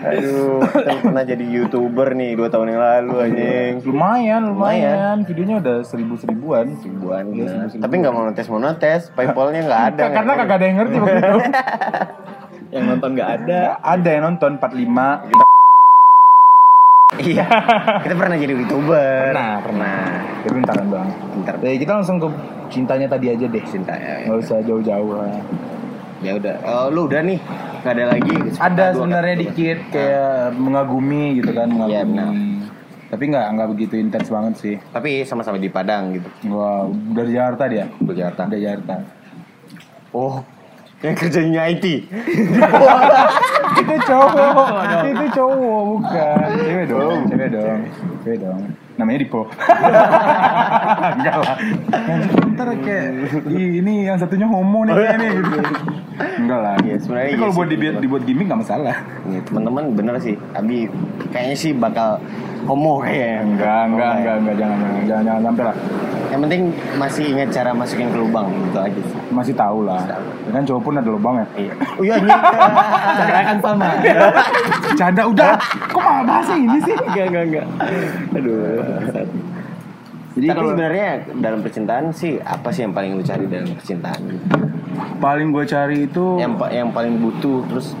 Aduh, 0.00 0.58
kita 0.64 0.92
pernah 1.00 1.24
jadi 1.24 1.44
youtuber 1.44 2.08
nih 2.12 2.30
dua 2.36 2.48
tahun 2.52 2.66
yang 2.76 2.80
lalu 2.82 3.14
anjing. 3.24 3.72
Lumayan, 3.88 4.42
lumayan. 4.52 5.16
Videonya 5.24 5.56
udah 5.64 5.76
seribu-seribuan. 5.86 6.76
Ribuan 6.76 7.24
gitu. 7.32 7.80
Tapi 7.80 7.94
nggak 8.04 8.12
mau 8.12 8.24
notes 8.28 8.46
mau 8.52 8.60
notes, 8.60 9.02
paypalnya 9.16 9.60
nggak 9.64 9.82
ada. 9.94 10.04
Karena 10.12 10.32
kagak 10.36 10.56
ada 10.60 10.64
yang 10.66 10.76
ngerti 10.84 10.96
waktu 11.00 11.18
itu. 11.22 11.38
Yang 12.70 12.84
nonton 12.86 13.10
nggak 13.18 13.30
ada. 13.42 13.60
ada 13.82 14.08
yang 14.08 14.24
nonton 14.30 14.52
45. 14.62 15.34
Iya. 17.18 17.46
Kita 18.06 18.14
pernah 18.14 18.36
jadi 18.38 18.54
youtuber. 18.54 19.34
Pernah, 19.34 19.54
pernah. 19.58 19.98
Tapi 20.40 20.54
bentaran 20.54 20.86
bang. 20.86 21.08
Bentar. 21.34 21.54
Ya, 21.60 21.70
kita 21.76 21.92
langsung 22.00 22.16
ke 22.22 22.28
cintanya 22.70 23.06
tadi 23.10 23.26
aja 23.34 23.44
deh. 23.50 23.64
Cinta 23.66 23.92
ya. 23.98 24.24
Nggak 24.30 24.38
usah 24.46 24.58
jauh-jauh 24.62 25.12
lah. 25.18 25.34
Ya 26.22 26.38
udah. 26.38 26.54
Oh, 26.64 26.86
lu 26.94 27.10
udah 27.10 27.20
nih. 27.26 27.42
Gak 27.82 27.92
ada 27.96 28.04
lagi. 28.14 28.36
Ada 28.60 28.84
sebenarnya 28.94 29.36
dikit 29.40 29.78
kayak 29.90 30.52
mengagumi 30.54 31.40
gitu 31.40 31.50
kan, 31.56 31.66
Iya, 31.66 31.74
mengagumi. 31.74 32.12
benar. 32.12 32.32
Tapi 33.10 33.22
nggak 33.26 33.46
nggak 33.56 33.68
begitu 33.74 33.94
intens 33.98 34.28
banget 34.30 34.54
sih. 34.60 34.74
Tapi 34.94 35.26
sama-sama 35.26 35.58
di 35.58 35.66
Padang 35.66 36.14
gitu. 36.14 36.28
Wah, 36.54 36.86
dari 36.86 37.34
Jakarta 37.34 37.66
dia. 37.66 37.90
Di 37.90 38.12
Jakarta. 38.14 38.42
Dari 38.46 38.62
Jakarta. 38.62 38.94
Oh, 40.14 40.44
yang 41.00 41.14
kerjanya 41.16 41.60
IT. 41.72 41.84
itu 43.80 43.94
cowok, 44.04 44.84
itu 45.08 45.26
cowok 45.32 45.80
bukan. 45.96 46.48
Cewek 46.60 46.86
dong, 46.92 47.18
cewek 47.32 47.48
dong, 47.48 47.80
cewek 48.20 48.38
dong. 48.44 48.60
Namanya 49.00 49.18
Dipo. 49.24 49.48
Enggak 51.16 51.36
lah. 51.40 51.56
Ntar 52.52 52.68
kayak 52.84 53.04
"Ih, 53.48 53.80
ini 53.80 54.04
yang 54.04 54.20
satunya 54.20 54.44
homo 54.44 54.84
nih 54.84 54.92
kayaknya 54.92 55.16
nih 55.24 55.30
gitu. 55.40 55.58
Enggak 56.44 56.60
lah. 56.60 56.74
Iya, 56.84 56.96
sebenarnya 57.00 57.24
Tapi 57.24 57.32
iya 57.32 57.40
kalau 57.40 57.54
buat 57.56 57.68
dibuat, 57.72 57.94
dibuat 58.04 58.22
gimmick 58.28 58.46
nggak 58.52 58.60
masalah. 58.60 58.96
Nih, 59.24 59.40
teman-teman 59.48 59.84
bener 59.96 60.14
sih. 60.20 60.36
Abi 60.52 60.92
kayaknya 61.32 61.56
sih 61.56 61.72
bakal 61.72 62.20
homo 62.66 63.00
kayaknya. 63.04 63.40
Enggak, 63.44 63.80
enggak, 63.88 64.10
Oh, 64.10 64.18
enggak, 64.18 64.34
enggak, 64.40 64.56
jangan, 64.56 64.76
jangan, 64.80 65.02
jangan, 65.06 65.24
jangan 65.24 65.42
sampai 65.44 65.64
lah. 65.64 65.76
Yang 66.30 66.40
penting 66.46 66.62
masih 66.94 67.24
ingat 67.34 67.48
cara 67.50 67.70
masukin 67.74 68.08
ke 68.14 68.18
lubang 68.22 68.46
gitu 68.70 68.78
aja 68.78 69.00
sih. 69.02 69.18
Masih 69.34 69.54
tahu 69.58 69.78
lah. 69.82 70.02
Ya 70.46 70.50
kan 70.54 70.62
cowok 70.62 70.82
pun 70.82 70.92
ada 70.98 71.10
lubang 71.10 71.34
ya. 71.42 71.46
Iya. 71.58 71.72
Oh 71.98 72.02
iya 72.06 72.16
iya. 72.22 72.38
Cara 73.18 73.40
kan 73.42 73.56
sama. 73.58 73.88
Canda 74.94 75.22
udah. 75.26 75.52
Kok 75.90 76.00
malah 76.00 76.24
bahasa 76.24 76.52
ini 76.54 76.78
sih? 76.86 76.94
Enggak, 76.94 77.24
enggak, 77.34 77.44
enggak. 77.50 77.66
Aduh. 78.38 78.62
Jadi 80.30 80.46
Tapi 80.46 80.54
kalau 80.54 80.70
sebenarnya 80.72 81.08
dalam 81.42 81.58
percintaan 81.58 82.04
sih 82.14 82.38
apa 82.38 82.70
sih 82.70 82.86
yang 82.86 82.94
paling 82.94 83.18
lu 83.18 83.22
cari 83.26 83.44
dalam 83.50 83.74
percintaan? 83.74 84.22
paling 85.20 85.52
gue 85.52 85.64
cari 85.68 86.08
itu 86.08 86.40
Yang 86.40 86.52
yang 86.72 86.90
paling 86.90 87.20
butuh 87.20 87.64
terus 87.68 87.92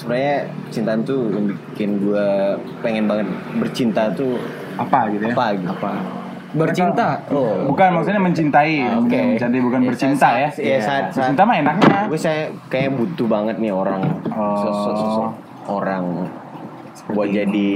sebenarnya 0.00 0.34
percintaan 0.64 1.00
tuh 1.02 1.28
yang 1.28 1.44
bikin 1.46 1.90
gua 2.00 2.56
pengen 2.80 3.04
banget 3.04 3.28
bercinta 3.54 4.08
tuh 4.10 4.40
apa 4.74 5.12
gitu 5.12 5.28
ya? 5.28 5.34
apa 5.34 5.46
gitu? 5.52 5.68
Apa? 5.68 5.92
Bercinta. 6.50 7.08
Oh. 7.30 7.62
Bukan 7.62 7.94
maksudnya 7.94 8.18
mencintai, 8.18 8.82
Ah, 8.82 8.98
oke. 8.98 9.06
bukan 9.06 9.22
mencintai 9.30 9.60
bukan 9.62 9.80
bercinta 9.86 10.28
ya. 10.34 10.48
Iya, 10.50 10.78
saat, 10.80 11.04
saat, 11.12 11.30
Bercinta 11.30 11.42
mah 11.44 11.56
enaknya. 11.56 11.98
gue 12.08 12.18
saya 12.18 12.42
kayak 12.66 12.90
butuh 12.92 13.28
banget 13.28 13.60
nih 13.60 13.70
orang 13.70 14.02
Oh. 14.26 14.58
sosok 14.58 14.94
sosok 14.96 15.30
orang 15.68 16.26
buat 17.08 17.28
jadi 17.28 17.70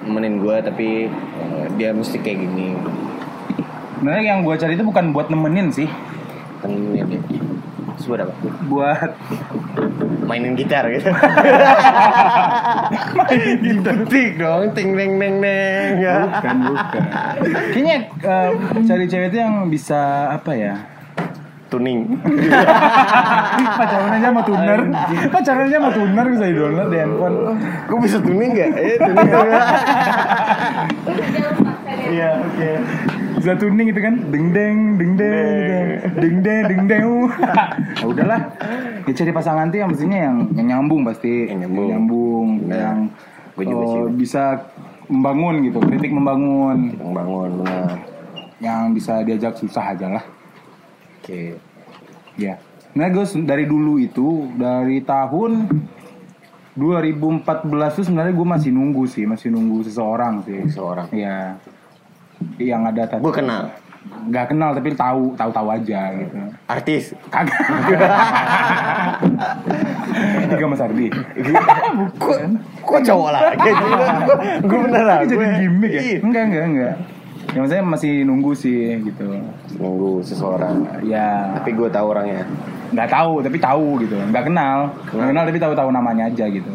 temenin 0.00 0.38
gue 0.38 0.56
tapi 0.58 0.88
eh, 1.12 1.64
dia 1.74 1.90
mesti 1.90 2.18
kayak 2.18 2.38
gini 2.40 2.74
Sebenarnya 3.96 4.24
yang 4.28 4.40
gue 4.42 4.54
cari 4.54 4.74
itu 4.74 4.84
bukan 4.84 5.08
buat 5.10 5.26
nemenin 5.26 5.70
sih, 5.70 5.88
temenin 6.60 7.06
dia 7.06 7.20
Buat 8.06 8.20
apa? 8.22 8.32
buat 8.70 9.10
Mainin 10.26 10.54
gitar 10.54 10.86
gitu 10.90 11.10
Mainin 13.18 13.58
gitar 13.62 13.96
dong 14.38 14.62
Ting 14.74 14.94
neng 14.94 15.18
neng 15.18 15.34
neng 15.42 15.90
ya. 15.98 16.16
bukan 16.26 16.56
bukan. 16.70 17.02
Kayaknya 17.74 17.96
eh, 18.22 18.50
cari 18.86 19.04
cewek 19.10 19.28
itu 19.34 19.38
yang 19.42 19.66
bisa 19.66 20.30
apa 20.30 20.50
ya? 20.54 20.74
Tuning 21.66 22.14
Pacaran 23.74 24.14
aja 24.14 24.30
sama 24.30 24.42
tuner. 24.46 24.80
Pacaran 25.34 25.66
aja 25.66 25.76
sama 25.82 25.90
tuner 25.90 26.24
bisa 26.30 26.44
di 26.46 26.54
download 26.54 26.88
di 26.94 26.98
handphone. 27.02 27.36
Gue 27.90 27.98
bisa 28.06 28.18
tuning 28.22 28.50
gak? 28.54 28.70
Eh 28.78 28.96
tuning 29.02 29.28
ya 29.30 29.42
Iya 32.06 32.28
oke 32.38 32.70
Bisa 33.36 33.52
tuning 33.54 33.88
itu 33.88 34.00
kan, 34.00 34.14
deng 34.32 34.46
deng, 34.50 34.76
deng 34.96 35.12
deng, 35.14 35.86
deng 36.16 36.36
deng, 36.40 36.62
deng 36.64 36.66
deng, 36.66 36.82
deng. 36.88 37.06
Ya 37.94 38.04
udahlah. 38.04 38.40
Ya 39.04 39.12
cari 39.12 39.30
pasangan 39.30 39.68
tuh 39.68 39.78
yang 39.78 39.90
mestinya 39.92 40.18
yang, 40.18 40.36
yang 40.56 40.66
nyambung 40.66 41.02
pasti, 41.04 41.46
Yang 41.46 41.58
nyambung. 41.62 41.88
nyambung, 41.92 42.48
yang 42.66 42.98
Gua 43.54 43.64
juga 43.64 43.84
eh, 43.84 43.88
sih. 43.88 44.02
bisa 44.18 44.42
membangun 45.06 45.54
gitu, 45.62 45.78
kritik 45.80 46.10
membangun, 46.10 46.78
Yang 46.92 47.12
bangun 47.14 47.50
benar 47.62 47.90
yang 48.56 48.96
bisa 48.96 49.20
diajak 49.20 49.52
susah 49.54 49.92
aja 49.92 50.08
lah. 50.10 50.24
Oke 51.20 51.60
Ya. 52.36 52.56
Nah 52.92 53.08
gue 53.08 53.24
dari 53.44 53.64
dulu 53.64 53.96
itu 53.96 54.48
dari 54.56 55.00
tahun 55.00 55.68
2014 56.72 57.64
tuh 57.92 58.04
sebenarnya 58.04 58.32
gue 58.32 58.48
masih 58.48 58.70
nunggu 58.72 59.04
sih, 59.04 59.24
masih 59.24 59.48
nunggu 59.48 59.84
seseorang 59.84 60.44
sih. 60.44 60.60
Seorang 60.68 61.08
Iya. 61.12 61.56
Yang 62.60 62.82
ada 62.94 63.02
tadi. 63.06 63.22
Gue 63.22 63.34
kenal 63.34 63.62
Gak 64.26 64.54
kenal 64.54 64.70
tapi 64.74 64.94
tahu, 64.94 65.34
tahu-tahu 65.38 65.66
aja 65.70 66.14
gitu. 66.14 66.34
Artis 66.66 67.14
Kagak. 67.30 67.58
Tiga 70.50 70.66
Mas 70.66 70.82
Ardi. 70.82 71.10
Kok 72.18 72.38
kok 72.86 73.00
cowok 73.02 73.30
lagi? 73.34 73.70
Gue 74.62 74.78
bener 74.86 75.02
lah 75.02 75.16
Ini 75.22 75.30
jadi 75.30 75.46
gimmick 75.62 75.90
ya? 75.90 76.02
Iya. 76.02 76.18
Enggak, 76.22 76.42
enggak, 76.50 76.64
enggak. 76.70 76.94
Ya 77.54 77.58
maksudnya 77.62 77.84
masih 77.86 78.12
nunggu 78.26 78.52
sih 78.58 78.98
gitu. 79.06 79.26
Nunggu 79.78 80.22
seseorang 80.26 81.02
Ya, 81.06 81.54
Tapi 81.58 81.70
gue 81.74 81.88
tahu 81.90 82.06
orangnya 82.14 82.46
nggak 82.86 83.10
tahu 83.10 83.42
tapi 83.42 83.58
tahu 83.58 83.86
gitu. 84.06 84.14
Nggak 84.14 84.44
kenal. 84.46 84.78
Nggak 85.10 85.28
kenal 85.34 85.44
tapi 85.50 85.58
tahu-tahu 85.58 85.88
namanya 85.90 86.30
aja 86.30 86.46
gitu. 86.46 86.70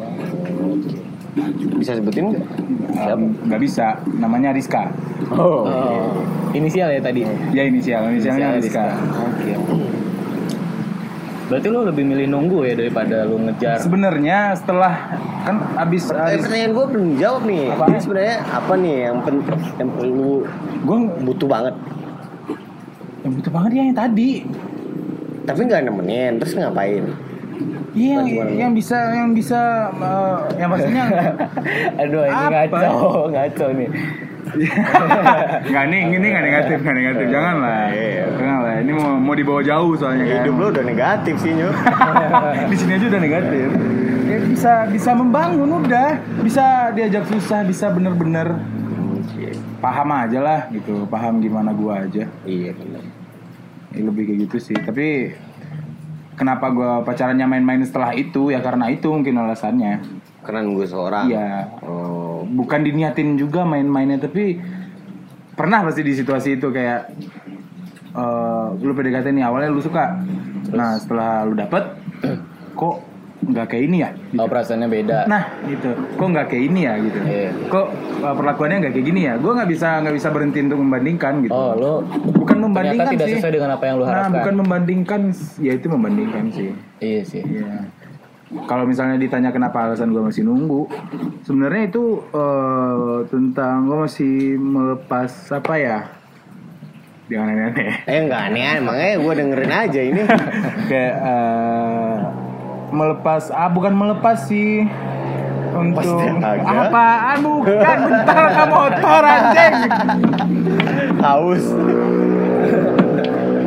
Bisa 1.80 1.96
sebutin 1.96 2.28
nggak? 2.30 2.46
Siapa? 2.92 3.16
Um, 3.16 3.32
nggak 3.48 3.62
bisa. 3.64 3.88
Namanya 4.20 4.52
Rizka. 4.52 4.92
Oh, 5.32 5.64
Oh. 5.64 6.12
Inisial 6.52 6.92
ya 6.92 7.00
tadi. 7.00 7.24
Ya 7.56 7.64
inisial, 7.64 8.12
inisialnya 8.12 8.60
Inisialnya 8.60 8.60
Rizka. 8.60 8.86
Oke. 9.24 9.52
Berarti 11.48 11.68
lo 11.68 11.84
lebih 11.84 12.04
milih 12.08 12.28
nunggu 12.32 12.64
ya 12.64 12.74
daripada 12.76 13.24
lo 13.24 13.36
ngejar. 13.40 13.80
Sebenarnya 13.80 14.56
setelah 14.56 15.20
kan 15.44 15.56
abis, 15.78 16.08
Eh, 16.08 16.36
abis 16.36 16.48
pertanyaan 16.48 16.72
gue 16.72 16.86
belum 16.96 17.08
jawab 17.20 17.42
nih. 17.44 17.66
Apa? 17.72 17.86
Sebenarnya 18.00 18.38
apa 18.48 18.74
nih 18.76 18.96
yang 19.08 19.18
pen 19.24 19.36
yang 19.76 19.90
perlu 19.92 20.34
gue 20.84 20.98
butuh 21.24 21.48
banget? 21.48 21.76
yang 23.22 23.38
butuh 23.38 23.52
banget 23.54 23.72
ya 23.72 23.82
yang 23.86 23.98
tadi. 23.98 24.32
Tapi 25.46 25.60
nggak 25.62 25.82
nemenin, 25.86 26.32
terus 26.42 26.58
ngapain? 26.58 27.04
Iya, 27.92 28.18
gimana? 28.24 28.50
yang 28.56 28.72
bisa, 28.72 28.98
yang 29.12 29.30
bisa, 29.36 29.92
eh, 30.00 30.38
yang 30.64 30.70
maksudnya 30.72 31.04
Aduh 32.02 32.24
ini 32.24 32.46
Apa? 32.48 32.78
ngaco, 32.80 33.28
ngaco 33.28 33.66
nih. 33.76 33.90
nggak 35.72 35.86
nih, 35.92 36.02
ini 36.12 36.26
nggak 36.28 36.46
negatif, 36.46 36.78
nggak 36.84 36.98
negatif, 36.98 37.26
jangan 37.32 37.56
lah, 37.62 37.88
Iya. 37.92 38.26
jangan 38.36 38.60
lah. 38.64 38.74
Ini 38.84 38.92
mau 38.96 39.10
mau 39.20 39.36
dibawa 39.36 39.62
jauh 39.64 39.94
soalnya 39.96 40.24
kan. 40.28 40.38
Hidup 40.44 40.56
lo 40.60 40.66
udah 40.72 40.84
negatif 40.84 41.36
sih 41.40 41.52
nyu. 41.56 41.70
di 42.72 42.76
sini 42.76 42.92
aja 42.96 43.06
udah 43.12 43.22
negatif. 43.22 43.68
Ya, 44.28 44.38
bisa 44.48 44.74
bisa 44.88 45.12
membangun 45.12 45.70
udah, 45.84 46.10
bisa 46.44 46.96
diajak 46.96 47.28
susah, 47.28 47.68
bisa 47.68 47.92
bener-bener 47.92 48.56
paham 49.82 50.10
aja 50.14 50.40
lah 50.40 50.60
gitu, 50.70 51.10
paham 51.10 51.42
gimana 51.42 51.74
gua 51.74 52.06
aja. 52.06 52.30
Iya 52.48 52.72
benar. 52.78 53.04
Ya, 53.92 54.02
lebih 54.08 54.24
kayak 54.32 54.40
gitu 54.48 54.58
sih. 54.72 54.78
Tapi 54.78 55.36
kenapa 56.42 56.74
gua 56.74 57.06
pacarannya 57.06 57.46
main-main 57.46 57.86
setelah 57.86 58.18
itu? 58.18 58.50
Ya 58.50 58.66
karena 58.66 58.90
itu 58.90 59.14
mungkin 59.14 59.38
alasannya. 59.38 60.02
Karena 60.42 60.66
nunggu 60.66 60.90
seorang. 60.90 61.30
Iya. 61.30 61.70
Oh. 61.86 62.42
Bukan 62.50 62.82
diniatin 62.82 63.38
juga 63.38 63.62
main-mainnya 63.62 64.18
tapi 64.18 64.58
pernah 65.54 65.86
pasti 65.86 66.02
di 66.02 66.18
situasi 66.18 66.58
itu 66.58 66.74
kayak 66.74 67.14
eh 68.12 68.68
lu 68.82 68.92
PDKT 68.98 69.30
nih 69.38 69.46
awalnya 69.46 69.70
lu 69.70 69.86
suka. 69.86 70.18
Nah, 70.74 70.98
setelah 70.98 71.46
lu 71.46 71.54
dapet 71.54 71.86
kok 72.74 73.11
nggak 73.42 73.66
kayak 73.68 73.84
ini 73.86 73.98
ya? 74.00 74.10
Gitu. 74.14 74.38
Oh 74.38 74.46
perasaannya 74.46 74.88
beda. 74.88 75.18
Nah, 75.26 75.44
gitu. 75.66 75.90
Kok 76.14 76.28
nggak 76.30 76.46
kayak 76.48 76.64
ini 76.64 76.80
ya 76.86 76.94
gitu. 76.98 77.20
Iya. 77.22 77.50
Kok 77.68 77.86
uh, 78.22 78.36
perlakuannya 78.38 78.78
nggak 78.80 78.94
kayak 78.94 79.08
gini 79.08 79.22
ya? 79.26 79.34
Gue 79.36 79.52
nggak 79.52 79.68
bisa 79.68 79.88
nggak 80.00 80.16
bisa 80.16 80.28
berhenti 80.30 80.60
untuk 80.62 80.80
membandingkan 80.80 81.34
gitu. 81.42 81.52
Oh 81.52 81.72
lo 81.74 81.94
bukan 82.32 82.58
membandingkan 82.62 83.12
tidak 83.12 83.28
sih. 83.28 83.36
sesuai 83.38 83.54
dengan 83.54 83.72
apa 83.72 83.84
yang 83.84 83.96
lo 83.98 84.04
Nah, 84.04 84.12
harapkan. 84.14 84.34
bukan 84.38 84.54
membandingkan, 84.60 85.22
ya 85.58 85.72
itu 85.74 85.88
membandingkan 85.88 86.44
sih. 86.50 86.70
Iya 86.98 87.22
sih. 87.24 87.42
Iya. 87.42 87.90
kalau 88.68 88.84
misalnya 88.84 89.16
ditanya 89.16 89.48
kenapa 89.48 89.88
alasan 89.88 90.12
gue 90.12 90.20
masih 90.22 90.44
nunggu, 90.44 90.84
sebenarnya 91.42 91.88
itu 91.88 92.04
eh, 92.30 93.18
tentang 93.26 93.88
gue 93.88 93.98
masih 94.02 94.34
melepas 94.56 95.32
apa 95.50 95.74
ya? 95.76 95.98
Jangan 97.26 97.48
aneh-aneh. 97.48 98.04
Eh 98.04 98.20
enggak 98.22 98.42
aneh, 98.52 98.84
makanya 98.84 99.14
gue 99.18 99.34
dengerin 99.34 99.72
aja 99.74 100.02
ini. 100.04 100.22
Kayak 100.92 101.16
eh, 101.24 102.11
melepas, 102.92 103.50
ah 103.56 103.72
bukan 103.72 103.96
melepas 103.96 104.46
sih. 104.46 104.86
Untuk 105.72 106.04
apaan 106.68 107.38
bukan 107.40 107.98
bentar 108.12 108.44
ke 108.60 108.64
motor 108.68 109.24
anjing 109.24 109.76
Haus. 111.24 111.64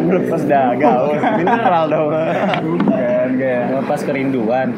Melepas 0.05 0.43
daga, 0.45 0.89
haus. 1.01 1.17
mineral 1.41 1.85
dong. 1.89 2.13
bukan 2.61 3.29
kayak 3.41 3.63
Melepas 3.73 4.01
kerinduan, 4.05 4.69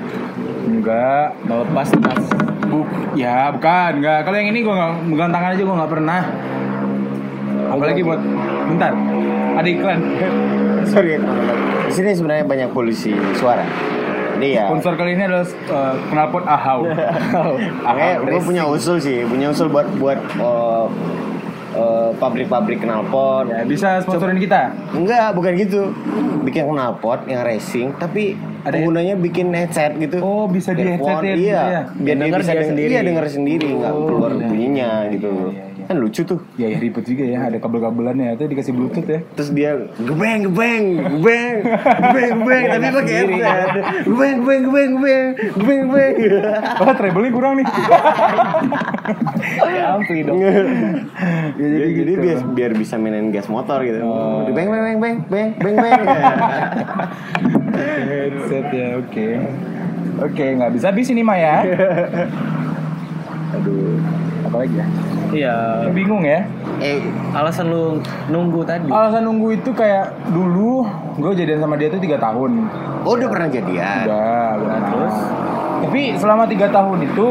enggak 0.71 1.35
melepas 1.45 1.89
tas. 1.99 2.25
Buk, 2.71 2.87
ya 3.19 3.51
bukan, 3.51 3.91
enggak. 3.99 4.23
Kalau 4.23 4.37
yang 4.39 4.49
ini 4.55 4.63
gue 4.63 4.75
nggak 4.75 4.93
megang 5.11 5.31
tangan 5.35 5.51
aja 5.59 5.63
gue 5.67 5.77
nggak 5.83 5.93
pernah. 5.93 6.23
Apalagi 7.67 8.01
buat, 8.07 8.23
bentar, 8.71 8.95
ada 9.59 9.67
iklan. 9.69 10.01
Sorry. 10.95 11.19
Di 11.91 11.93
sini 11.93 12.15
sebenarnya 12.15 12.47
banyak 12.47 12.71
polisi 12.71 13.11
suara. 13.35 13.67
Jadi 14.37 14.49
ya. 14.53 14.69
Sponsor 14.69 14.93
kali 14.95 15.11
ini 15.13 15.25
adalah 15.25 15.47
uh, 15.67 15.95
knalpot 16.09 16.45
Ahau. 16.45 16.81
Makanya 17.85 18.15
gue 18.23 18.41
punya 18.41 18.65
usul 18.65 18.97
sih, 18.99 19.25
punya 19.25 19.49
usul 19.49 19.67
buat 19.67 19.89
buat 19.97 20.21
eh, 20.21 20.87
eh, 21.73 22.11
pabrik-pabrik 22.15 22.79
knalpot. 22.79 23.49
Ya, 23.49 23.65
bisa 23.65 23.89
sponsorin 24.01 24.37
kita. 24.37 24.77
Enggak, 24.93 25.33
bukan 25.33 25.57
gitu. 25.57 25.89
Bikin 26.45 26.69
knalpot 26.69 27.25
yang 27.25 27.43
racing, 27.43 27.97
tapi 27.97 28.37
Ada- 28.63 28.77
penggunanya 28.77 29.15
bikin 29.17 29.51
headset 29.51 29.97
gitu. 29.97 30.21
Oh, 30.21 30.45
bisa 30.47 30.71
di 30.71 30.85
Earphone, 30.85 31.25
headsetin, 31.25 31.37
Iya, 31.41 31.61
iya. 31.65 31.83
biar 31.93 32.15
dia 32.15 32.23
Denger 32.23 32.39
bisa 32.39 32.47
dia 32.47 32.55
denger 32.55 32.69
sendiri. 32.69 32.91
Iya, 32.93 33.01
denger 33.03 33.27
sendiri, 33.27 33.69
nggak 33.75 33.91
Oh, 33.91 34.05
keluar 34.05 34.31
iya, 34.31 34.45
bunyinya 34.45 34.91
iya, 35.01 35.13
gitu. 35.13 35.31
iya, 35.33 35.43
iya, 35.43 35.55
iya. 35.57 35.66
Kan 35.87 35.97
lucu 36.03 36.23
tuh. 36.27 36.43
Ya, 36.59 36.67
ya 36.67 36.79
ribet 36.83 37.07
juga 37.07 37.25
ya, 37.25 37.47
ada 37.47 37.59
kabel-kabelannya 37.63 38.35
itu 38.35 38.45
dikasih 38.51 38.73
bluetooth 38.75 39.07
ya. 39.07 39.21
Terus 39.39 39.51
dia 39.55 39.71
gebeng 40.03 40.51
gebeng 40.51 40.85
gebeng 41.23 41.55
gebeng 42.03 42.33
gebeng 42.43 42.65
tapi 42.67 42.87
pakai 42.91 43.15
headset. 43.15 43.71
Gebeng 44.03 44.37
gebeng 44.43 44.63
gebeng 44.67 44.91
gebeng 44.99 45.27
gebeng 45.55 45.81
gebeng. 45.87 46.15
Oh, 46.83 46.95
treble-nya 46.95 47.31
kurang 47.31 47.53
nih. 47.63 47.67
Ya 49.67 49.85
ampli 49.95 50.21
dong. 50.27 50.39
ya, 50.43 50.53
jadi, 51.55 51.77
jadi, 51.95 52.13
gitu. 52.13 52.23
biar, 52.23 52.39
biar 52.53 52.73
bisa 52.75 52.95
mainin 52.99 53.31
gas 53.31 53.47
motor 53.47 53.87
gitu. 53.87 54.03
Oh. 54.03 54.43
Beng 54.51 54.67
beng 54.67 54.83
beng 54.83 54.99
beng 54.99 55.17
beng 55.31 55.49
beng 55.63 55.77
beng. 55.79 56.01
headset 58.07 58.67
ya, 58.75 58.87
oke. 58.99 59.29
Oke, 60.17 60.45
nggak 60.57 60.73
bisa 60.73 60.89
habis 60.89 61.13
ini 61.13 61.21
mah 61.21 61.37
ya. 61.37 61.57
Aduh, 63.57 63.86
apa 64.57 64.65
lagi 64.65 64.75
ya? 64.75 64.87
Iya. 65.27 65.55
Bingung 65.93 66.25
ya. 66.25 66.41
eh, 66.81 67.05
Alasan 67.31 67.69
lu 67.69 68.01
nunggu 68.27 68.65
tadi. 68.65 68.89
Alasan 68.89 69.29
nunggu 69.29 69.53
itu 69.53 69.69
kayak 69.71 70.33
dulu 70.33 70.89
gue 71.15 71.33
jadian 71.37 71.61
sama 71.61 71.77
dia 71.77 71.93
tuh 71.93 72.01
tiga 72.01 72.17
tahun. 72.17 72.65
oh 73.05 73.13
udah 73.13 73.29
pernah 73.29 73.49
jadian. 73.53 74.03
Udah, 74.03 74.49
udah 74.57 74.69
Nah, 74.73 74.81
terus? 74.89 75.17
Tapi 75.77 76.01
selama 76.17 76.49
tiga 76.49 76.73
tahun 76.73 77.05
itu 77.05 77.29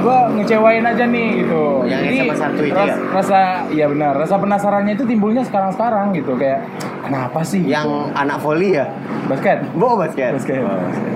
gue 0.00 0.18
ngecewain 0.38 0.84
aja 0.86 1.04
nih 1.04 1.28
gitu. 1.42 1.64
Yang 1.84 2.00
Jadi, 2.00 2.16
SMA 2.16 2.36
satu 2.38 2.62
itu 2.62 2.78
ras- 2.78 2.86
ya? 2.86 2.96
Rasa, 3.10 3.40
iya 3.68 3.86
benar. 3.90 4.14
Rasa 4.14 4.34
penasarannya 4.38 4.94
itu 4.94 5.04
timbulnya 5.04 5.42
sekarang-sekarang 5.42 6.14
gitu. 6.14 6.38
Kayak 6.38 6.70
kenapa 7.02 7.42
sih? 7.42 7.66
Yang 7.66 8.14
anak 8.14 8.38
voli 8.38 8.78
ya? 8.78 8.86
basket. 9.26 9.58
Bawa 9.74 10.06
basket. 10.06 10.38
Basket. 10.38 10.62
Oh, 10.62 10.78
basket. 10.78 11.12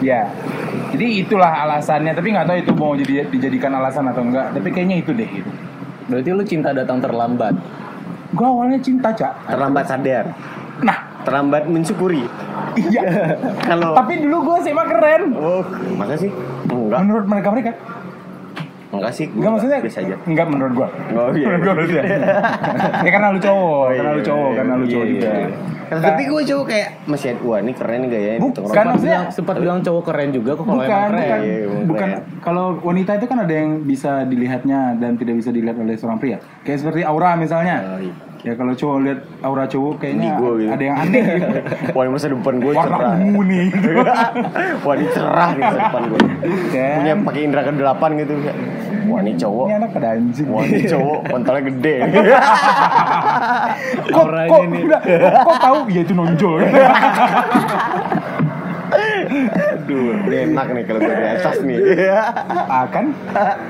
Ya. 0.00 0.30
Jadi 0.94 1.06
itulah 1.24 1.52
alasannya. 1.68 2.12
Tapi 2.16 2.28
nggak 2.32 2.46
tahu 2.48 2.56
itu 2.62 2.72
mau 2.74 2.92
jadi 2.96 3.28
dijadikan 3.28 3.72
alasan 3.76 4.08
atau 4.08 4.24
enggak. 4.24 4.56
Tapi 4.56 4.68
kayaknya 4.72 4.96
itu 5.04 5.10
deh. 5.12 5.28
Gitu. 5.28 5.50
Berarti 6.08 6.28
lu 6.32 6.44
cinta 6.44 6.70
datang 6.72 6.98
terlambat. 7.02 7.54
Gue 8.32 8.46
awalnya 8.46 8.80
cinta 8.80 9.12
cak. 9.12 9.48
Terlambat 9.48 9.84
sadar. 9.88 10.24
Nah, 10.84 11.08
Terlambat 11.28 11.68
mensyukuri. 11.68 12.24
iya. 12.78 13.04
Kalau 13.68 13.92
Tapi 13.92 14.22
dulu 14.22 14.48
gue 14.48 14.56
SMA 14.64 14.84
keren. 14.88 15.22
Oh, 15.36 15.60
masa 15.98 16.16
sih? 16.16 16.32
Enggak. 16.70 16.98
Menurut 17.04 17.26
mereka 17.28 17.48
mereka. 17.52 17.70
Enggak 18.88 19.12
sih. 19.12 19.26
Enggak 19.28 19.50
maksudnya 19.52 19.78
biasa 19.78 19.98
aja. 20.00 20.16
Enggak 20.24 20.46
menurut 20.48 20.72
gua. 20.74 20.88
Oh, 21.12 21.28
iya. 21.30 21.46
Menurut 21.46 21.62
gua 21.66 21.74
maksudnya. 21.76 22.04
ya 22.98 23.10
karena 23.10 23.28
lu 23.28 23.38
cowok, 23.38 23.84
karena 23.90 24.10
lu 24.10 24.22
cowok, 24.22 24.50
karena 24.54 24.72
lu 24.72 24.84
Iya, 24.84 24.90
cowok 24.90 25.04
iya, 25.04 25.12
juga. 25.14 25.28
iya. 25.30 25.48
Tapi 25.88 26.22
gue 26.22 26.42
cowok 26.44 26.66
kayak 26.68 26.88
masih 27.04 27.32
wah 27.40 27.58
ini 27.58 27.72
keren 27.72 27.98
nih 27.98 28.10
gayanya. 28.10 28.40
Bukan, 28.44 28.84
maksudnya- 28.86 29.24
sempat 29.30 29.56
bilang 29.56 29.80
cowok 29.80 30.02
keren 30.04 30.28
juga 30.30 30.50
kok 30.52 30.62
kalau 30.62 30.76
Bukan, 30.78 30.88
emang 30.90 31.00
keren. 31.06 31.16
bukan, 31.18 31.40
Iya, 31.40 31.54
iya, 31.54 31.66
bukan. 31.82 32.08
keren. 32.10 32.20
Kalau 32.38 32.64
wanita 32.82 33.10
itu 33.16 33.24
kan 33.24 33.38
ada 33.40 33.54
yang 33.54 33.70
bisa 33.82 34.12
dilihatnya 34.22 34.80
dan 34.94 35.16
tidak 35.16 35.34
bisa 35.36 35.48
dilihat 35.48 35.76
oleh 35.76 35.96
seorang 35.96 36.16
pria. 36.16 36.36
Kayak 36.60 36.78
seperti 36.78 37.00
aura 37.02 37.32
misalnya. 37.34 37.76
Oh, 37.88 38.00
iya. 38.00 38.12
Ya 38.38 38.54
kalau 38.54 38.70
cowok 38.70 38.96
lihat 39.02 39.18
aura 39.42 39.66
cowok 39.66 39.94
kayaknya 39.98 40.30
Indigo 40.30 40.50
gitu. 40.56 40.70
ada 40.70 40.84
yang 40.84 40.96
aneh 40.96 41.22
gitu. 41.26 41.58
Wah 41.96 42.02
ini 42.02 42.10
masa 42.12 42.26
depan 42.28 42.54
gue 42.58 42.70
Warna 42.70 42.86
cerah. 42.86 43.12
ungu 43.18 43.42
nih. 43.42 43.62
gitu. 43.68 43.88
Wah 44.86 44.94
ini 44.94 45.06
cerah 45.10 45.48
nih 45.50 45.60
masa 45.60 45.78
depan 45.84 46.02
gue. 46.06 46.20
Bukan. 46.38 46.94
Punya 47.02 47.14
pakai 47.24 47.40
indra 47.42 47.60
ke 47.60 47.72
delapan 47.74 48.10
gitu. 48.16 48.34
Wah 49.08 49.20
ini 49.20 49.32
cowok. 49.34 49.66
Ini 49.66 49.74
anak 49.74 49.90
pada 49.90 50.08
anjing. 50.14 50.46
Wah 50.48 50.62
ini 50.62 50.80
cowok 50.84 51.18
kontolnya 51.32 51.62
gede. 51.66 51.94
kok, 54.06 54.22
Auranya 54.22 54.48
kok, 54.48 54.62
nih. 54.64 54.82
udah, 54.84 55.00
kok 55.42 55.56
tahu? 55.58 55.78
Ya 55.88 56.00
itu 56.02 56.12
nonjol. 56.14 56.58
Aduh, 59.38 60.10
ini 60.26 60.36
enak 60.48 60.66
nih 60.70 60.82
kalau 60.84 61.00
gue 61.00 61.14
di 61.14 61.26
atas 61.28 61.56
nih. 61.60 61.78
ah 62.66 62.84
kan? 62.88 63.06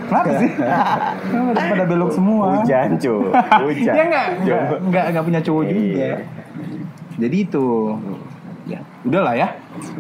Kenapa 0.07 0.31
sih? 0.37 0.51
Kenapa 0.55 1.61
pada 1.69 1.85
belok 1.85 2.11
semua? 2.11 2.59
Hujan 2.59 2.97
cuy. 2.97 3.29
Hujan. 3.63 3.95
Dia 3.95 4.05
nggak 4.07 4.27
nggak 4.43 4.61
nggak 4.89 5.05
nggak 5.13 5.25
punya 5.25 5.41
cowok 5.41 5.63
Iya. 5.63 5.73
juga. 5.73 6.09
Jadi 7.19 7.37
itu, 7.41 7.67
ya 8.65 8.79
udahlah 9.03 9.35
ya, 9.35 9.49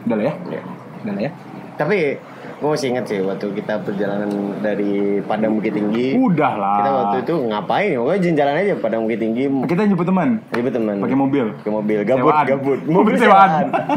udahlah 0.04 0.24
ya, 0.24 0.34
Iya. 0.46 0.62
udahlah 1.02 1.22
ya. 1.22 1.30
Tapi 1.74 1.98
gue 2.58 2.68
masih 2.68 2.90
inget 2.90 3.04
sih 3.06 3.18
waktu 3.22 3.46
kita 3.54 3.86
perjalanan 3.86 4.26
dari 4.58 5.22
Padang 5.22 5.54
Bukit 5.54 5.70
Tinggi. 5.72 6.18
Udahlah. 6.18 6.76
Kita 6.76 6.90
waktu 6.90 7.16
itu 7.22 7.34
ngapain? 7.46 7.94
Pokoknya 7.94 8.20
jalan-jalan 8.20 8.54
aja 8.56 8.74
Padang 8.76 9.00
Bukit 9.06 9.18
Tinggi. 9.18 9.44
kita 9.64 9.82
nyebut 9.84 10.02
teman 10.04 10.28
Jadi 10.50 10.70
teman. 10.74 10.94
pakai 10.98 11.14
mobil. 11.14 11.44
Pakai 11.54 11.72
mobil. 11.72 11.98
Gabut, 12.02 12.26
Sewaan. 12.26 12.44
gabut. 12.46 12.78
Mobil 12.84 13.14
sewaan. 13.14 13.50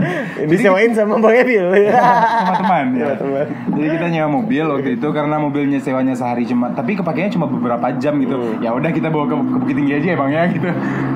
Disewain 0.51 0.91
sama 0.93 1.17
Bang 1.17 1.35
Emil. 1.35 1.65
sama 1.89 2.53
teman 2.55 2.85
ya. 2.93 3.05
Sama 3.07 3.15
teman. 3.17 3.45
Jadi 3.73 3.87
kita 3.89 4.05
nyewa 4.07 4.29
mobil 4.31 4.63
waktu 4.69 4.89
itu 4.93 5.07
karena 5.09 5.35
mobilnya 5.35 5.79
sewanya 5.81 6.13
sehari 6.13 6.45
cuma 6.45 6.69
tapi 6.71 6.93
kepakainya 6.93 7.33
cuma 7.33 7.49
beberapa 7.49 7.89
jam 7.97 8.21
gitu. 8.21 8.37
Hmm. 8.37 8.61
Ya 8.61 8.69
udah 8.71 8.93
kita 8.93 9.09
bawa 9.09 9.25
ke, 9.25 9.35
ke 9.35 9.57
Bukit 9.57 9.75
Tinggi 9.75 9.93
aja 9.97 10.07
ya 10.07 10.17
Bang 10.17 10.29
ya 10.29 10.43
gitu. 10.45 10.69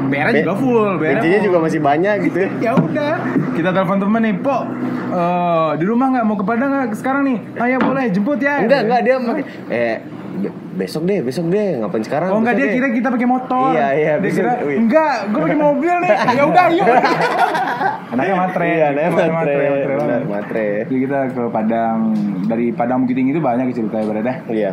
BR 0.05 0.29
Be- 0.29 0.41
juga 0.41 0.53
full. 0.58 0.91
Bensinnya 0.97 1.39
juga 1.41 1.58
masih 1.62 1.79
banyak 1.79 2.15
gitu. 2.25 2.39
ya 2.58 2.73
udah 2.73 3.13
kita 3.53 3.69
telepon 3.69 3.97
temen 3.97 4.21
nih 4.21 4.36
Pok 4.38 4.62
eh, 5.08 5.69
di 5.77 5.86
rumah 5.86 6.08
nggak 6.10 6.25
mau 6.25 6.36
ke 6.36 6.45
Padang 6.45 6.69
nggak 6.71 6.93
sekarang 6.95 7.23
nih 7.25 7.35
ayo 7.58 7.78
boleh 7.88 8.06
jemput 8.08 8.38
ya 8.38 8.60
Enggak, 8.60 8.82
enggak 8.84 9.02
dia 9.02 9.15
pakai 9.17 9.43
eh 9.69 9.95
be- 10.36 10.52
besok 10.76 11.04
deh, 11.06 11.19
besok 11.21 11.48
deh. 11.48 11.80
Ngapain 11.80 12.04
sekarang? 12.04 12.30
Oh 12.30 12.38
enggak 12.38 12.54
Besok 12.54 12.62
dia 12.62 12.67
deh. 12.67 12.76
kira 12.78 12.88
kita 12.91 13.08
pakai 13.10 13.24
motor. 13.26 13.71
Iya, 13.71 13.88
iya, 13.93 14.13
Dia 14.13 14.24
bisa- 14.26 14.39
kira 14.41 14.54
wih. 14.62 14.78
enggak, 14.78 15.13
gue 15.26 15.39
pakai 15.41 15.60
mobil 15.62 15.93
nih. 15.98 16.12
Ya 16.36 16.43
udah, 16.43 16.65
yuk. 16.69 16.88
Anaknya 18.08 18.36
matre. 18.36 18.65
Iya, 18.67 18.86
anaknya 18.89 19.10
matre. 19.10 19.32
matre 19.32 19.54
Benar, 19.56 19.98
banget. 19.98 20.21
matre. 20.28 20.67
Jadi 20.84 20.95
kita 21.00 21.19
ke 21.30 21.43
Padang 21.48 22.00
dari 22.45 22.65
Padang 22.69 22.98
Bukit 23.02 23.15
Tinggi 23.15 23.32
itu 23.32 23.39
banyak 23.39 23.71
ceritanya 23.71 24.06
berada 24.06 24.34
Iya. 24.48 24.71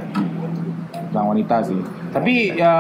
tentang 1.05 1.27
wanita 1.29 1.57
sih. 1.63 1.79
Tapi 2.11 2.35
ya 2.55 2.75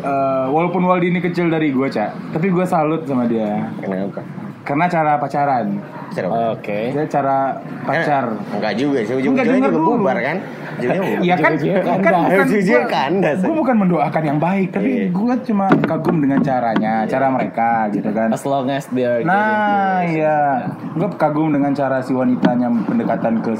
eh, 0.00 0.44
walaupun 0.48 0.82
Waldi 0.82 1.08
ini 1.08 1.18
kecil 1.18 1.48
dari 1.48 1.68
gue 1.68 1.88
cak, 1.88 2.30
tapi 2.30 2.46
gue 2.46 2.64
salut 2.64 3.02
sama 3.02 3.24
dia 3.24 3.66
Kenapa? 3.76 4.22
Karena 4.62 4.84
cara 4.86 5.12
pacaran. 5.16 5.66
Cara 6.10 6.28
Oke. 6.52 6.92
Dia 6.92 7.06
cara 7.06 7.36
pacar. 7.82 8.24
Enggak 8.52 8.74
juga 8.76 8.98
sih, 9.00 9.14
ujung-ujungnya 9.14 9.58
juga 9.58 9.70
dulu. 9.70 9.90
bubar 9.96 10.18
kan? 10.18 10.38
Iya 10.72 11.36
kan, 11.36 11.52
kan 11.52 11.84
bukan 11.84 12.12
Ujung-ujungnya 12.24 12.80
gua- 12.80 12.88
kandas, 12.88 13.38
Gue 13.38 13.50
ya. 13.50 13.58
bukan 13.60 13.76
mendoakan 13.78 14.22
yang 14.24 14.38
baik, 14.38 14.68
tapi 14.72 14.88
Iya. 14.88 15.04
gue 15.10 15.34
cuma 15.44 15.66
kagum 15.78 16.16
dengan 16.18 16.40
caranya, 16.40 17.04
cara 17.04 17.26
mereka 17.28 17.70
gitu 17.90 18.08
kan. 18.08 18.28
As 18.30 18.42
long 18.42 18.66
as 18.66 18.88
dia 18.88 19.20
Nah, 19.22 20.00
iya. 20.02 20.64
Gue 20.90 21.08
kagum 21.12 21.48
dengan 21.50 21.72
cara 21.72 22.00
si 22.00 22.12
wanitanya 22.12 22.72
pendekatan 22.82 23.40
ke 23.40 23.52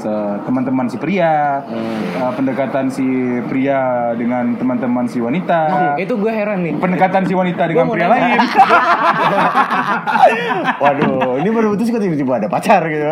teman-teman 0.43 0.85
si 0.85 0.97
pria, 0.97 1.61
Hmm. 1.63 2.01
eh, 2.19 2.31
pendekatan 2.33 2.85
si 2.87 3.05
pria 3.43 3.81
dengan 4.13 4.53
teman-teman 4.53 5.05
si 5.05 5.17
wanita, 5.17 5.93
itu 5.95 6.13
gue 6.13 6.31
heran 6.31 6.59
nih. 6.61 6.73
pendekatan 6.75 7.23
si 7.23 7.33
wanita 7.33 7.63
dengan 7.67 7.85
pria 7.87 8.07
lain. 8.07 8.37
Waduh, 10.95 11.37
ini 11.37 11.49
baru 11.49 11.67
putus 11.73 11.89
kok 11.89 11.97
tiba-tiba 11.97 12.37
ada 12.37 12.47
pacar 12.47 12.81
gitu. 12.85 13.05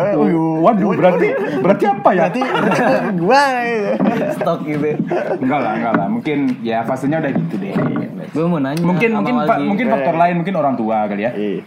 Waduh, 0.60 0.90
berarti 0.94 1.26
berarti 1.58 1.84
apa 1.84 2.08
ya? 2.10 2.20
Berarti 2.24 2.40
gua 3.22 3.42
Stok 4.32 4.58
gitu. 4.62 4.88
enggak 5.38 5.60
lah, 5.60 5.72
enggak 5.74 5.94
lah. 5.94 6.06
Mungkin 6.06 6.38
ya 6.60 6.82
fasenya 6.82 7.18
udah 7.18 7.32
gitu 7.34 7.54
deh. 7.58 7.74
Gue 8.30 8.44
mau 8.46 8.58
nanya. 8.58 8.80
Mungkin 8.80 9.10
mungkin 9.12 9.34
fa- 9.42 9.58
mungkin 9.60 9.86
faktor 9.88 10.14
lain, 10.14 10.34
mungkin 10.38 10.54
orang 10.54 10.74
tua 10.74 11.04
kali 11.04 11.22
ya. 11.22 11.30
Iya. 11.32 11.60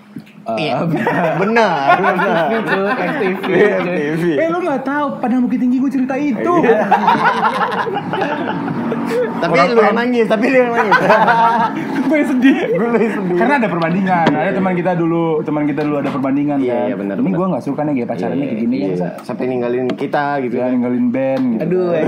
Iya. 0.47 0.73
Ah, 0.77 0.85
Benar, 0.85 1.97
benar. 2.05 2.47
itu 2.53 2.79
FTV. 2.85 3.45
FTV. 3.81 4.23
Eh 4.37 4.47
lu 4.47 4.61
nggak 4.61 4.81
tahu 4.81 5.05
pada 5.17 5.41
Bukit 5.41 5.57
Tinggi 5.57 5.77
gue 5.77 5.89
cerita 5.89 6.13
itu. 6.15 6.53
Tapi 9.35 9.53
lu 9.67 9.77
yang 9.77 9.93
nangis, 9.93 10.25
tapi 10.25 10.45
lu 10.47 10.57
yang 10.59 10.71
nangis. 10.71 10.97
gue 12.07 12.19
sedih. 12.25 12.57
Gue 12.71 12.89
sedih. 13.05 13.37
Karena 13.37 13.53
ada 13.57 13.67
perbandingan. 13.67 14.27
Ada 14.27 14.51
teman 14.53 14.73
kita 14.73 14.91
dulu, 14.93 15.41
teman 15.41 15.63
kita 15.65 15.81
dulu 15.83 15.95
ada 15.99 16.09
perbandingan 16.09 16.57
Iya, 16.59 16.73
kan. 16.73 16.85
iya, 16.85 16.95
benar, 16.95 17.15
Ini 17.17 17.29
gue 17.31 17.47
nggak 17.47 17.63
suka 17.63 17.81
nih 17.83 17.93
kayak 17.95 18.09
pacarannya 18.09 18.45
kayak 18.45 18.59
gini 18.59 18.75
kan. 18.75 18.89
Iya, 18.89 19.09
Sampai 19.21 19.43
ninggalin 19.45 19.87
kita 19.91 20.25
gitu 20.41 20.55
kan. 20.57 20.69
ninggalin 20.71 21.05
band 21.09 21.43
gitu. 21.51 21.63
Aduh, 21.63 21.87
eh. 21.91 22.03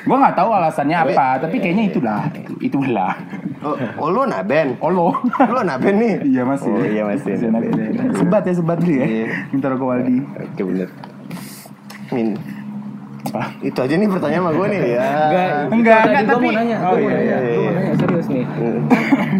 Gue 0.00 0.16
nggak 0.16 0.34
tahu 0.34 0.50
alasannya 0.50 0.96
apa, 0.96 1.26
tapi 1.38 1.56
kayaknya 1.58 1.84
itulah. 1.88 2.20
Itulah. 2.58 3.12
Oh, 3.60 3.76
oh 4.00 4.08
lu 4.08 4.24
naben. 4.24 4.80
Oh 4.80 4.88
lo. 4.88 5.08
Lu 5.44 5.60
naben 5.60 5.94
nih. 5.96 6.14
Iya 6.26 6.42
masih. 6.42 6.72
Iya, 7.00 7.04
masih. 7.08 7.32
anak 7.48 7.62
ini. 7.64 7.84
Sebat 8.12 8.42
ya 8.44 8.52
sebat 8.52 8.78
dulu 8.78 8.92
ya. 8.92 9.06
Iya. 9.06 9.26
Minta 9.50 9.66
rokok 9.72 9.86
Waldi. 9.86 10.16
Oke 10.20 10.62
bener. 10.62 10.88
Min, 12.10 12.28
Apa? 13.22 13.42
itu 13.62 13.78
aja 13.78 13.94
nih 13.94 14.08
pertanyaan 14.10 14.42
sama 14.42 14.52
gue 14.52 14.66
nih 14.66 14.80
ya. 14.82 14.84
Enggak, 14.84 15.48
Enggak, 15.70 16.00
enggak, 16.02 16.02
gua 16.20 16.28
tapi- 16.28 16.44
mau 16.44 16.52
nanya. 16.52 16.76
Oh, 16.82 16.96
iya, 16.98 17.16
iya, 17.16 17.36
mau 17.38 17.52
iya. 17.56 17.70
nanya 17.70 17.94
serius 17.96 18.26
nih. 18.28 18.44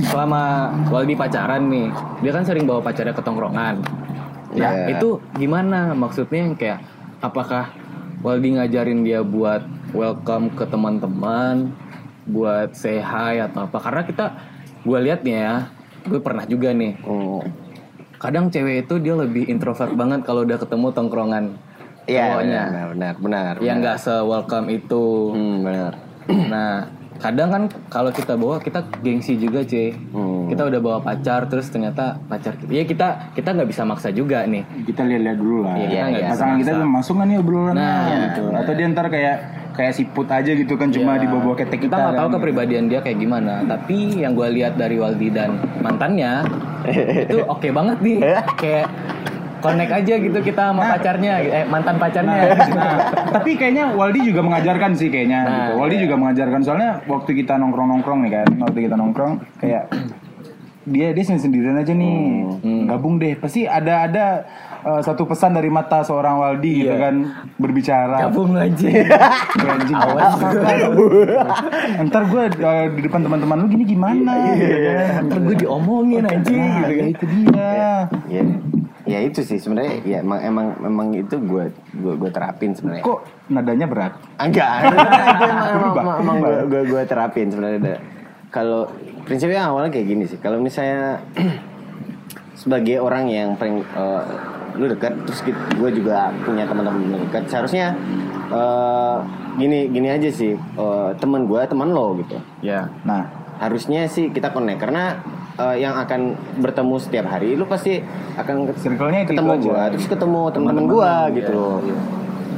Selama 0.00 0.42
Waldi 0.88 1.14
pacaran 1.14 1.62
nih, 1.66 1.88
dia 2.20 2.30
kan 2.30 2.42
sering 2.42 2.64
bawa 2.64 2.80
pacarnya 2.80 3.12
ke 3.12 3.20
tongkrongan. 3.20 3.76
Ya, 4.50 4.70
Iya. 4.86 4.96
itu 4.96 5.08
gimana 5.34 5.92
maksudnya 5.92 6.40
yang 6.40 6.54
kayak 6.54 6.80
apakah 7.20 7.70
Waldi 8.20 8.54
ngajarin 8.54 9.02
dia 9.02 9.20
buat 9.20 9.62
welcome 9.90 10.48
ke 10.50 10.64
teman-teman, 10.64 11.74
buat 12.24 12.72
say 12.72 12.98
hi 12.98 13.42
atau 13.42 13.66
apa? 13.66 13.78
Karena 13.78 14.02
kita 14.02 14.26
gue 14.80 14.98
lihat 15.00 15.20
nih 15.20 15.36
ya, 15.36 15.54
gue 16.06 16.20
pernah 16.20 16.44
juga 16.46 16.72
nih. 16.72 17.00
Oh. 17.04 17.42
Kadang 18.20 18.52
cewek 18.52 18.84
itu 18.84 19.00
dia 19.00 19.16
lebih 19.16 19.48
introvert 19.48 19.96
banget 19.96 20.28
kalau 20.28 20.44
udah 20.44 20.60
ketemu 20.60 20.86
tongkrongan 20.92 21.44
Iya, 22.10 22.42
benar, 22.42 22.86
benar, 22.90 23.14
benar. 23.22 23.52
Yang 23.62 23.76
nggak 23.84 23.96
se 24.02 24.14
welcome 24.24 24.66
itu. 24.72 25.04
Hmm, 25.30 25.56
benar. 25.62 25.92
Nah, 26.26 26.74
kadang 27.20 27.48
kan 27.48 27.62
kalau 27.86 28.10
kita 28.10 28.34
bawa 28.34 28.58
kita 28.58 28.80
gengsi 28.98 29.36
juga, 29.36 29.60
cuy. 29.60 29.92
Hmm. 30.10 30.48
Kita 30.48 30.66
udah 30.66 30.80
bawa 30.80 30.98
pacar 30.98 31.46
terus 31.46 31.68
ternyata 31.68 32.18
pacar 32.24 32.56
kita. 32.56 32.70
Ya 32.70 32.82
kita 32.82 33.08
kita 33.32 33.52
nggak 33.52 33.68
bisa 33.68 33.84
maksa 33.84 34.08
juga 34.08 34.42
nih. 34.42 34.64
Kita 34.82 35.04
lihat-lihat 35.04 35.36
dulu 35.36 35.58
lah. 35.62 35.76
Iya, 35.76 35.86
iya, 35.86 36.02
nggak 36.02 36.22
bisa 36.22 36.34
Pasangan 36.34 36.56
kita 36.58 36.70
belum 36.74 36.90
masuk 36.90 37.14
kan 37.14 37.26
nih 37.26 37.38
obrolan 37.38 37.74
Nah, 37.74 38.04
gitu. 38.26 38.42
Atau 38.50 38.72
dia 38.72 38.86
ntar 38.88 39.06
kayak 39.06 39.36
kayak 39.70 39.92
siput 39.94 40.26
aja 40.26 40.50
gitu 40.50 40.74
kan 40.74 40.90
cuma 40.90 41.14
Iya. 41.14 41.22
dibawa-bawa 41.24 41.54
ketek 41.54 41.80
kita 41.80 41.88
kita. 41.88 41.96
nggak 41.96 42.16
tahu 42.16 42.28
kan. 42.28 42.34
kepribadian 42.36 42.84
dia 42.88 43.00
kayak 43.00 43.18
gimana. 43.18 43.62
Tapi 43.62 43.96
yang 44.18 44.32
gue 44.32 44.48
lihat 44.50 44.74
dari 44.74 44.96
Waldi 44.96 45.28
dan 45.30 45.54
mantannya 45.78 46.42
itu 47.22 47.44
oke 47.44 47.68
banget 47.70 47.98
nih. 48.00 48.18
Kayak 48.60 48.88
connect 49.60 49.92
aja 49.94 50.14
gitu 50.16 50.38
kita 50.40 50.62
sama 50.68 50.82
pacarnya, 50.90 51.32
eh 51.40 51.64
mantan 51.64 51.96
pacarnya. 51.96 52.36
Nah, 52.70 52.96
tapi 53.30 53.54
kayaknya 53.54 53.92
Waldi 53.92 54.24
juga 54.24 54.40
mengajarkan 54.40 54.90
sih 54.92 55.08
kayaknya. 55.08 55.40
Nah, 55.40 55.52
gitu. 55.68 55.72
Waldi 55.78 55.96
juga 56.00 56.14
mengajarkan 56.16 56.60
soalnya 56.60 56.90
waktu 57.04 57.30
kita 57.34 57.54
nongkrong-nongkrong 57.54 58.20
nih 58.24 58.32
kan, 58.34 58.48
waktu 58.58 58.78
kita 58.84 58.94
nongkrong 58.94 59.32
kayak 59.56 59.86
dia 60.80 61.12
dia 61.12 61.22
sendiri 61.22 61.44
sendirian 61.44 61.76
aja 61.76 61.92
nih 61.92 62.18
Hmm. 62.60 62.84
gabung 62.84 63.16
deh 63.16 63.36
pasti 63.36 63.64
ada 63.64 64.04
ada 64.04 64.24
uh, 64.82 65.00
satu 65.00 65.24
pesan 65.24 65.52
dari 65.52 65.68
mata 65.68 66.00
seorang 66.00 66.36
Waldi 66.36 66.82
gitu 66.82 66.92
Iya. 66.92 66.96
kan 66.98 67.14
berbicara 67.56 68.16
Gabung 68.26 68.52
aja. 68.52 68.88
anjing 69.76 69.96
ntar 72.02 72.22
gue 72.26 72.42
uh, 72.58 72.86
di 72.90 73.00
depan 73.02 73.20
teman-teman 73.22 73.56
lu 73.60 73.66
gini 73.68 73.84
gimana 73.86 74.56
gitu 74.56 74.76
kan. 74.88 75.20
Ntar 75.24 75.38
gue 75.42 75.56
diomongin 75.58 76.24
aja 76.26 76.48
Nah, 76.50 76.68
gitu 76.80 76.90
ya 76.90 76.96
kan. 76.96 77.06
itu 77.06 77.24
dia 77.28 77.70
Ya, 78.26 78.42
ya 79.10 79.18
itu 79.26 79.42
sih 79.42 79.58
sebenarnya 79.58 80.06
ya 80.06 80.18
emang 80.22 80.38
emang 80.38 80.66
emang 80.86 81.08
itu 81.18 81.34
gue 81.42 81.74
gue 81.98 82.14
gue 82.14 82.30
terapin 82.30 82.70
sebenarnya. 82.78 83.02
kok 83.02 83.26
nadanya 83.50 83.86
berat 83.90 84.12
Enggak, 84.38 84.72
itu 84.86 84.96
emang, 85.98 86.16
emang, 86.22 86.36
gue, 86.38 86.56
gue, 86.70 86.82
gue 86.94 87.02
terapin 87.04 87.50
sebenarnya. 87.50 87.98
Kalau 88.48 88.88
prinsipnya 89.28 89.68
awalnya 89.68 89.92
kayak 89.92 90.06
gini 90.08 90.24
sih. 90.24 90.38
Kalau 90.40 90.62
misalnya 90.62 91.20
sebagai 92.60 93.02
orang 93.02 93.28
yang 93.28 93.48
paling 93.58 93.84
eh, 93.84 94.24
lu 94.80 94.86
dekat, 94.88 95.12
terus 95.28 95.44
gue 95.50 95.90
juga 95.92 96.32
punya 96.46 96.64
teman-teman 96.64 97.20
dekat, 97.28 97.52
seharusnya 97.52 97.92
eh, 98.48 99.16
gini 99.60 99.92
gini 99.92 100.08
aja 100.08 100.30
sih. 100.32 100.56
eh, 100.56 101.10
teman 101.20 101.44
gue, 101.44 101.60
teman 101.68 101.92
lo 101.92 102.16
gitu. 102.22 102.40
Ya. 102.64 102.88
nah 103.04 103.28
Harusnya 103.60 104.08
sih 104.08 104.32
kita 104.32 104.56
connect 104.56 104.80
karena 104.80 105.20
eh, 105.62 105.76
yang 105.78 105.94
akan 105.94 106.20
bertemu 106.56 106.94
setiap 106.96 107.26
hari, 107.28 107.52
lu 107.52 107.64
pasti 107.64 108.00
akan 108.34 108.72
Circle-nya 108.74 109.20
itu- 109.22 109.30
ketemu 109.30 109.50
itu 109.50 109.56
aja. 109.56 109.66
gue, 109.66 109.82
terus 109.94 110.08
ketemu 110.08 110.40
teman-teman 110.50 110.84
gue 110.86 111.04
lu, 111.04 111.34
gitu. 111.34 111.60
iya, 111.82 111.90
iya. 111.90 111.98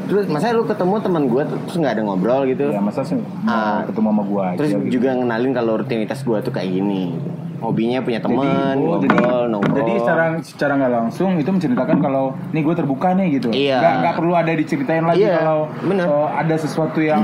Terus 0.02 0.24
masa 0.28 0.52
lu 0.52 0.64
ketemu 0.64 0.94
teman 1.00 1.24
gue 1.24 1.42
terus 1.42 1.74
nggak 1.74 1.92
ada 1.94 2.02
ngobrol 2.02 2.42
gitu? 2.44 2.68
ya 2.68 2.80
masa 2.80 3.00
sih 3.00 3.16
mau 3.16 3.80
ketemu 3.82 4.08
sama 4.10 4.22
gua 4.24 4.42
aja 4.46 4.58
Terus 4.58 4.70
gitu. 4.74 4.90
juga 4.92 5.08
ngenalin 5.14 5.52
kalau 5.52 5.72
rutinitas 5.78 6.20
gue 6.20 6.38
tuh 6.38 6.52
kayak 6.52 6.68
gini. 6.70 7.16
Hobinya 7.62 8.03
punya 8.03 8.18
teman, 8.18 8.75
oh, 8.75 8.98
ngobrol, 8.98 9.46
nongkrong. 9.48 9.77
Jadi 9.79 9.92
secara 9.96 10.25
secara 10.42 10.72
nggak 10.75 10.92
langsung 10.92 11.38
itu 11.38 11.46
menceritakan 11.46 12.03
kalau 12.03 12.25
nih 12.51 12.61
gue 12.61 12.75
terbuka 12.75 13.14
nih 13.14 13.38
gitu. 13.38 13.48
Iya. 13.48 13.79
Nggak 13.79 13.94
nggak 14.03 14.14
perlu 14.18 14.33
ada 14.35 14.51
diceritain 14.53 15.05
lagi 15.07 15.22
Iya, 15.22 15.38
kalau 15.38 15.61
bener. 15.81 16.07
oh, 16.07 16.27
ada 16.27 16.55
sesuatu 16.59 16.98
yang 16.98 17.22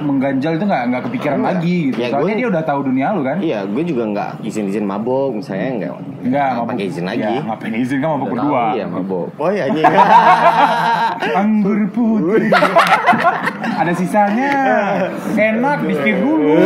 mengganjal 0.00 0.54
itu 0.54 0.64
nggak 0.64 0.82
nggak 0.88 1.02
kepikiran 1.10 1.38
Enggak. 1.38 1.52
lagi 1.58 1.76
gitu. 1.90 1.98
Ya, 1.98 2.08
Soalnya 2.08 2.24
gue- 2.30 2.40
dia 2.40 2.48
udah 2.48 2.62
tahu 2.62 2.80
dunia 2.86 3.06
lu 3.10 3.22
kan. 3.26 3.36
Iya, 3.42 3.58
gue 3.66 3.82
juga 3.82 4.02
nggak 4.06 4.30
izin-izin 4.40 4.84
mabok 4.86 5.30
misalnya 5.34 5.68
nggak. 5.76 5.92
Nggak 6.20 6.48
pakai 6.70 6.84
izin 6.86 7.04
lagi. 7.04 7.26
Ya, 7.26 7.42
ngapain 7.42 7.74
izin 7.74 7.98
kan 7.98 8.08
Udah 8.14 8.28
berdua. 8.30 8.62
Iya 8.78 8.84
mabok. 8.86 9.26
Oh 9.36 9.50
iya 9.50 9.66
anjing. 9.66 9.84
Anggur 11.40 11.80
putih. 11.90 12.48
ada 13.80 13.92
sisanya. 13.96 14.52
Enak, 15.32 15.78
di 15.84 15.94
dulu. 16.12 16.56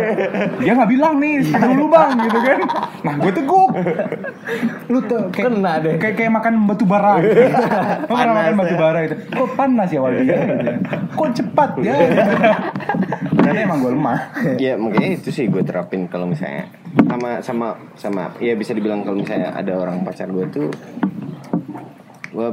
Dia 0.62 0.72
nggak 0.74 0.90
bilang 0.90 1.14
nih, 1.18 1.46
dulu 1.46 1.86
bang, 1.86 2.10
gitu 2.26 2.38
kan. 2.42 2.58
Nah, 3.02 3.14
gue 3.16 3.32
teguk. 3.32 3.70
Lu 4.90 4.98
tuh 5.04 5.30
kayak, 5.30 5.46
Kena 5.46 5.72
deh. 5.78 5.94
kayak, 5.96 6.14
kayak 6.18 6.32
makan 6.32 6.66
batu 6.66 6.84
bara. 6.84 7.22
Gitu. 7.22 7.38
Lu 8.10 8.14
pernah 8.14 8.34
Panas 8.34 8.34
makan 8.42 8.54
batu 8.58 8.74
ya. 8.74 8.80
bara 8.80 8.98
itu. 9.04 9.16
Kok 9.30 9.48
panas 9.54 9.88
ya 9.90 10.00
Waldi 10.02 10.24
ya? 10.26 10.38
Gitu. 10.42 10.70
Kok 11.14 11.28
cepat 11.32 11.70
ya? 11.80 11.94
Ternyata 13.36 13.60
emang 13.62 13.78
gue 13.78 13.92
lemah. 13.94 14.18
ya 14.58 14.72
makanya 14.74 15.08
itu 15.14 15.28
sih 15.30 15.46
gue 15.46 15.62
terapin 15.62 16.10
kalau 16.10 16.26
misalnya 16.26 16.66
sama 17.06 17.30
sama 17.40 17.68
sama 17.94 18.22
ya 18.40 18.56
bisa 18.56 18.72
dibilang 18.72 19.06
kalau 19.06 19.20
misalnya 19.20 19.54
ada 19.54 19.76
orang 19.76 20.02
pacar 20.02 20.26
gue 20.26 20.44
tuh 20.50 20.68
gue 22.32 22.48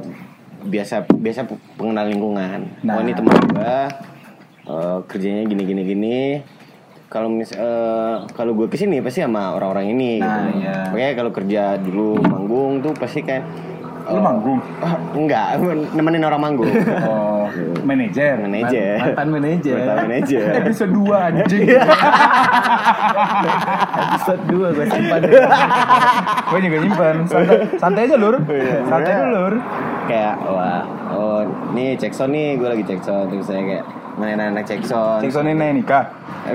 biasa 0.63 1.04
biasa 1.10 1.49
pengenal 1.76 2.06
lingkungan. 2.08 2.60
Nah. 2.86 2.93
Oh 2.95 3.02
ini 3.02 3.12
teman 3.12 3.36
gue 3.36 3.76
eh, 4.63 4.97
kerjanya 5.10 5.43
gini 5.43 5.63
gini 5.65 5.82
gini. 5.84 6.17
Kalau 7.13 7.30
mis 7.30 7.54
eh, 7.54 8.15
kalau 8.34 8.58
gue 8.58 8.65
ke 8.65 8.73
sini 8.73 8.97
pasti 8.97 9.21
sama 9.21 9.54
orang-orang 9.54 9.93
ini. 9.93 10.17
Nah, 10.17 10.49
gitu. 10.49 10.65
iya. 10.65 10.89
Makanya 10.89 11.13
kalau 11.13 11.30
kerja 11.30 11.63
dulu 11.78 12.17
manggung 12.26 12.82
tuh 12.82 12.89
pasti 12.97 13.21
kan. 13.21 13.45
Lu 14.10 14.17
eh, 14.17 14.23
manggung? 14.26 14.60
ah, 14.82 14.97
enggak, 15.13 15.62
nemenin 15.93 16.26
orang 16.26 16.41
manggung. 16.41 16.67
Oh, 17.06 17.45
manajer. 17.86 18.39
manajer. 18.39 18.97
Mantan 19.13 19.28
manajer. 19.30 19.78
Mantan 19.78 19.97
manajer. 20.10 20.47
Episode 20.65 20.91
2 20.95 21.28
anjing. 21.30 21.67
Episode 24.10 24.43
2 24.49 24.76
gue 24.76 24.86
simpan. 24.89 25.21
gue 26.49 26.60
juga 26.65 26.78
nyimpen. 26.82 27.15
Santai, 27.30 27.58
santai 27.78 28.02
aja 28.10 28.15
lur. 28.17 28.36
Iya, 28.47 28.78
Santai 28.89 29.12
dulu 29.21 29.30
lur. 29.38 29.54
kayak 30.04 30.36
wah 30.43 30.84
oh 31.15 31.47
nih 31.71 31.95
cekson 31.95 32.36
nih 32.36 32.60
gue 32.60 32.67
lagi 32.67 32.84
cekson 32.84 33.23
terus 33.32 33.47
saya 33.47 33.63
kayak 33.63 33.86
anak 34.19 34.63
cekson 34.63 35.19
Jackson 35.21 35.49
ini 35.49 35.82
nikah. 35.82 36.06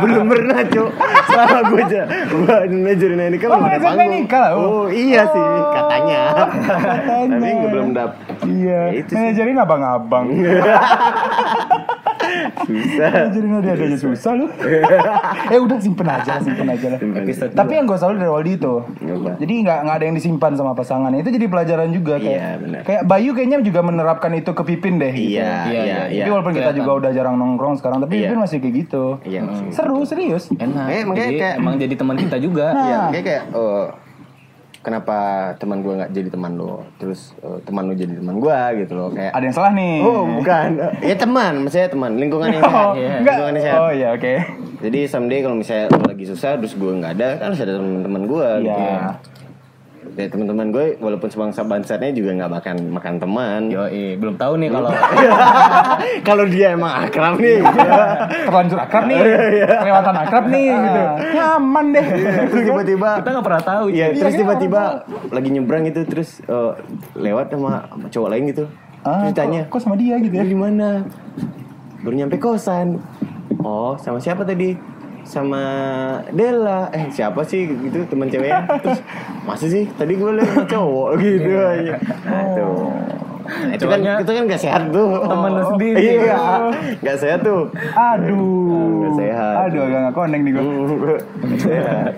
belum 0.00 0.30
pernah 0.30 0.62
cuk 0.62 0.90
sama 1.26 1.58
gue 1.66 1.82
aja 1.82 2.02
gue 2.06 2.46
manajerin 2.70 3.18
ini 3.18 3.36
kan 3.36 3.50
Oh, 3.50 3.58
belum 3.58 3.66
ada 3.66 3.76
manajerin 3.76 3.82
panggung 3.82 4.12
nikah 4.14 4.40
lah, 4.40 4.52
oh. 4.54 4.62
oh 4.62 4.86
iya 4.86 5.22
sih 5.26 5.42
katanya 5.74 6.20
Katanya. 6.30 7.34
tapi 7.34 7.48
gue 7.50 7.68
belum 7.68 7.88
dap 7.92 8.10
Iya. 8.40 8.80
Ya, 8.90 9.04
itu. 9.04 9.12
Manajerin 9.12 9.58
abang-abang. 9.60 10.26
susah 12.72 13.10
Manajerin 13.10 13.52
ada 13.52 13.70
adanya 13.72 13.98
susah 13.98 14.32
lu. 14.32 14.46
eh 15.52 15.58
udah 15.58 15.78
simpen 15.78 16.06
aja, 16.06 16.32
simpen 16.38 16.66
aja 16.66 16.86
lah. 16.88 17.00
Episode 17.00 17.50
Tapi 17.52 17.72
yang 17.74 17.84
gue 17.84 17.96
selalu 17.96 18.16
dari 18.16 18.30
Waldi 18.30 18.52
itu, 18.54 18.74
jadi 19.36 19.52
nggak 19.60 19.78
nggak 19.82 19.96
ada 19.96 20.04
yang 20.04 20.16
disimpan 20.16 20.52
sama 20.54 20.72
pasangannya. 20.72 21.20
Itu 21.20 21.30
jadi 21.30 21.46
pelajaran 21.46 21.88
juga 21.90 22.14
kayak 22.16 22.28
Iya, 22.32 22.50
benar. 22.56 22.80
kayak 22.82 23.02
Bayu 23.04 23.30
kayaknya 23.32 23.58
juga 23.60 23.80
menerapkan 23.80 24.30
itu 24.32 24.50
ke 24.50 24.62
Pipin 24.64 24.96
deh. 24.96 25.10
gitu. 25.10 25.34
iya 25.34 25.42
Iya, 25.42 25.50
iya 25.66 25.80
iya. 25.80 26.00
iya 26.08 26.22
Tapi 26.22 26.30
walaupun 26.30 26.52
kita 26.54 26.70
juga 26.72 26.90
udah 26.96 27.10
jarang 27.10 27.34
nongkrong 27.34 27.74
sekarang, 27.76 27.98
tapi 28.00 28.14
Iya. 28.16 28.28
Pipin 28.28 28.40
masih 28.40 28.56
kayak 28.58 28.74
gitu. 28.78 29.04
iya 29.22 29.40
maksudnya. 29.42 29.72
Seru 29.72 29.98
serius. 30.04 30.44
Enak. 30.52 30.86
Eh, 30.86 31.02
Jadi 31.04 31.34
kayak- 31.36 31.56
emang 31.56 31.74
jadi 31.76 31.94
teman 31.94 32.16
kita 32.16 32.36
juga. 32.38 32.66
Nah. 32.70 32.82
Iya, 32.82 32.98
kayak 33.10 33.24
kayak 33.24 33.42
oh, 33.52 33.84
kenapa 34.80 35.16
teman 35.56 35.80
gue 35.80 35.92
nggak 35.92 36.10
jadi 36.10 36.28
teman 36.30 36.52
lo 36.54 36.88
terus 36.96 37.36
eh, 37.38 37.58
teman 37.62 37.84
lo 37.84 37.92
jadi 37.92 38.14
teman 38.14 38.36
gue 38.36 38.58
gitu 38.78 38.92
loh 38.92 39.08
kayak 39.10 39.28
Ada 39.30 39.44
yang 39.44 39.54
salah 39.54 39.72
nih. 39.72 39.96
oh 40.00 40.22
bukan 40.34 40.68
ya 41.00 41.14
teman 41.14 41.52
maksudnya 41.60 41.88
teman 41.88 42.10
lingkungan 42.14 42.48
yang 42.50 42.64
sehat 42.66 42.86
Oh, 42.86 42.94
Iya. 42.94 43.08
enggak. 43.14 43.24
lingkungan 43.30 43.52
yang 43.52 43.64
sehat 43.66 43.78
Oh 43.78 43.90
iya, 43.90 44.08
oke. 44.10 44.32
jadi 44.80 45.00
someday 45.04 45.40
kalau 45.40 45.56
misalnya 45.56 45.86
lo 45.90 46.00
lagi 46.06 46.24
susah 46.24 46.50
terus 46.56 46.74
gue 46.74 46.92
nggak 46.94 47.12
ada 47.14 47.28
kan 47.34 47.44
harus 47.46 47.60
ada 47.60 47.72
teman-teman 47.76 48.22
gue 48.24 48.46
Iya. 48.46 48.60
gitu 48.62 48.80
ya 48.80 48.98
teman-teman 50.16 50.72
gue 50.72 50.86
walaupun 51.00 51.28
sebangsa 51.28 51.60
bangsatnya 51.64 52.10
juga 52.12 52.32
nggak 52.36 52.50
makan 52.50 52.76
makan 52.92 53.14
teman 53.20 53.60
Yo, 53.68 53.84
belum 54.16 54.34
tahu 54.40 54.56
nih 54.60 54.68
kalau 54.72 54.90
kalau 56.28 56.44
dia 56.48 56.72
emang 56.74 56.92
akrab 57.08 57.36
nih 57.40 57.60
Terlanjur 58.60 58.78
akrab 58.80 59.04
nih. 59.06 59.18
Kelewatan 59.66 60.14
akrab 60.16 60.44
nih 60.50 60.66
gitu. 60.70 61.02
Nyaman 61.38 61.84
deh. 61.94 62.06
terus 62.50 62.62
tiba-tiba 62.66 63.08
kita 63.22 63.28
nggak 63.30 63.46
pernah 63.46 63.62
tahu. 63.64 63.84
Iya, 63.90 64.06
cuy. 64.10 64.18
terus 64.20 64.34
kan 64.34 64.40
tiba-tiba 64.42 64.82
lagi 65.30 65.48
nyebrang 65.48 65.82
gitu 65.88 66.00
terus 66.06 66.30
eh, 66.44 66.72
lewat 67.16 67.46
sama 67.54 67.72
cowok 68.10 68.28
lain 68.30 68.44
gitu. 68.52 68.64
Ah, 69.00 69.24
terus 69.24 69.32
ditanya, 69.32 69.60
kok, 69.64 69.80
kok 69.80 69.80
sama 69.80 69.96
dia 69.96 70.14
gitu 70.20 70.34
ya? 70.36 70.44
"Lu 70.44 70.50
di 70.52 70.58
mana?" 70.58 70.88
Baru 72.04 72.14
nyampe 72.16 72.36
kosan. 72.36 73.00
Oh, 73.64 73.96
sama 73.96 74.20
siapa 74.20 74.44
tadi? 74.44 74.76
Sama 75.24 75.62
Dela. 76.30 76.90
Eh, 76.90 77.08
siapa 77.10 77.40
sih 77.44 77.68
gitu 77.68 78.04
teman 78.08 78.28
ceweknya? 78.28 78.66
Terus 78.80 79.00
masa 79.44 79.66
sih? 79.66 79.86
Tadi 79.94 80.12
gue 80.16 80.30
lihat 80.40 80.66
cowok 80.66 81.10
gitu 81.24 81.50
aja. 81.56 81.94
Tuh. 82.56 82.90
Nah, 83.50 83.74
itu 83.74 83.84
kan 83.90 83.98
itu 84.22 84.30
kan 84.30 84.42
gak 84.46 84.62
sehat 84.62 84.82
tuh. 84.94 85.10
Temen 85.26 85.50
lu 85.58 85.64
sendiri. 85.74 86.06
Iya, 86.22 86.38
gak 87.02 87.16
sehat 87.18 87.40
tuh. 87.42 87.66
Aduh. 87.98 89.02
Nggak 89.02 89.14
sehat. 89.18 89.54
Aduh, 89.66 89.80
agak 89.86 89.98
nggak 90.06 90.14
connect 90.14 90.42
nih 90.46 90.52
gue. 90.54 90.62
Nggak 91.42 91.60
sehat. 91.60 92.12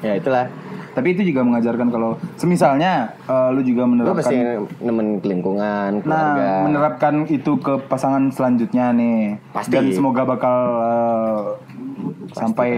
ya 0.00 0.12
itulah. 0.16 0.46
Tapi 0.90 1.08
itu 1.14 1.22
juga 1.30 1.46
mengajarkan 1.46 1.88
kalau 1.88 2.18
semisalnya 2.34 3.14
eh, 3.26 3.48
lu 3.54 3.60
juga 3.62 3.86
menerapkan 3.86 4.18
pasti 4.18 4.36
nemen 4.82 5.22
lingkungan, 5.22 6.02
keluarga. 6.02 6.42
Nah, 6.42 6.60
menerapkan 6.66 7.14
itu 7.30 7.56
ke 7.62 7.78
pasangan 7.86 8.30
selanjutnya 8.34 8.90
nih. 8.94 9.38
Pasti. 9.54 9.72
Dan 9.72 9.84
semoga 9.94 10.22
bakal 10.26 10.56
eh, 10.80 11.40
sampai 12.34 12.70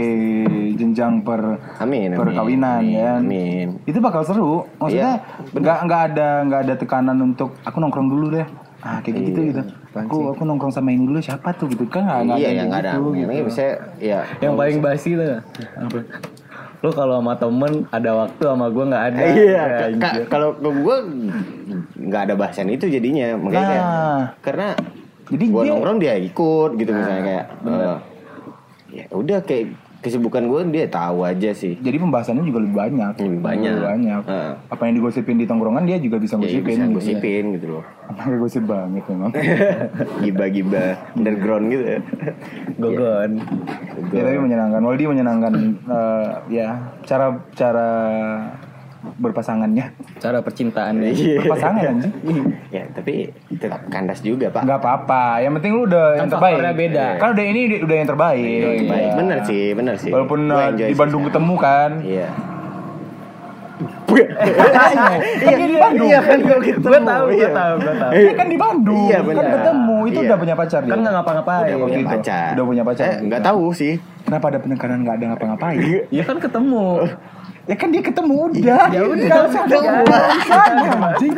jenjang 0.76 1.20
per 1.20 1.60
Amin, 1.80 2.16
perkawinan 2.16 2.80
amin, 2.80 2.96
ya. 2.96 3.10
amin. 3.20 3.66
Itu 3.84 4.00
bakal 4.00 4.24
seru. 4.24 4.64
Maksudnya 4.80 5.20
Iya, 5.20 5.60
nggak 5.60 5.78
nggak 5.88 6.00
ada 6.12 6.28
nggak 6.48 6.60
ada 6.68 6.74
tekanan 6.78 7.18
untuk 7.20 7.56
aku 7.64 7.76
nongkrong 7.80 8.08
dulu 8.08 8.26
deh. 8.32 8.46
Ah 8.82 8.98
kayak 8.98 9.14
gitu 9.30 9.40
Iya, 9.40 9.48
gitu. 9.54 9.62
Aku 9.94 10.34
aku 10.34 10.42
nongkrong 10.42 10.72
sama 10.74 10.90
ini 10.90 11.06
dulu 11.06 11.20
siapa 11.22 11.54
tuh 11.54 11.70
gitu 11.70 11.86
kan 11.86 12.26
nggak 12.26 12.38
iya, 12.40 12.48
ada 12.48 12.58
yang 12.58 12.68
nggak 12.72 12.82
ada. 12.82 12.92
gitu, 12.96 13.08
gitu. 13.14 13.42
bisa 13.46 13.62
ya. 14.02 14.20
yang 14.42 14.58
paling 14.58 14.78
basi 14.82 15.14
tuh 15.14 15.38
lu 16.82 16.90
kalau 16.90 17.14
sama 17.16 17.34
temen 17.34 17.72
ada 17.88 18.10
waktu 18.16 18.42
sama 18.42 18.66
gue 18.68 18.84
nggak 18.84 19.04
ada. 19.06 19.22
Iya, 19.24 19.62
Ya, 19.94 20.22
kalau 20.26 20.52
ke 20.52 20.66
gue 20.68 20.96
nggak 21.96 22.22
ada 22.26 22.34
bahasan 22.34 22.68
itu 22.68 22.86
jadinya, 22.86 23.34
makanya 23.36 23.66
kayak 23.68 23.84
Nah. 23.84 24.22
karena 24.40 24.68
Jadi 25.24 25.44
gue 25.46 25.62
dia- 25.62 25.70
nongkrong 25.70 25.98
dia 25.98 26.14
ikut 26.16 26.70
gitu 26.74 26.90
misalnya 26.90 27.22
kayak 27.22 27.44
eh, 27.62 27.96
ya 28.92 29.04
udah 29.08 29.38
kayak 29.40 29.64
kesibukan 30.02 30.42
gue 30.44 30.60
dia 30.68 30.84
tahu 30.84 31.22
aja 31.22 31.54
sih. 31.54 31.78
Jadi 31.78 31.96
pembahasannya 31.96 32.42
juga 32.42 32.58
lebih 32.58 32.74
banyak. 32.74 33.12
Lebih 33.16 33.40
banyak. 33.40 33.70
Lebih 33.70 33.86
banyak. 33.86 34.22
Heeh. 34.26 34.52
Apa 34.68 34.82
yang 34.84 34.94
digosipin 34.98 35.38
di 35.38 35.46
tongkrongan 35.46 35.86
dia 35.86 35.96
juga 35.96 36.18
bisa 36.18 36.34
Ya, 36.34 36.42
gosipin. 36.42 36.66
bisa 36.66 36.82
gitu. 36.82 36.94
gosipin 36.98 37.44
gitu 37.54 37.66
loh. 37.70 37.84
Apa 38.10 38.22
gosip 38.34 38.66
banget 38.66 39.04
memang. 39.06 39.30
Giba-giba 40.26 40.84
underground 41.14 41.64
gitu 41.70 41.84
ya. 41.86 42.00
gogon 42.76 43.30
ya 44.10 44.20
tapi 44.20 44.38
menyenangkan. 44.38 44.80
Waldi 44.82 45.04
menyenangkan 45.06 45.52
eh, 45.86 46.28
ya 46.50 46.68
cara 47.06 47.26
cara 47.54 47.88
berpasangannya. 49.02 49.86
cara 50.16 50.38
percintaannya 50.38 51.10
Iya. 51.10 51.42
Berpasangan 51.42 51.82
anjing. 51.84 52.14
ya 52.70 52.86
tapi 52.90 53.28
tetap 53.52 53.82
kandas 53.86 54.20
juga 54.20 54.48
pak. 54.48 54.62
Enggak 54.62 54.78
apa-apa. 54.78 55.24
Yang 55.40 55.52
penting 55.58 55.72
lu 55.72 55.82
udah 55.84 56.06
Kan 56.08 56.18
yang 56.20 56.30
terbaik. 56.30 56.58
beda. 56.72 57.06
Kan 57.18 57.28
udah 57.34 57.44
ini 57.44 57.60
udah 57.78 57.96
yang 57.96 58.08
terbaik. 58.08 58.62
Baik, 58.62 58.80
Iya. 59.02 59.14
bener 59.14 59.38
sih, 59.42 59.64
bener 59.72 59.94
sih. 59.96 60.10
Walaupun 60.10 60.40
enjoy 60.46 60.86
di 60.86 60.94
sih. 60.94 60.98
Bandung 60.98 61.22
ketemu 61.26 61.54
kan. 61.58 61.90
Iya. 62.00 62.28
Kan 64.12 65.54
dia 65.56 65.66
di 65.66 65.78
Bandung. 65.78 66.08
Iya 66.08 66.20
kan 66.20 66.38
gue 66.38 66.58
ketemu. 66.60 66.84
Gua 66.84 67.00
tahu, 67.02 67.26
iya. 67.32 67.48
tahu, 67.50 67.74
gua 67.80 67.94
tahu. 67.96 68.12
Dia 68.12 68.32
kan 68.32 68.46
di 68.46 68.58
Bandung. 68.58 69.06
Iya, 69.08 69.18
Kan 69.24 69.46
ketemu. 69.50 69.96
Itu 70.02 70.12
Iya. 70.12 70.26
udah 70.28 70.36
punya 70.38 70.54
pacar 70.54 70.80
dia. 70.82 70.90
kan 70.92 70.98
nggak 71.00 71.14
ngapa-ngapain 71.14 71.62
Udah 71.66 71.78
punya 71.82 71.98
pacar. 72.06 72.48
Udah 72.54 72.64
punya 72.66 72.82
pacar. 72.84 73.04
Eh, 73.08 73.16
nggak 73.24 73.42
tahu 73.42 73.64
sih. 73.72 73.94
Kenapa 74.22 74.46
ada 74.48 74.58
penekanan 74.62 74.98
nggak 75.02 75.14
ada 75.18 75.24
ngapa-ngapain? 75.34 75.78
ya 76.08 76.22
kan 76.22 76.36
ketemu 76.38 76.86
Ya 77.62 77.76
kan 77.78 77.94
dia 77.94 78.02
ketemu 78.02 78.34
udah. 78.50 78.90
Ya 78.90 79.02
udah, 79.06 79.28
ada 79.38 79.60
ketemu. 79.70 80.02
urusannya, 80.02 80.90
anjing. 80.90 81.32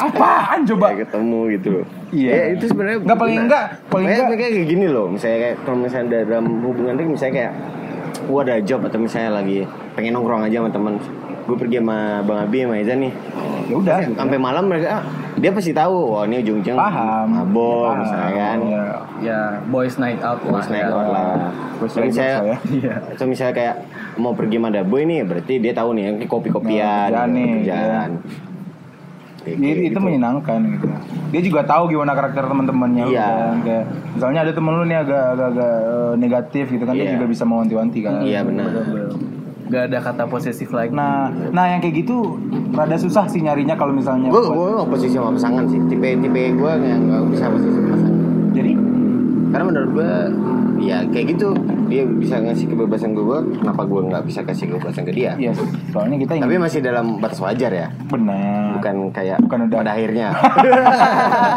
Apaan 0.00 0.58
coba? 0.64 0.84
Kayak 0.88 1.00
ketemu 1.04 1.40
gitu 1.52 1.68
loh. 1.68 1.84
Iya. 2.08 2.30
Ya, 2.32 2.44
itu 2.56 2.64
sebenarnya 2.72 2.98
Nggak, 3.04 3.18
paling 3.20 3.38
enggak, 3.44 3.64
paling 3.86 4.06
Kayak- 4.08 4.24
enggak. 4.24 4.38
kayak 4.40 4.66
gini 4.66 4.86
loh. 4.88 5.06
Misalnya 5.12 5.38
kayak 5.44 5.56
kalau 5.62 5.78
misalnya 5.78 6.24
dalam 6.24 6.46
hubungan 6.64 6.92
itu 6.96 7.04
misalnya 7.12 7.34
kayak 7.36 7.52
gua 8.24 8.40
ada 8.42 8.56
job 8.64 8.80
atau 8.88 8.98
misalnya 8.98 9.30
lagi 9.36 9.58
pengen 9.92 10.12
nongkrong 10.16 10.42
aja 10.48 10.56
sama 10.64 10.70
teman. 10.72 10.94
Gue 11.44 11.56
pergi 11.56 11.76
sama 11.80 11.98
Bang 12.24 12.44
Abi 12.44 12.58
sama 12.64 12.76
Izan 12.76 12.98
nih. 13.04 13.12
Ya 13.68 13.74
udah. 13.76 13.96
Sampai 14.16 14.36
malam 14.36 14.64
mereka 14.68 15.00
ah, 15.00 15.02
dia 15.38 15.50
pasti 15.50 15.72
tahu. 15.72 15.96
Wah 16.10 16.22
ini 16.24 16.36
ujung-ujung 16.40 16.74
Paham. 16.74 17.26
mabok 17.28 17.90
misalnya 17.98 18.30
kan. 18.32 18.58
Iya. 18.60 18.84
ya 19.18 19.40
boys 19.64 19.96
night 19.96 20.20
out 20.20 20.38
lah 20.40 20.50
Terus 20.54 20.68
naik 20.68 20.82
ya. 20.82 20.90
out 20.90 21.08
lah. 21.08 21.26
Terus 21.74 21.90
Kalau 21.90 21.98
naik 21.98 22.10
misalnya, 22.10 22.34
out 22.34 22.44
ya. 22.44 22.56
Iya. 22.78 22.94
misalnya 23.24 23.54
kayak 23.54 23.74
mau 24.16 24.32
pergi 24.32 24.56
sama 24.56 24.68
Daboy 24.68 25.02
nih, 25.04 25.20
berarti 25.22 25.54
dia 25.56 25.72
tahu 25.72 25.88
nih 25.92 26.02
yang 26.04 26.16
kopi-kopian, 26.24 26.82
Nah, 27.06 27.06
kerjaan 27.08 27.30
nih, 27.32 27.48
kerjaan. 27.56 28.10
Kayak 29.38 29.56
Jadi 29.56 29.70
itu 29.80 29.88
gitu. 29.88 29.98
menyenangkan 30.00 30.58
gitu. 30.68 30.86
Dia 31.28 31.40
juga 31.40 31.60
tahu 31.62 31.82
gimana 31.88 32.12
karakter 32.12 32.44
teman-temannya 32.44 33.04
Iya. 33.06 33.22
kan. 33.24 33.54
Kayak 33.62 33.84
misalnya 34.12 34.40
ada 34.40 34.52
temen 34.52 34.72
lu 34.72 34.84
nih 34.84 34.98
agak 34.98 35.22
agak, 35.32 35.48
agak 35.48 35.72
eh, 35.78 36.12
negatif 36.16 36.64
gitu 36.68 36.84
kan 36.84 36.92
dia 36.92 37.04
Iya. 37.04 37.12
juga 37.14 37.26
bisa 37.26 37.42
mewanti-wanti 37.42 37.98
kan. 38.00 38.12
Iya 38.20 38.40
benar. 38.42 38.66
Gak 39.68 39.82
ada 39.86 39.98
kata 40.00 40.22
posesif 40.24 40.68
lagi. 40.70 40.90
Nah, 40.90 41.28
nah 41.50 41.64
yang 41.66 41.78
kayak 41.78 41.94
gitu 41.98 42.36
rada 42.70 42.94
susah 42.94 43.24
sih 43.24 43.38
nyarinya 43.38 43.74
kalau 43.74 43.92
misalnya 43.92 44.28
Gue 44.28 44.40
gue 44.42 44.68
nggak 44.74 44.88
posisi 44.88 45.12
sama 45.12 45.30
pasangan 45.30 45.64
sih. 45.66 45.80
Tipe 45.86 46.08
tipe 46.18 46.42
gue 46.52 46.72
yang 46.80 47.00
nggak 47.04 47.22
bisa 47.28 47.44
posisi 47.46 47.70
sama 47.70 47.88
pasangan. 47.90 48.16
Jadi 48.50 48.72
Karena 49.48 49.64
menurut 49.64 49.90
gue 49.94 50.12
ya 50.78 51.00
kayak 51.04 51.26
gitu 51.32 51.56
dia 51.86 52.04
bisa 52.04 52.36
ngasih 52.38 52.68
kebebasan 52.68 53.10
ke 53.10 53.22
gue, 53.22 53.38
kenapa 53.58 53.82
gue 53.82 54.00
nggak 54.04 54.22
bisa 54.22 54.40
kasih 54.42 54.68
kebebasan 54.68 55.02
ke 55.02 55.12
dia? 55.12 55.32
iya 55.34 55.56
soalnya 55.88 56.16
kita 56.18 56.36
Tapi 56.36 56.44
ingin 56.46 56.60
masih 56.60 56.80
dalam 56.80 57.16
batas 57.16 57.40
wajar 57.40 57.72
ya, 57.72 57.88
benar. 58.06 58.76
bukan 58.76 58.96
kayak 59.10 59.40
Bukan 59.40 59.58
udah- 59.66 59.80
pada 59.80 59.90
akhirnya. 59.90 60.28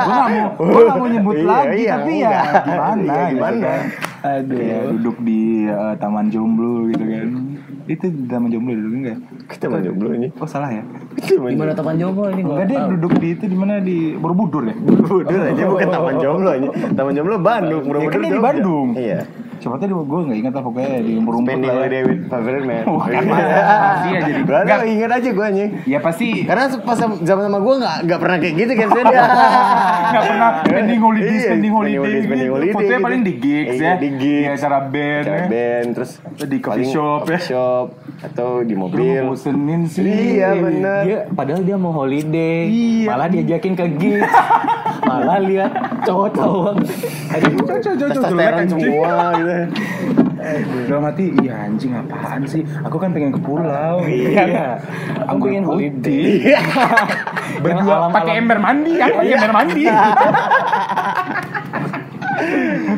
gue 0.02 0.14
gak 0.16 0.30
mau 0.32 0.48
gue 0.58 0.82
gak 0.82 0.98
mau 0.98 1.08
nyebut 1.10 1.36
Iya, 1.36 1.46
lagi 1.46 1.78
iya, 1.78 1.94
tapi 1.94 2.12
ya 2.14 2.30
enggak. 2.32 2.64
gimana 2.64 2.96
Iya, 2.96 3.12
gitu 3.22 3.36
gimana? 3.36 3.60
kan. 3.62 3.84
Aduh. 4.22 4.56
Kayak 4.56 4.82
duduk 4.88 5.18
di 5.20 5.42
eh, 5.66 5.94
taman 5.98 6.26
jomblo 6.28 6.76
gitu 6.88 7.04
kan 7.04 7.28
itu 7.86 8.06
taman 8.26 8.50
jomblo 8.50 8.72
duduk 8.72 8.94
enggak 8.96 9.18
Kita 9.48 9.66
mau 9.68 9.80
jomblo 9.80 10.08
ini. 10.12 10.28
oh 10.34 10.46
salah 10.46 10.70
ya 10.70 10.84
Di 11.18 11.56
mana 11.56 11.72
teman 11.72 11.96
jomblo 11.96 12.28
ini 12.28 12.42
enggak 12.42 12.68
dia 12.68 12.80
duduk 12.88 13.12
di 13.16 13.28
itu 13.32 13.46
di 13.46 13.56
mana 13.56 13.74
di 13.78 13.98
Borobudur 14.14 14.64
ya 14.64 14.76
Borobudur 14.76 15.40
aja 15.44 15.64
bukan 15.66 15.88
Taman 15.88 16.16
Jomblo 16.18 16.50
aja. 16.52 16.70
Taman 16.92 17.12
Jomblo 17.14 17.36
Bandung, 17.38 17.82
ya 17.82 17.88
Borobudur. 17.88 18.12
kan 18.12 18.20
dia 18.22 18.32
di. 18.32 18.40
Bandung 18.40 18.88
Iya. 18.94 19.20
Siapa 19.62 19.78
tadi 19.78 19.94
gue 19.94 20.02
nggak 20.26 20.40
ingat 20.40 20.54
lah 20.54 20.64
pokoknya 20.64 20.90
di 21.00 21.14
rumput 21.16 21.34
Spending 21.40 21.62
lah 21.62 21.70
ya. 21.70 21.80
holiday 21.80 22.02
with 22.02 22.22
favorite 22.26 22.66
man. 22.66 22.84
Bukan, 22.84 23.22
pasti 23.24 24.10
ya 24.10 24.20
jadi. 24.22 24.42
Gak 24.42 24.60
Enggak. 24.60 24.80
ingat 24.84 25.12
aja 25.14 25.30
gue 25.30 25.46
anjing. 25.46 25.72
ya 25.86 26.00
pasti 26.00 26.28
Karena 26.42 26.64
pas 26.78 26.98
zaman 26.98 27.44
sama 27.46 27.60
gue 27.60 27.76
gak, 27.78 27.98
gak 28.04 28.20
pernah 28.20 28.38
kayak 28.38 28.56
gitu 28.58 28.72
kan 28.74 28.88
dia. 28.92 29.22
nggak 30.04 30.24
pernah 30.26 30.50
spending 30.66 31.00
holiday 31.00 31.30
Iya, 31.32 31.42
spending 31.48 31.72
holiday, 31.72 32.20
spending 32.20 32.42
gitu. 32.42 32.52
holiday 32.52 32.74
fotonya 32.74 32.90
gitu. 32.92 33.06
paling 33.06 33.22
di 33.22 33.34
gigs 33.38 33.72
Iya, 33.72 33.86
ya 33.86 33.94
di 33.96 34.10
gigs. 34.12 34.42
ya 34.42 34.52
acara 34.58 34.80
band 34.84 35.22
Acara 35.22 35.38
ya. 35.38 35.48
band 35.48 35.88
terus 35.94 36.12
Di 36.42 36.58
coffee 36.58 36.60
paling 36.64 36.90
shop, 36.90 37.22
ya. 37.22 37.26
coffee 37.30 37.46
shop 37.48 37.86
atau 38.20 38.62
di 38.62 38.76
Lu 38.76 38.86
mobil. 38.86 39.24
bosenin 39.24 39.88
sih 39.88 40.04
Iya 40.38 40.54
benar. 40.54 41.02
Dia 41.02 41.20
padahal 41.32 41.62
dia 41.64 41.74
mau 41.74 41.90
holiday, 41.92 42.68
Iya. 42.68 43.08
malah 43.08 43.28
diajakin 43.28 43.74
ke 43.74 43.86
gigs. 43.96 44.34
malah 45.10 45.40
lihat 45.40 45.72
cowok-cowok. 46.04 46.74
Aduh, 47.32 47.52
Cocok, 47.62 47.94
cocok, 47.98 48.24
jelek, 48.30 48.54
semua 48.68 49.16
gitu. 49.34 49.56
Dalam 50.90 51.06
hati, 51.06 51.26
iya 51.40 51.70
anjing 51.70 51.94
apaan 51.94 52.42
sih? 52.44 52.66
Aku 52.82 52.98
kan 52.98 53.14
pengen 53.14 53.30
ke 53.30 53.40
pulau. 53.40 54.02
Iya. 54.02 54.82
Aku 55.30 55.38
pengen 55.40 55.64
holiday. 55.64 56.42
Iya. 56.50 56.60
Berdua 57.64 58.10
pakai 58.10 58.42
ember 58.42 58.58
mandi, 58.58 58.98
aku 58.98 59.22
pakai 59.22 59.34
ember 59.34 59.54
mandi. 59.54 59.84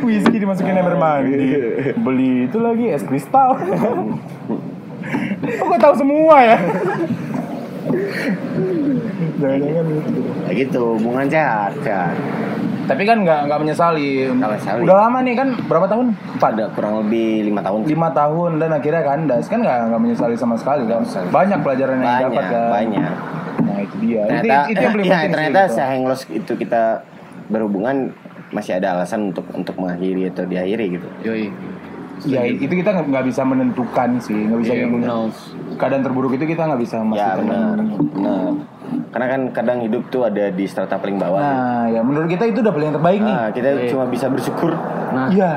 Whisky 0.03 0.35
dimasukin 0.35 0.75
ember 0.75 0.95
mandi. 0.95 1.35
Beli 1.95 2.47
itu 2.47 2.57
lagi 2.59 2.91
es 2.91 3.03
kristal. 3.03 3.55
Oh, 5.43 5.65
gue 5.67 5.79
tahu 5.79 5.93
semua 5.95 6.35
ya. 6.39 6.57
Jangan-jangan 9.39 9.85
itu. 9.91 10.21
Ya 10.47 10.51
gitu, 10.55 10.81
hubungan 10.95 11.25
sehat, 11.27 11.71
sehat. 11.83 12.15
Tapi 12.83 13.07
kan 13.07 13.23
nggak 13.23 13.47
nggak 13.47 13.59
menyesali. 13.63 14.27
Nggak 14.27 14.49
menyesali. 14.55 14.81
Udah 14.83 14.97
lama 15.07 15.17
nih 15.23 15.35
kan 15.39 15.47
berapa 15.67 15.85
tahun? 15.87 16.05
Empat. 16.35 16.51
Ada 16.55 16.65
kurang 16.75 16.93
lebih 17.07 17.47
lima 17.47 17.61
tahun. 17.63 17.79
Lima 17.87 18.09
tahun 18.11 18.51
dan 18.59 18.69
akhirnya 18.75 19.03
kandas 19.03 19.45
kan 19.47 19.59
nggak 19.63 19.77
nggak 19.91 20.01
menyesali 20.03 20.35
sama 20.35 20.55
sekali 20.59 20.83
kan. 20.87 21.03
Banyak 21.31 21.59
pelajaran 21.63 21.95
yang 21.99 22.07
Banyak, 22.07 22.27
dapat 22.27 22.45
kan. 22.51 22.67
banyak. 22.71 23.13
Nah 23.63 23.77
itu 23.79 23.95
dia. 24.03 24.21
Ternyata, 24.27 24.55
itu, 24.67 24.71
itu 24.75 24.81
yang 24.83 24.93
paling 24.93 25.07
ya, 25.07 25.11
penting 25.11 25.23
sih, 25.23 25.31
ternyata 25.31 25.61
gitu. 25.63 25.75
sehenglos 25.79 26.21
itu 26.27 26.51
kita 26.59 26.83
berhubungan 27.47 27.95
masih 28.53 28.77
ada 28.77 28.87
alasan 28.99 29.31
untuk 29.31 29.47
untuk 29.55 29.75
mengakhiri 29.79 30.27
atau 30.29 30.43
diakhiri 30.43 30.85
gitu. 30.99 31.07
Yoi. 31.23 31.47
Ya 32.23 32.41
itu 32.45 32.71
kita 32.71 32.89
nggak 32.89 33.07
nggak 33.09 33.25
bisa 33.25 33.41
menentukan 33.43 34.09
sih, 34.17 34.37
nggak 34.37 34.59
bisa 34.59 34.73
Iya, 34.73 34.85
gitu. 34.85 34.97
knows. 35.01 35.37
Keadaan 35.75 36.01
terburuk 36.01 36.31
itu 36.31 36.45
kita 36.45 36.61
nggak 36.63 36.81
bisa 36.81 36.95
Ya 36.95 37.01
memastikan. 37.01 37.37
benar, 37.41 37.77
benar. 38.09 38.51
Karena 39.09 39.27
kan 39.27 39.41
kadang 39.51 39.77
hidup 39.81 40.03
tuh 40.07 40.21
ada 40.23 40.47
di 40.47 40.65
strata 40.65 40.95
paling 40.95 41.17
bawah. 41.17 41.37
Nah 41.37 41.83
ya 41.87 41.99
menurut 41.99 42.27
kita 42.27 42.45
itu 42.45 42.61
udah 42.61 42.71
paling 42.71 42.91
terbaik 42.91 43.19
nih. 43.19 43.35
Nah, 43.35 43.49
kita 43.49 43.67
Iya. 43.71 43.89
cuma 43.89 44.05
bisa 44.05 44.25
bersyukur. 44.27 44.71
Nah, 45.11 45.27
Iya. 45.29 45.51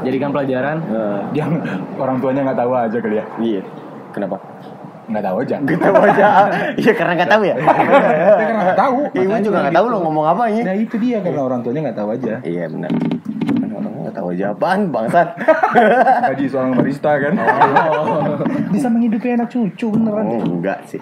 jadikan 0.00 0.30
pelajaran. 0.30 0.76
Nah, 0.84 1.18
Yang 1.32 1.50
orang 1.96 2.16
tuanya 2.18 2.40
nggak 2.44 2.58
tahu 2.58 2.72
aja 2.72 2.98
kali 2.98 3.16
ya. 3.16 3.24
iya. 3.38 3.62
Kenapa? 4.10 4.36
Nggak 5.08 5.24
tahu 5.24 5.36
aja. 5.40 5.56
Gak 5.58 5.80
tahu 5.80 5.96
aja. 5.98 6.26
Iya 6.80 6.92
karena 6.92 7.12
nggak 7.16 7.30
tahu 7.30 7.42
ya. 7.42 7.54
Kita 8.38 8.44
kan 8.44 8.56
nggak 8.60 8.78
tahu. 8.78 8.96
Ya, 9.16 9.22
gue 9.24 9.38
juga 9.42 9.58
nggak 9.64 9.74
tahu 9.74 9.86
lo 9.88 9.98
ngomong 10.00 10.26
apa 10.28 10.42
ini. 10.46 10.60
Nah 10.62 10.76
itu 10.76 10.94
dia 10.96 11.18
karena 11.18 11.40
orang 11.42 11.60
tuanya 11.64 11.80
nggak 11.88 11.98
tahu 11.98 12.08
aja. 12.12 12.34
Iya 12.40 12.64
benar. 12.68 12.90
Tahu 14.18 14.34
aja 14.34 14.50
apaan 14.50 14.90
bangsat. 14.90 15.38
Gaji 16.26 16.44
seorang 16.50 16.74
barista 16.74 17.14
kan. 17.14 17.38
Bisa 18.74 18.90
menghidupi 18.90 19.30
anak 19.30 19.46
cucu 19.46 19.94
beneran. 19.94 20.26
Oh, 20.26 20.58
enggak 20.58 20.82
sih. 20.84 20.98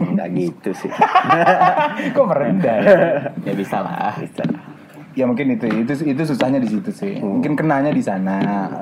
Enggak 0.00 0.32
gitu 0.32 0.70
sih. 0.72 0.88
Kok 2.16 2.24
merendah? 2.24 2.76
ya? 2.80 2.96
Ya 3.44 3.52
bisa 3.52 3.84
lah. 3.84 4.16
Bisa. 4.16 4.48
ya 5.12 5.26
mungkin 5.26 5.50
itu 5.50 5.66
itu 5.66 5.92
itu 6.08 6.22
susahnya 6.24 6.56
di 6.56 6.72
situ 6.72 6.88
sih. 6.88 7.20
Mungkin 7.20 7.52
kenanya 7.52 7.92
di 7.92 8.00
sana. 8.00 8.38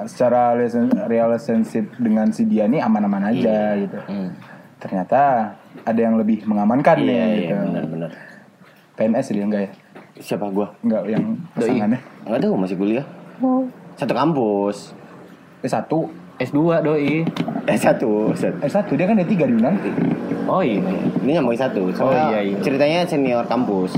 Secara 0.06 0.54
relation- 0.54 0.94
relationship 1.08 1.90
dengan 1.98 2.30
si 2.30 2.46
dia 2.46 2.70
nih 2.70 2.86
aman-aman 2.86 3.34
aja 3.34 3.74
gitu. 3.74 3.98
Hmm. 4.06 4.30
Ternyata 4.78 5.56
ada 5.82 5.96
yang 5.98 6.14
lebih 6.14 6.46
mengamankan 6.46 7.02
Iya, 7.02 7.02
nih 7.02 7.16
iya 7.16 7.26
gitu. 7.50 7.54
benar-benar. 7.66 8.10
PNS 8.94 9.26
dia 9.32 9.42
enggak 9.42 9.62
ya? 9.64 9.70
Siapa 10.16 10.46
gua? 10.54 10.70
Enggak 10.86 11.02
yang 11.08 11.24
pasangannya. 11.50 11.98
Enggak 12.22 12.40
tahu 12.44 12.54
masih 12.54 12.76
kuliah. 12.78 13.06
Satu 13.96 14.12
kampus. 14.12 14.92
Eh 15.60 15.70
satu, 15.70 16.08
S2 16.36 16.58
doi. 16.80 17.24
Eh 17.66 17.78
satu, 17.78 18.30
satu. 18.36 18.56
eh 18.60 18.70
satu 18.70 18.92
dia 18.94 19.08
kan 19.08 19.18
ada 19.18 19.26
tiga 19.26 19.48
di 19.48 19.56
nanti. 19.56 19.90
Oh 20.46 20.62
iya. 20.62 20.78
Ini 21.24 21.40
ngomongin 21.40 21.60
satu. 21.60 21.90
Oh, 21.90 21.92
Soalnya 21.92 22.38
iya, 22.38 22.40
iya. 22.52 22.56
Ceritanya 22.62 22.98
senior 23.04 23.44
kampus. 23.44 23.92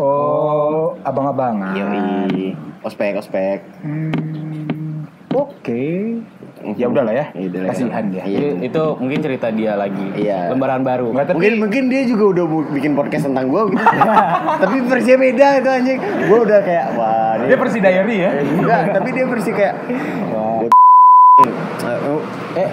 Oh, 0.00 0.96
abang-abangan. 1.04 1.76
Yoi. 1.76 2.56
Ospek, 2.82 3.14
ospek. 3.14 3.60
Hmm, 3.84 5.06
Oke. 5.30 6.18
Ya 6.78 6.86
udahlah 6.88 7.14
ya. 7.14 7.26
Ya. 7.34 7.68
Kasihan 7.68 8.04
dia. 8.08 8.22
Iya. 8.22 8.38
Itu, 8.38 8.48
itu 8.70 8.82
mungkin 9.02 9.18
cerita 9.20 9.48
dia 9.50 9.72
lagi. 9.74 10.06
Iya. 10.14 10.50
Lembaran 10.54 10.82
baru. 10.86 11.10
Enggak 11.12 11.26
tapi 11.32 11.36
Mungkin 11.38 11.54
mungkin 11.58 11.82
dia 11.90 12.02
juga 12.06 12.24
udah 12.38 12.44
bikin 12.72 12.92
podcast 12.94 13.24
tentang 13.28 13.46
gua 13.50 13.66
gitu. 13.68 13.84
tapi 14.62 14.76
versinya 14.86 15.18
beda 15.18 15.46
itu 15.58 15.70
anjing. 15.70 15.98
Gua 16.30 16.38
udah 16.46 16.58
kayak 16.62 16.86
wah 16.94 17.34
dia 17.42 17.56
versi 17.58 17.78
diary 17.82 18.16
ya. 18.22 18.30
Enggak, 18.40 18.80
tapi 18.94 19.08
dia 19.10 19.24
versi 19.26 19.50
kayak 19.50 19.74
Wah. 20.32 20.62
eh 22.52 22.68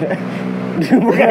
bukan 0.80 1.28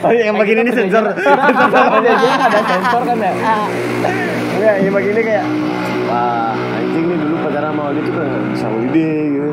oh 0.04 0.12
yang 0.12 0.36
bagian 0.36 0.64
ini 0.64 0.72
sensor 0.74 1.04
ada 1.16 2.60
sensor 2.68 3.02
kan 3.08 3.16
ya? 3.16 3.32
Enggak, 4.58 4.74
yang 4.84 4.92
bagian 4.92 5.14
ini 5.16 5.22
kayak 5.24 5.44
wah 6.10 6.52
anjing 6.76 7.04
nih 7.08 7.16
dulu 7.16 7.34
pacaran 7.40 7.72
sama 7.72 7.82
Aldi 7.88 8.00
tuh 8.04 8.12
kayak 8.12 8.38
bisa 8.52 8.66
holiday 8.68 9.20
gitu 9.32 9.52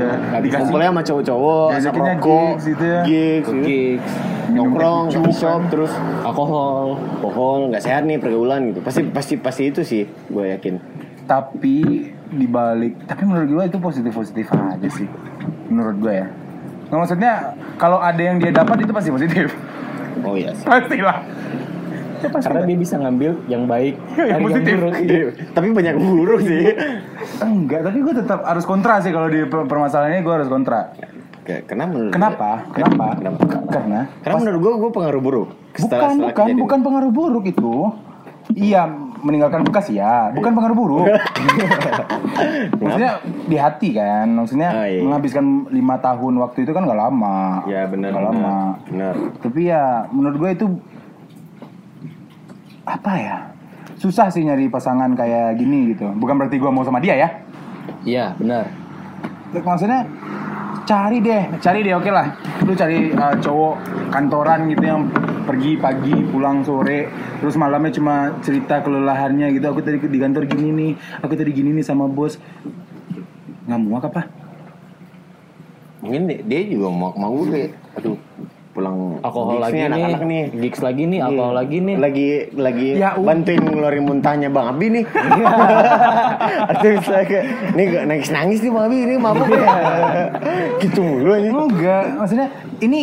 Iya, 0.00 0.10
nggak 0.16 0.40
dikasih. 0.40 0.60
kumpulnya 0.64 0.88
sama 0.90 1.02
cowok-cowok 1.04 1.66
asap 1.76 1.94
rokok 1.94 2.16
gigs 2.24 2.64
gitu 2.64 2.84
ya. 2.84 3.00
gigs 3.04 3.48
gitu. 3.52 3.66
Gigs, 3.68 4.12
nongkrong 4.50 5.04
shop 5.12 5.60
kan. 5.60 5.60
terus 5.68 5.92
alkohol. 6.24 6.96
alkohol 7.20 7.58
nggak 7.68 7.82
sehat 7.84 8.02
nih 8.08 8.16
pergaulan 8.16 8.72
gitu 8.72 8.80
pasti 8.80 9.00
pasti 9.12 9.34
pasti 9.36 9.62
itu 9.68 9.80
sih 9.84 10.02
gue 10.08 10.44
yakin 10.56 10.74
Tapi 11.28 12.10
dibalik, 12.30 13.06
tapi 13.06 13.22
menurut 13.22 13.46
gue 13.46 13.64
itu 13.70 13.78
positif 13.78 14.10
positif 14.10 14.50
aja 14.50 14.88
sih. 14.90 15.06
Menurut 15.70 16.02
gue 16.02 16.14
ya. 16.14 16.26
Nggak 16.90 16.98
maksudnya 17.06 17.32
kalau 17.78 18.02
ada 18.02 18.18
yang 18.18 18.42
dia 18.42 18.50
dapat 18.50 18.82
itu 18.82 18.90
pasti 18.90 19.14
positif. 19.14 19.54
oh 20.26 20.34
iya 20.34 20.50
sih 20.50 20.66
Pastilah. 20.66 21.22
Pasti 22.22 22.44
Karena 22.44 22.62
dia 22.62 22.76
bisa 22.76 22.94
ngambil 22.96 23.32
yang 23.46 23.64
baik 23.64 23.94
Yang 24.30 24.40
positif. 24.42 24.74
buruk. 24.76 24.92
Iya, 25.00 25.24
tapi 25.50 25.66
banyak 25.70 25.94
buruk 25.96 26.40
sih 26.42 26.64
Enggak, 27.38 27.80
tapi 27.82 27.98
gue 28.00 28.14
tetap 28.14 28.40
harus 28.42 28.64
kontra 28.64 28.98
sih 28.98 29.08
kalau 29.08 29.26
di 29.26 29.40
per- 29.42 29.64
permasalahan 29.64 30.12
ini 30.12 30.20
gue 30.20 30.34
harus 30.34 30.46
kontra. 30.46 30.92
Kayak- 31.40 31.64
kenapa 31.66 31.90
menurut 31.90 32.12
Kenapa? 32.12 32.50
Kenapa? 32.70 33.06
Kenapa? 33.16 33.42
Karena 33.66 34.00
karena 34.20 34.36
menurut 34.38 34.58
gue 34.60 34.72
gue 34.78 34.90
pengaruh 34.92 35.20
buruk 35.20 35.48
bukan 35.72 35.88
bukan 36.20 36.34
kejadian. 36.36 36.56
bukan 36.58 36.78
pengaruh 36.80 37.10
buruk 37.10 37.44
itu. 37.46 37.74
Iya, 38.50 38.82
meninggalkan 39.20 39.62
bekas 39.62 39.86
ya, 39.88 40.28
bukan 40.30 40.50
pengaruh 40.52 40.74
buruk. 40.74 41.06
Maksudnya 42.74 43.12
di 43.46 43.56
hati 43.56 43.88
kan, 43.92 44.26
maksudnya 44.28 44.68
Ah, 44.72 44.86
iya. 44.86 45.00
menghabiskan 45.00 45.44
lima 45.68 45.96
tahun 45.98 46.34
waktu 46.36 46.64
itu 46.64 46.72
kan 46.72 46.82
gak 46.82 46.98
lama. 46.98 47.62
ya 47.64 47.86
benar 47.86 48.10
Nggak 48.10 48.22
benar 48.22 48.34
lama. 48.34 48.58
benar 48.84 49.14
Tapi 49.38 49.60
ya 49.64 49.84
menurut 50.08 50.36
gue 50.36 50.50
itu 50.52 50.66
apa 52.84 53.12
ya? 53.16 53.36
Susah 54.00 54.32
sih 54.32 54.44
nyari 54.44 54.72
pasangan 54.72 55.12
kayak 55.12 55.60
gini 55.60 55.92
gitu. 55.92 56.08
Bukan 56.16 56.40
berarti 56.40 56.56
gue 56.56 56.70
mau 56.72 56.84
sama 56.84 57.00
dia 57.00 57.16
ya. 57.16 57.28
Iya, 58.04 58.32
benar. 58.40 58.64
Maksudnya 59.52 60.06
cari 60.86 61.18
deh, 61.20 61.42
cari 61.60 61.84
deh 61.84 61.94
oke 61.94 62.08
lah. 62.08 62.32
Lu 62.64 62.72
cari 62.72 63.12
uh, 63.12 63.36
cowok 63.36 63.74
kantoran 64.10 64.70
gitu 64.72 64.84
yang 64.84 65.10
pergi 65.40 65.82
pagi 65.82 66.14
pulang 66.30 66.62
sore 66.62 67.10
terus 67.42 67.58
malamnya 67.58 67.90
cuma 67.90 68.38
cerita 68.38 68.78
kelelahannya 68.86 69.50
gitu 69.50 69.66
aku 69.66 69.82
tadi 69.82 69.98
di 69.98 70.18
kantor 70.20 70.46
gini 70.46 70.68
nih 70.70 70.92
aku 71.24 71.34
tadi 71.34 71.50
gini 71.50 71.74
nih 71.74 71.82
sama 71.82 72.06
bos 72.06 72.38
nggak 73.66 73.80
muak 73.82 74.04
apa 74.14 74.30
mungkin 76.06 76.30
dia- 76.30 76.44
dia 76.46 76.60
juga 76.70 76.86
mau 76.94 77.10
mau 77.18 77.34
gue 77.42 77.72
aduh 77.98 78.14
pulang 78.70 79.18
Alkohol 79.18 79.58
lagi 79.58 79.74
nih, 79.74 79.84
anak-anak 79.90 80.22
nih. 80.30 80.42
gigs 80.62 80.80
lagi 80.80 81.02
nih, 81.10 81.18
alkohol 81.18 81.54
lagi 81.58 81.76
nih. 81.82 81.96
lagi 81.98 82.26
lagi 82.54 82.88
Ya, 82.94 83.10
bantuin 83.18 83.60
ngeluarin 83.66 84.04
muntahnya 84.06 84.48
bang 84.48 84.66
Abi 84.70 84.86
nih. 84.94 85.04
Atau 86.70 86.86
misalnya 86.94 87.26
kayak 87.26 87.44
nih 87.74 87.84
gak 87.90 88.04
nangis 88.06 88.28
nangis 88.30 88.58
nih 88.62 88.70
bang 88.70 88.84
Abi 88.86 88.96
ini 89.02 89.14
mabuk 89.18 89.48
ya. 89.50 89.66
Gitu 90.82 91.00
mulu 91.02 91.30
aja. 91.34 91.48
Enggak 91.50 92.04
maksudnya 92.14 92.46
ini 92.78 93.00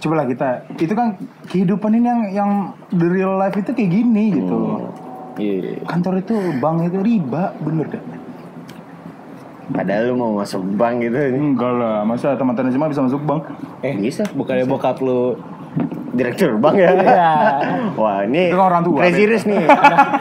coba 0.00 0.14
lah 0.22 0.26
kita 0.30 0.48
itu 0.80 0.94
kan 0.96 1.08
kehidupan 1.50 1.90
ini 1.92 2.06
yang 2.08 2.22
yang 2.32 2.50
the 2.94 3.04
real 3.10 3.36
life 3.36 3.58
itu 3.58 3.74
kayak 3.74 3.90
gini 3.90 4.38
gitu. 4.38 4.58
Iya. 5.40 5.80
kantor 5.88 6.20
itu 6.20 6.36
bank 6.60 6.84
itu 6.84 6.98
riba 7.00 7.56
bener 7.64 7.86
dah 7.88 8.02
padahal 9.70 10.02
lu 10.06 10.14
mau 10.14 10.32
masuk 10.36 10.62
bank 10.74 11.00
gitu 11.00 11.16
enggak 11.16 11.72
lah 11.72 12.02
masa 12.02 12.34
teman-teman 12.34 12.70
SMA 12.70 12.86
bisa 12.88 13.02
masuk 13.02 13.22
bank? 13.22 13.42
Eh, 13.80 13.94
bisa. 13.94 14.22
bukannya 14.30 14.64
bokap 14.64 14.98
lu 14.98 15.38
direktur 16.10 16.58
bank 16.58 16.74
ya? 16.74 16.90
Wah 17.94 18.26
ini 18.26 18.50
Itu 18.50 18.58
kan 18.58 18.66
orang 18.68 18.82
tua, 18.82 18.98
crazy 18.98 19.24
rich 19.24 19.46
nih. 19.46 19.62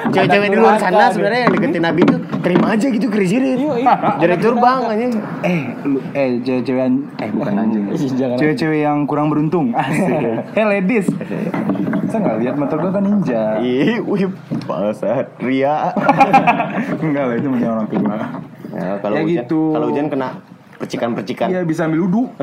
Cewek-cewek 0.07 0.47
di 0.47 0.57
luar 0.57 0.77
sana 0.77 1.09
sebenarnya 1.09 1.39
yang 1.43 1.51
deketin 1.51 1.81
Abi 1.83 2.01
tuh 2.05 2.19
terima 2.39 2.77
aja 2.77 2.87
gitu 2.87 3.09
crazy 3.09 3.37
rich 3.37 3.57
direktur 4.21 4.53
bank 4.55 4.85
aja. 4.87 5.09
Eh 5.41 5.59
lu 5.83 5.97
eh 6.13 6.37
cewek-cewek 6.39 6.77
yang- 6.79 7.03
eh 7.17 7.29
bukan 7.33 7.53
anjing. 7.65 7.83
Cewek-cewek 8.37 8.79
yang 8.79 9.09
kurang 9.09 9.33
beruntung. 9.33 9.73
Asik 9.73 10.05
hey 10.55 10.65
ladies. 10.67 11.09
Saya 12.05 12.19
nggak 12.21 12.37
lihat 12.37 12.55
motor 12.57 12.77
gua 12.79 12.91
kan 12.93 13.03
ninja. 13.03 13.57
Ih 13.57 13.97
wih 13.99 14.29
bangsat. 14.65 15.25
Ria. 15.41 15.89
Enggak 17.03 17.23
lah 17.25 17.35
itu 17.35 17.47
punya 17.49 17.67
orang 17.71 17.87
tua 17.89 18.17
Ya, 18.69 19.01
kalau 19.01 19.15
Ya 19.15 19.21
hujan, 19.23 19.43
gitu. 19.43 19.61
kalau 19.73 19.85
hujan 19.89 20.07
kena 20.07 20.29
percikan-percikan. 20.77 21.47
iya 21.49 21.61
bisa 21.65 21.85
ambil 21.85 22.05
uduk 22.05 22.27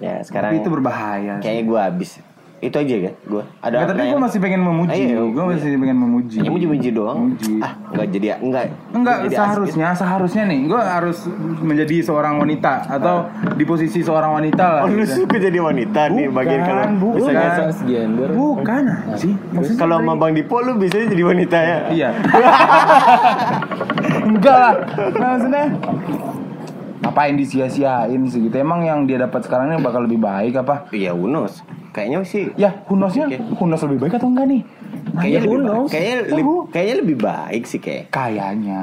Ya, 0.00 0.18
tapi 0.18 0.24
sekarang 0.24 0.50
itu 0.56 0.68
berbahaya 0.68 1.38
kayaknya 1.38 1.64
gue 1.64 1.78
habis. 1.78 2.10
Itu 2.64 2.76
aja 2.80 2.94
kan, 2.98 3.14
gue. 3.22 3.42
Ada 3.60 3.74
Nggak, 3.76 3.88
tapi 3.90 4.02
gue 4.06 4.20
masih 4.24 4.38
pengen 4.40 4.60
memuji 4.64 5.00
Ayo, 5.04 5.22
gue 5.28 5.44
masih 5.44 5.68
pengen 5.76 5.98
memuji 5.98 6.36
Ini 6.40 6.48
muji-muji 6.48 6.88
doang. 6.90 7.18
Muji. 7.28 7.52
Ah, 7.60 7.72
enggak 7.86 8.06
jadi 8.08 8.26
enggak. 8.40 8.64
Enggak, 8.90 9.16
jadi 9.20 9.34
seharusnya, 9.36 9.88
seharusnya 9.92 10.42
nih, 10.46 10.60
gue 10.64 10.80
harus 10.80 11.18
menjadi 11.60 11.96
seorang 12.00 12.34
wanita 12.36 12.72
atau 12.88 13.16
di 13.52 13.64
posisi 13.64 14.00
seorang 14.00 14.32
wanita 14.32 14.64
lah. 14.64 14.80
asik. 14.82 14.88
Oh, 14.88 14.96
lu 14.96 15.04
gitu. 15.04 15.14
suka 15.20 15.36
jadi 15.38 15.58
wanita 15.60 16.00
nih 16.08 16.24
Bukan, 16.24 16.34
bagian 16.34 16.60
kalau 16.62 16.84
bukan. 16.88 17.20
Bukan 17.20 17.30
nggak- 17.30 17.56
transgender. 17.60 18.28
Bukan 18.32 18.82
sih, 19.14 19.32
maksudnya 19.50 19.78
Kalau 19.78 19.96
sama 19.98 20.14
Bang 20.16 20.32
Dipo 20.32 20.56
lu 20.58 20.72
biasanya 20.74 21.06
jadi 21.06 21.22
wanita 21.22 21.58
ya? 21.60 21.78
Iya. 21.90 22.08
Enggak 24.24 24.56
lah. 24.56 24.74
Nah, 25.12 25.28
maksudnya 25.34 25.64
ngapain 27.04 27.36
disia-siain 27.36 28.22
sih 28.26 28.40
gitu. 28.42 28.56
Emang 28.56 28.80
yang 28.80 29.04
dia 29.04 29.20
dapat 29.20 29.44
sekarang 29.44 29.70
ini 29.70 29.78
bakal 29.78 30.08
lebih 30.08 30.18
baik 30.18 30.56
apa? 30.56 30.88
Iya 30.90 31.12
unos. 31.12 31.60
Kayaknya 31.94 32.18
sih 32.26 32.50
Ya, 32.56 32.82
Hunosnya 32.90 33.30
Hunos 33.54 33.78
lebih 33.86 33.98
baik 34.02 34.18
atau 34.18 34.26
enggak 34.26 34.50
nih? 34.50 34.62
kayaknya 35.14 35.14
Nanya 35.14 35.38
lebih 35.38 35.54
dulu. 35.54 35.68
baik. 35.70 35.90
Kayaknya 35.92 36.16
lebih, 36.26 36.44
kayaknya 36.72 36.96
lebih 36.98 37.16
baik 37.20 37.62
sih 37.64 37.78
kayak. 37.78 38.04
Kayaknya. 38.10 38.82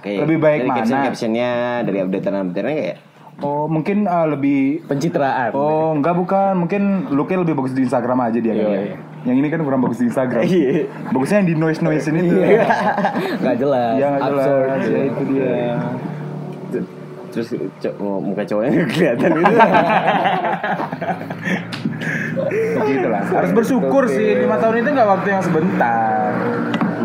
Kayak 0.00 0.18
lebih 0.24 0.38
baik 0.38 0.60
dari 0.62 0.70
mana? 0.70 0.78
caption 0.78 1.00
captionnya 1.02 1.50
dari 1.82 1.98
updatean 2.00 2.34
updateannya 2.40 2.76
kayak 2.78 2.98
Oh, 3.36 3.68
mungkin 3.68 4.08
uh, 4.08 4.24
lebih 4.24 4.88
Pencitraan. 4.88 5.52
Oh, 5.52 5.92
enggak 5.92 6.16
bukan. 6.16 6.56
Mungkin 6.56 7.12
looknya 7.12 7.44
lebih 7.44 7.52
bagus 7.52 7.76
di 7.76 7.84
Instagram 7.84 8.24
aja 8.24 8.38
dia. 8.40 8.56
Iya, 8.56 8.64
ya. 8.64 8.80
iya. 8.80 8.96
Yang 9.28 9.36
ini 9.36 9.48
kan 9.52 9.60
kurang 9.60 9.80
bagus 9.84 10.00
di 10.00 10.08
Instagram. 10.08 10.40
Iya. 10.40 10.88
Bagusnya 11.12 11.36
yang 11.44 11.48
di 11.52 11.56
noise 11.58 11.80
noise 11.84 12.08
ini 12.08 12.20
tuh. 12.24 12.40
Gak 13.44 13.56
jelas. 13.60 13.92
Iya, 13.92 14.06
nggak 14.08 14.22
jelas. 14.24 14.46
absurd. 14.48 14.68
Ya, 14.88 15.00
itu 15.04 15.22
dia. 15.28 15.52
Terus 17.36 17.48
co- 17.52 18.20
muka 18.24 18.42
cowoknya 18.42 18.72
kelihatan 18.92 19.30
gitu. 19.36 19.54
Gitu 22.86 23.08
lah. 23.08 23.22
Harus 23.22 23.52
bersyukur 23.52 24.02
sih. 24.08 24.40
Lima 24.40 24.56
tahun 24.56 24.80
itu 24.80 24.88
nggak 24.88 25.08
waktu 25.08 25.28
yang 25.28 25.42
sebentar. 25.44 26.30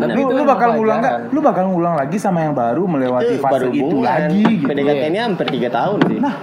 Tapi 0.02 0.18
lu, 0.18 0.34
lu 0.34 0.42
bakal 0.42 0.68
ngulang 0.74 0.98
nggak? 0.98 1.16
Lu 1.30 1.40
bakal 1.44 1.64
ngulang 1.70 1.94
lagi 1.94 2.16
sama 2.18 2.42
yang 2.42 2.56
baru 2.56 2.88
melewati 2.88 3.38
itu 3.38 3.42
fase 3.44 3.52
baru 3.54 3.68
itu 3.70 3.96
lagi 4.00 4.42
gitu. 4.58 4.66
PDKT 4.66 5.02
ini 5.06 5.18
hampir 5.20 5.46
3 5.46 5.68
tahun 5.70 5.98
sih. 6.08 6.18
Nah, 6.18 6.34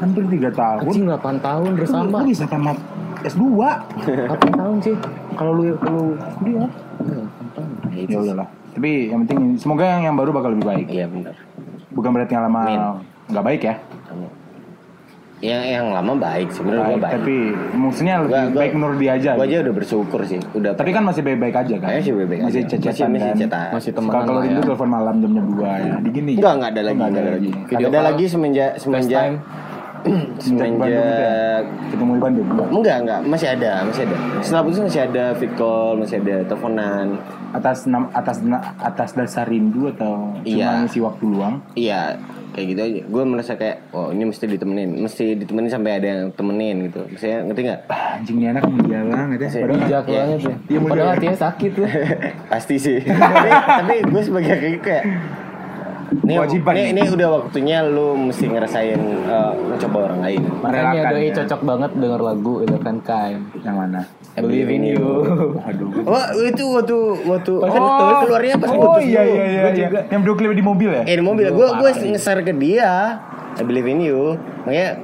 hampir 0.00 0.22
tiga 0.26 0.50
tahun. 0.50 0.80
Anjing 0.82 1.06
8 1.06 1.46
tahun 1.46 1.70
bersama. 1.76 2.16
lu 2.18 2.26
bisa 2.26 2.44
tamat 2.48 2.76
S2 3.20 3.44
8 3.46 4.58
tahun 4.58 4.76
sih. 4.80 4.96
kalau 5.36 5.52
lu 5.54 5.76
kalau 5.78 6.16
kuliah. 6.40 6.70
Ya 7.94 8.18
udahlah. 8.18 8.48
Tapi 8.70 8.90
yang 9.10 9.26
penting 9.26 9.54
semoga 9.54 9.84
yang 9.86 10.02
yang 10.10 10.16
baru 10.18 10.30
bakal 10.34 10.50
lebih 10.50 10.66
baik. 10.66 10.86
Iya 10.90 11.06
benar. 11.06 11.34
Bukan 11.90 12.10
berarti 12.10 12.32
yang 12.34 12.44
lama 12.50 12.62
Amin. 12.64 12.80
Nggak 13.30 13.44
baik 13.44 13.62
ya. 13.64 13.74
Yang 15.40 15.62
yang 15.72 15.86
lama 15.88 16.12
baik 16.14 16.52
sih 16.52 16.60
menurut 16.60 16.84
Baik, 16.84 16.92
gua 16.92 17.00
baik. 17.00 17.12
tapi 17.16 17.36
maksudnya 17.72 18.14
lebih 18.20 18.28
Gua- 18.28 18.44
gua- 18.44 18.60
baik 18.60 18.72
menurut 18.76 18.98
dia 19.00 19.12
aja. 19.16 19.30
Gua 19.32 19.40
gitu. 19.40 19.48
aja 19.48 19.56
udah 19.56 19.74
bersyukur 19.74 20.20
sih. 20.28 20.40
Udah 20.52 20.72
Tapi 20.76 20.90
kan 20.92 21.02
masih 21.02 21.22
baik-baik 21.24 21.54
aja 21.56 21.74
kan? 21.74 21.88
Kayaknya 21.88 22.04
sih 22.04 22.12
baik-baik 22.12 22.40
Masih 22.42 22.60
aja. 22.60 22.68
cecetan 22.68 22.84
Masih- 22.84 23.08
masih 23.08 23.24
kan? 23.24 23.36
cetan. 23.40 23.68
Masih 23.72 23.90
Kalau 23.90 24.04
temenan 24.04 24.26
kalau 24.28 24.40
rindu 24.44 24.60
ya. 24.60 24.66
telepon 24.68 24.88
malam 24.92 25.14
jamnya 25.16 25.42
2 25.42 25.72
ya. 25.80 25.94
Di 25.96 26.10
gini. 26.12 26.32
Enggak, 26.36 26.52
enggak 26.52 26.70
ada 26.70 26.82
lagi, 26.82 26.92
Nggak 26.92 27.08
enggak 27.08 27.24
ada 27.24 27.32
lagi. 27.32 27.50
Video 27.50 27.72
Enggak 27.80 27.88
ada 27.88 28.00
lagi 28.04 28.24
semenjak 28.28 28.70
semenjak. 28.76 29.24
Semenjak 30.38 30.88
itu 30.88 31.92
Ketemu 31.92 32.12
di 32.12 32.20
Bandung. 32.20 32.46
Enggak, 32.70 32.96
enggak, 33.00 33.20
masih 33.22 33.48
ada, 33.50 33.72
masih 33.84 34.02
ada. 34.04 34.16
Setelah 34.40 34.62
putus 34.64 34.80
masih 34.82 35.02
ada 35.02 35.24
fit 35.34 35.52
call, 35.54 35.92
masih 35.96 36.16
ada 36.18 36.36
teleponan. 36.42 37.06
Atas 37.50 37.84
atas 38.12 38.36
atas 38.78 39.10
dasar 39.10 39.44
rindu 39.44 39.88
atau 39.90 40.32
Iya. 40.40 40.68
cuma 40.68 40.84
ngisi 40.84 40.98
waktu 41.00 41.24
luang? 41.26 41.54
Iya, 41.74 42.16
kayak 42.50 42.66
gitu 42.68 42.80
aja. 42.80 43.00
Gue 43.04 43.22
merasa 43.24 43.52
kayak, 43.54 43.90
oh 43.90 44.10
ini 44.10 44.24
mesti 44.24 44.44
ditemenin, 44.44 44.90
mesti 44.98 45.24
ditemenin 45.36 45.70
sampai 45.70 45.92
ada 45.96 46.06
yang 46.06 46.22
temenin 46.30 46.86
gitu. 46.86 47.00
Misalnya 47.06 47.38
ngerti 47.44 47.60
nggak? 47.62 47.80
Ah, 47.86 48.16
anjing 48.16 48.36
ini 48.36 48.46
anak 48.48 48.62
mulia 48.66 49.00
banget 49.04 49.38
ya. 49.38 49.48
Padahal 49.50 49.80
Bijak 49.80 50.04
Iya. 50.04 50.18
banget 50.20 50.40
ya. 50.40 50.54
Mudah. 50.72 50.90
Padahal 50.90 51.10
hatinya 51.14 51.38
sakit 51.40 51.70
tuh. 51.72 51.86
Pasti 52.52 52.74
sih. 52.76 52.98
tapi 53.34 53.48
tapi 53.50 53.94
gue 54.04 54.22
sebagai 54.22 54.56
kayak 54.78 55.04
ini, 56.10 56.34
Kewajiban 56.34 56.72
ini, 56.74 56.88
ini 56.90 57.02
udah 57.06 57.28
waktunya 57.38 57.78
lu 57.86 58.18
mesti 58.18 58.44
ngerasain 58.50 59.00
eh, 59.30 59.52
mencoba 59.54 59.98
orang 60.10 60.20
lain. 60.26 60.42
Makanya 60.58 61.02
doi 61.14 61.26
ya. 61.30 61.32
cocok 61.42 61.60
banget 61.62 61.90
denger 61.94 62.20
lagu 62.20 62.54
itu 62.66 62.76
kan 62.82 62.96
Kain. 63.06 63.40
yang 63.62 63.76
mana? 63.78 64.02
I 64.34 64.40
believe 64.42 64.70
in 64.70 64.82
you. 64.86 65.26
Aduh. 65.62 65.90
Oh 66.06 66.22
itu 66.42 66.64
waktu 66.70 66.98
waktu 67.26 67.52
Pas 67.58 67.70
kan 67.70 67.82
putus. 67.82 68.18
keluarnya 68.26 68.54
pas 68.58 68.68
oh 68.70 68.76
putus 68.78 69.02
iya 69.06 69.22
iya 69.22 69.44
iya, 69.46 69.60
iya. 69.70 69.86
juga 69.90 70.00
Yang 70.10 70.20
video 70.22 70.34
klip 70.38 70.50
di 70.54 70.64
mobil 70.66 70.90
ya? 70.90 71.02
Eh 71.06 71.14
di 71.18 71.24
mobil 71.24 71.44
Gua 71.50 71.54
gue 71.54 71.66
gue 71.78 71.90
parah 71.90 72.02
nih. 72.02 72.10
nge 72.14 72.42
ke 72.46 72.54
dia 72.58 72.92
I 73.58 73.62
believe 73.66 73.86
in 73.90 74.00
you 74.02 74.38
makanya 74.62 75.02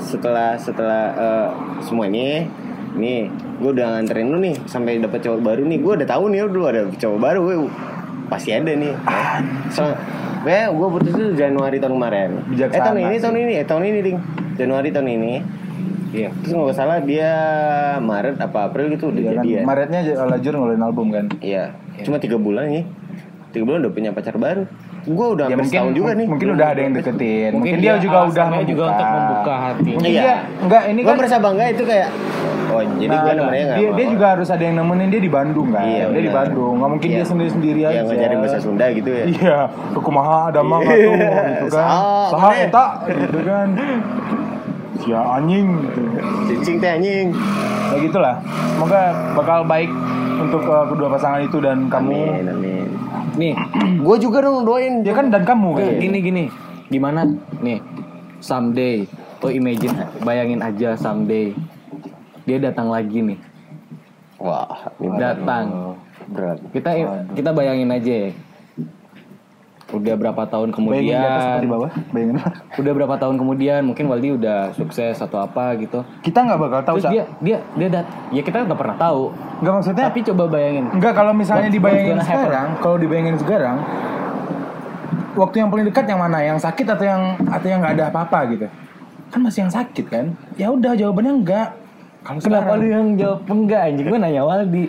setelah 0.00 0.58
setelah 0.58 1.02
eh, 1.14 1.48
semua 1.84 2.10
ini 2.10 2.48
nih 2.98 3.30
gue 3.62 3.70
udah 3.70 3.86
nganterin 4.02 4.26
lu 4.34 4.38
nih 4.42 4.56
sampai 4.66 4.98
dapet 4.98 5.22
cowok 5.22 5.40
baru 5.46 5.62
nih 5.62 5.78
gue 5.78 5.92
udah 6.02 6.08
tahu 6.10 6.24
nih 6.34 6.38
lu 6.48 6.62
ada 6.66 6.90
cowok 6.90 7.18
baru 7.22 7.40
gue 7.46 7.56
pasti 8.30 8.50
ada 8.50 8.70
nih 8.70 8.94
so 9.68 9.82
kayak 10.40 10.70
gue 10.70 10.88
putus 10.88 11.10
itu 11.10 11.24
Januari 11.34 11.76
tahun 11.76 11.94
kemarin 11.94 12.30
Bijaksana 12.46 12.72
eh 12.72 12.80
tahun 12.80 12.98
ini 12.98 13.10
sih. 13.10 13.20
tahun 13.20 13.36
ini 13.36 13.52
eh 13.52 13.66
tahun 13.66 13.82
ini 13.84 13.98
ding 14.00 14.18
Januari 14.54 14.88
tahun 14.88 15.08
ini 15.10 15.34
Iya. 16.10 16.34
terus 16.36 16.52
nggak 16.52 16.74
salah 16.74 16.98
dia 16.98 17.30
Maret 18.00 18.42
apa 18.42 18.66
April 18.66 18.90
gitu 18.90 19.10
udah 19.10 19.20
Iya 19.20 19.30
kan? 19.30 19.36
jadian 19.40 19.62
Maretnya 19.62 20.00
Lajur 20.26 20.52
ngeluarin 20.52 20.82
album 20.82 21.06
kan? 21.10 21.30
iya 21.38 21.70
cuma 22.00 22.16
tiga 22.16 22.34
bulan 22.34 22.66
nih 22.66 22.82
tiga 23.50 23.62
bulan 23.62 23.78
udah 23.82 23.92
punya 23.92 24.10
pacar 24.10 24.34
baru 24.34 24.66
gue 25.02 25.26
udah 25.32 25.46
Ya 25.46 25.54
hampir 25.54 25.66
setahun 25.66 25.92
juga 25.92 26.10
nih 26.12 26.26
Mungkin 26.26 26.48
udah 26.52 26.66
ada 26.68 26.80
yang 26.80 26.92
deketin. 26.92 27.50
Mungkin, 27.54 27.74
dia, 27.76 27.92
juga 27.96 28.16
udah 28.20 28.20
alasannya 28.26 28.64
juga 28.64 28.82
untuk 28.86 29.08
membuka 29.08 29.54
hati. 29.56 29.90
Mungkin 29.94 30.10
Iya. 30.10 30.20
dia 30.20 30.34
enggak 30.60 30.82
ini 30.86 31.00
gue 31.00 31.08
kan 31.08 31.16
merasa 31.16 31.36
bangga 31.38 31.64
itu 31.68 31.84
kayak 31.84 32.08
oh 32.70 32.82
jadi 32.96 33.10
Nah, 33.10 33.18
gue 33.18 33.26
nah, 33.26 33.34
nemennya 33.34 33.64
nggak 33.66 33.78
dia, 33.78 33.88
dia 33.90 34.06
juga 34.06 34.26
harus 34.30 34.48
ada 34.48 34.62
yang 34.62 34.76
nemenin 34.76 35.08
dia 35.08 35.18
di 35.18 35.30
Bandung 35.30 35.68
kan 35.70 35.84
Iya, 35.84 36.04
dia 36.06 36.20
di 36.20 36.30
benar. 36.30 36.38
Bandung 36.46 36.74
nggak 36.78 36.90
mungkin 36.90 37.08
Iya. 37.08 37.16
dia 37.16 37.24
sendiri 37.26 37.50
sendiri 37.50 37.80
aja 37.82 37.92
yang 37.92 38.06
ngajarin 38.06 38.38
bahasa 38.38 38.58
Sunda 38.60 38.86
gitu 38.90 39.10
ya 39.10 39.24
iya 39.26 39.58
kekumaha 39.90 40.36
ada 40.48 40.60
mah 40.62 40.78
Iya. 40.80 40.94
tuh 40.94 41.12
gitu 41.50 41.66
kan 41.72 41.88
mana? 42.30 42.54
eta 42.56 42.86
gitu 43.08 43.38
kan 43.42 43.68
ya 45.00 45.20
anjing 45.32 45.66
gitu 45.80 46.00
cicing 46.46 46.76
teh 46.78 46.90
anjing 46.92 47.26
ya 47.90 47.96
gitulah 47.98 48.34
semoga 48.70 49.02
bakal 49.34 49.58
baik 49.64 49.90
untuk 50.40 50.62
uh, 50.64 50.86
kedua 50.88 51.08
pasangan 51.12 51.40
itu 51.44 51.58
dan 51.60 51.86
kamu 51.92 52.16
amin 52.40 52.46
amin 52.48 52.86
Nih, 53.38 53.54
gue 54.06 54.16
juga 54.18 54.42
dong 54.42 54.66
doain 54.66 55.06
ya 55.06 55.14
kan 55.14 55.30
dan 55.30 55.46
kamu 55.46 55.68
kan 55.78 55.86
gini 56.02 56.18
gini. 56.18 56.44
Gimana 56.90 57.22
nih? 57.62 57.78
Someday, 58.42 59.04
oh 59.44 59.52
imagine, 59.52 59.92
bayangin 60.24 60.64
aja 60.64 60.96
someday 60.98 61.52
dia 62.48 62.58
datang 62.58 62.90
lagi 62.90 63.20
nih. 63.22 63.38
wah 64.40 64.88
Datang. 64.98 65.94
berat 66.30 66.58
Kita 66.72 66.90
kita 67.36 67.50
bayangin 67.52 67.92
aja. 67.92 68.14
ya. 68.26 68.30
Udah 69.90 70.14
berapa 70.14 70.42
tahun 70.44 70.70
bayangin 70.70 71.02
di 71.02 71.14
atas 71.16 71.44
kemudian? 71.50 71.66
bawah 71.68 71.90
bayangin 72.10 72.34
Udah 72.76 72.92
berapa 72.94 73.14
tahun 73.16 73.34
kemudian? 73.36 73.80
Mungkin 73.82 74.04
Waldi 74.06 74.28
udah 74.32 74.58
sukses 74.72 75.16
atau 75.16 75.38
apa 75.38 75.74
gitu. 75.76 76.06
kita 76.20 76.38
nggak 76.40 76.58
bakal 76.58 76.80
tahu 76.84 76.96
Terus 76.98 77.10
dia 77.10 77.24
dia 77.40 77.58
dia 77.74 77.88
dat 77.90 78.06
ya 78.30 78.40
kita 78.40 78.62
nggak 78.62 78.78
pernah 78.78 78.96
tahu. 78.96 79.34
nggak 79.58 79.72
maksudnya 79.72 80.04
Tapi 80.06 80.20
coba 80.24 80.44
bayangin. 80.48 80.84
Enggak 80.90 81.12
kalau 81.12 81.32
misalnya 81.32 81.66
What's- 81.66 81.76
dibayangin 81.76 82.16
what's 82.16 82.26
sekarang, 82.26 82.66
kalau 82.78 82.96
dibayangin 82.96 83.36
sekarang, 83.36 83.76
waktu 85.32 85.56
yang 85.58 85.68
paling 85.68 85.86
dekat 85.86 86.04
yang 86.06 86.20
mana? 86.20 86.38
Yang 86.40 86.58
sakit 86.62 86.86
atau 86.88 87.04
yang 87.04 87.22
atau 87.44 87.66
yang 87.66 87.78
nggak 87.80 87.94
ada 87.96 88.04
apa-apa 88.08 88.38
gitu? 88.48 88.66
Kan 89.28 89.40
masih 89.40 89.60
yang 89.62 89.72
sakit 89.72 90.04
kan? 90.06 90.26
Ya 90.54 90.68
udah 90.68 90.92
jawabannya 90.92 91.32
enggak. 91.36 91.68
Kalau 92.20 92.36
Kenapa 92.38 92.76
lu 92.76 92.84
yang 92.84 93.06
jawab 93.16 93.40
enggak 93.44 93.80
anjing? 93.82 94.06
Gue 94.06 94.18
nanya 94.18 94.42
Waldi. 94.44 94.84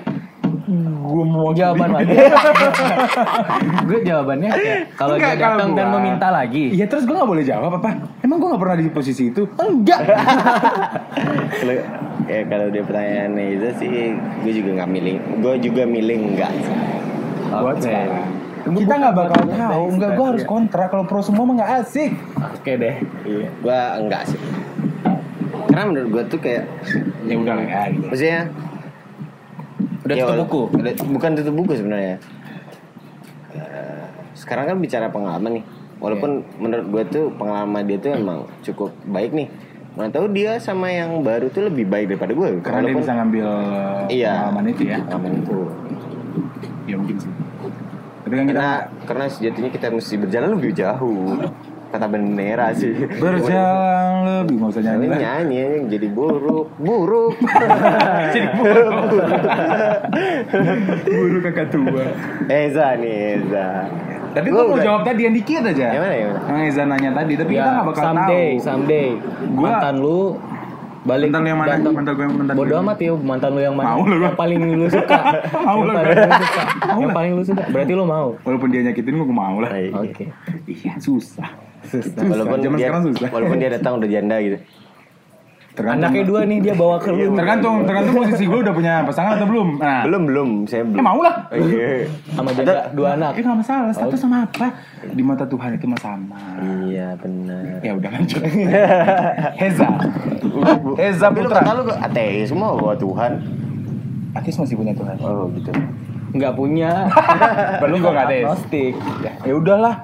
Gue 0.68 1.24
mau 1.26 1.51
Jawaban 1.51 1.89
Waldi. 1.93 2.16
gue 3.89 3.99
jawabannya 4.05 4.49
kayak 4.51 4.80
kalau 4.95 5.16
dia 5.18 5.34
datang 5.36 5.74
kalau 5.74 5.78
dan 5.78 5.88
meminta 5.93 6.28
lagi. 6.30 6.72
Iya 6.74 6.86
terus 6.86 7.03
gue 7.05 7.16
nggak 7.16 7.30
boleh 7.30 7.43
jawab 7.45 7.72
apa? 7.82 7.89
Emang 8.22 8.38
gue 8.38 8.47
nggak 8.51 8.62
pernah 8.62 8.78
di 8.78 8.88
posisi 8.93 9.34
itu? 9.34 9.43
Enggak. 9.57 10.01
kalau 11.62 11.76
ya 12.30 12.41
kalau 12.47 12.68
dia 12.70 12.84
pertanyaannya 12.86 13.45
itu 13.57 13.68
sih 13.82 13.89
gue 14.16 14.53
juga 14.53 14.70
nggak 14.82 14.89
milih 14.89 15.16
gue 15.41 15.53
juga 15.59 15.84
milih 15.84 16.18
enggak 16.32 16.51
Buat 17.51 17.78
Oke. 17.78 17.84
sekarang. 17.89 18.26
Kita 18.62 18.93
nggak 18.93 19.16
bakal 19.18 19.41
tahu. 19.43 19.84
Enggak, 19.91 20.09
gue 20.16 20.26
harus 20.32 20.43
kontra. 20.45 20.86
Kalau 20.88 21.03
pro 21.03 21.20
semua 21.26 21.43
mah 21.43 21.55
nggak 21.59 21.72
asik. 21.84 22.12
Oke 22.39 22.78
deh. 22.78 22.95
iya 23.28 23.49
gue 23.49 23.80
enggak 23.99 24.24
sih 24.30 24.39
karena 25.72 25.88
menurut 25.88 26.09
gue 26.12 26.24
tuh 26.36 26.39
kayak 26.43 26.68
Ya 27.24 27.36
udah 27.39 27.53
lah 27.55 27.64
ya. 27.64 27.82
Gitu. 27.95 28.05
maksudnya 28.12 28.39
Udah 30.02 30.14
ya 30.14 30.24
tutup 30.24 30.32
wala- 30.32 30.43
buku. 30.43 30.62
udah- 30.76 30.95
bukan 31.10 31.30
tutup 31.36 31.54
buku 31.56 31.72
sebenarnya 31.76 32.16
Eh, 33.52 34.04
sekarang 34.34 34.66
kan 34.66 34.78
bicara 34.78 35.08
pengalaman 35.08 35.60
nih 35.60 35.66
walaupun 35.97 36.32
menurut 36.56 36.86
gue 36.88 37.04
tuh 37.12 37.26
pengalaman 37.36 37.84
dia 37.84 37.97
tuh 37.97 38.12
emang 38.12 38.45
cukup 38.62 38.89
baik 39.06 39.32
nih 39.32 39.52
mana 39.91 40.08
tahu 40.08 40.32
dia 40.32 40.56
sama 40.56 40.88
yang 40.88 41.20
baru 41.20 41.47
tuh 41.47 41.68
lebih 41.68 41.84
baik 41.86 42.08
daripada 42.10 42.32
gue 42.32 42.47
Karena 42.58 42.80
dia 42.80 42.88
Walaupun- 42.88 43.02
bisa 43.02 43.12
ngambil 43.14 43.47
Iya. 44.08 44.32
pengalaman 44.34 44.66
itu 44.68 44.82
ya. 44.86 44.97
pengalaman 45.02 45.34
itu 45.38 45.58
Ya 46.82 46.95
mungkin 46.95 47.16
sih. 47.16 47.32
Tapi 48.22 48.34
kan 48.34 48.45
kita 48.45 48.56
karena 48.56 48.74
karena 49.04 49.26
sejatinya 49.28 49.70
kita 49.70 49.88
mesti 49.89 50.16
berjalan 50.18 50.49
lebih 50.56 50.72
jauh 50.72 51.36
kata 51.91 52.07
bendera 52.07 52.71
sih 52.71 52.91
berjalan 53.13 54.11
lebih 54.41 54.55
nggak 54.57 54.71
usah 54.71 54.81
nyanyi 54.81 55.05
nyanyi 55.11 55.63
jadi 55.87 56.07
buruk 56.09 56.71
buruk 56.77 57.35
Jadi 58.31 58.47
buruk. 58.53 58.91
buruk 61.03 61.41
kakak 61.43 61.67
tua. 61.69 62.05
Eza 62.47 62.95
nih 62.95 63.15
Eza 63.37 63.67
Tapi 64.31 64.47
Gua 64.47 64.57
gue 64.57 64.65
mau 64.65 64.73
udah- 64.73 64.85
jawab 64.85 65.01
tadi 65.03 65.21
yang 65.21 65.35
dikit 65.35 65.61
aja. 65.65 65.87
Yang 65.91 66.01
mana, 66.01 66.15
yang 66.15 66.59
Eza 66.63 66.83
nanya 66.85 67.09
tadi, 67.13 67.33
tapi 67.35 67.51
kita 67.51 67.59
Ya, 67.61 67.73
nggak 67.73 67.85
bakal 67.85 68.03
someday, 68.05 68.47
tahu. 68.49 68.63
someday. 68.63 69.07
Gua- 69.51 69.63
mantan 69.67 69.95
lu 69.97 70.19
balik 71.01 71.27
Mantan 71.27 71.41
lu 71.41 71.47
yang 71.47 71.59
mana? 71.59 71.69
datang- 71.73 71.93
Mantan 71.93 72.13
gue 72.13 72.23
yang 72.23 72.35
mantan 72.37 72.53
Bodoh 72.55 72.77
amat 72.79 72.97
ya 72.97 73.11
mantan 73.13 73.49
lu 73.49 73.61
yang 73.61 73.75
mana? 73.75 73.87
Mau 73.89 74.01
lu, 74.05 74.15
yang 74.21 74.37
paling 74.37 74.59
lu 74.71 74.87
suka. 74.87 75.19
Mau 75.59 75.75
yang 75.75 75.83
lu, 75.83 75.91
paling 75.91 76.15
lu 76.15 76.31
suka. 76.39 76.61
yang 76.95 77.11
paling 77.11 77.31
lu 77.33 77.43
suka. 77.43 77.63
Berarti 77.67 77.91
lu 77.91 78.05
mau. 78.05 78.27
Walaupun 78.39 78.67
dia 78.69 78.81
nyakitin 78.81 79.13
gue, 79.13 79.27
mau 79.27 79.55
lah. 79.59 79.71
Oke. 79.97 80.25
Iya 80.65 80.93
susah. 80.97 81.49
Susah. 81.84 82.21
Walaupun 82.21 82.57
Zaman 82.59 82.77
dia 82.77 82.88
sekarang 82.88 83.01
susah. 83.07 83.29
walaupun 83.29 83.57
dia 83.57 83.69
datang 83.71 83.93
udah 83.97 84.09
janda 84.09 84.38
gitu. 84.38 84.57
Tergantung. 85.71 86.03
Anaknya 86.03 86.23
dua 86.27 86.39
nih 86.43 86.57
dia 86.59 86.73
bawa 86.75 86.99
ke 86.99 87.09
lu. 87.09 87.32
Tergantung, 87.32 87.88
tergantung 87.88 88.13
posisi 88.13 88.43
gue 88.43 88.59
udah 88.59 88.75
punya 88.75 88.93
pasangan 89.07 89.39
atau 89.39 89.47
belum. 89.47 89.79
Nah, 89.79 90.03
Belum 90.03 90.21
belum, 90.27 90.49
saya 90.67 90.84
belum. 90.84 90.99
Eh, 90.99 91.05
mau 91.07 91.19
lah. 91.23 91.47
Oh, 91.47 91.55
iya. 91.63 92.11
Sama 92.29 92.51
janda 92.51 92.91
dua 92.91 93.15
anak. 93.15 93.29
Tapi 93.32 93.41
nggak 93.41 93.57
masalah, 93.63 93.91
status 93.95 94.19
sama 94.19 94.38
apa? 94.43 94.67
Di 95.07 95.23
mata 95.23 95.47
Tuhan 95.47 95.71
itu 95.71 95.88
mah 95.88 95.95
sama. 95.97 96.36
Iya 96.84 97.15
benar. 97.15 97.79
Ya 97.79 97.91
udah 97.95 98.09
lanjut. 98.11 98.41
Heza. 99.63 99.88
Heza 100.99 101.25
Tapi 101.25 101.39
lu 101.39 101.47
Putra. 101.47 101.63
kata 101.63 101.71
lu 101.71 101.84
ke 101.88 101.95
ateis 101.97 102.51
semua 102.51 102.75
bahwa 102.75 102.93
Tuhan. 102.93 103.32
Atis 104.32 104.55
masih 104.59 104.75
punya 104.75 104.91
Tuhan. 104.91 105.15
Oh 105.23 105.47
gitu. 105.55 105.71
Nggak 106.32 106.53
punya. 106.53 106.91
Berarti 107.79 107.95
gue 107.97 108.11
nggak 108.11 108.27
ateis. 108.27 108.43
Agnostik. 108.43 108.93
Ya, 109.23 109.32
ya 109.47 109.53
udahlah. 109.55 109.95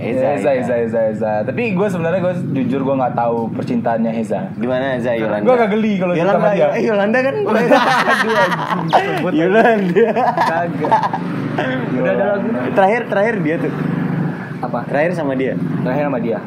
Heza, 0.00 0.26
Heza, 0.32 0.50
Heza. 0.50 0.50
Heza, 0.50 0.74
Heza, 0.74 1.00
Heza. 1.06 1.32
Tapi 1.44 1.62
gue 1.70 1.86
sebenarnya 1.86 2.20
gue 2.20 2.34
jujur 2.56 2.80
gue 2.82 2.94
nggak 2.96 3.14
tahu 3.14 3.52
percintaannya 3.52 4.10
Heza. 4.10 4.48
Gimana 4.54 4.96
Za 4.96 5.12
Yolanda? 5.12 5.44
Gue 5.44 5.54
agak 5.54 5.70
geli 5.70 5.92
kalau 5.94 6.12
cerita 6.12 6.24
Yolanda, 6.26 6.40
sama 6.40 6.56
dia. 6.56 6.68
eh, 6.70 6.82
Yolanda 6.82 7.18
kan. 7.20 7.34
Yolanda. 9.32 10.08
Kagak. 10.40 11.02
Udah 11.92 12.12
ada 12.12 12.24
lagu. 12.32 12.48
Terakhir 12.72 13.02
terakhir 13.06 13.34
dia 13.40 13.56
tuh. 13.58 13.72
Apa? 14.60 14.78
Terakhir 14.86 15.12
sama 15.14 15.32
dia. 15.34 15.54
Terakhir 15.56 16.04
sama 16.06 16.18
dia. 16.18 16.38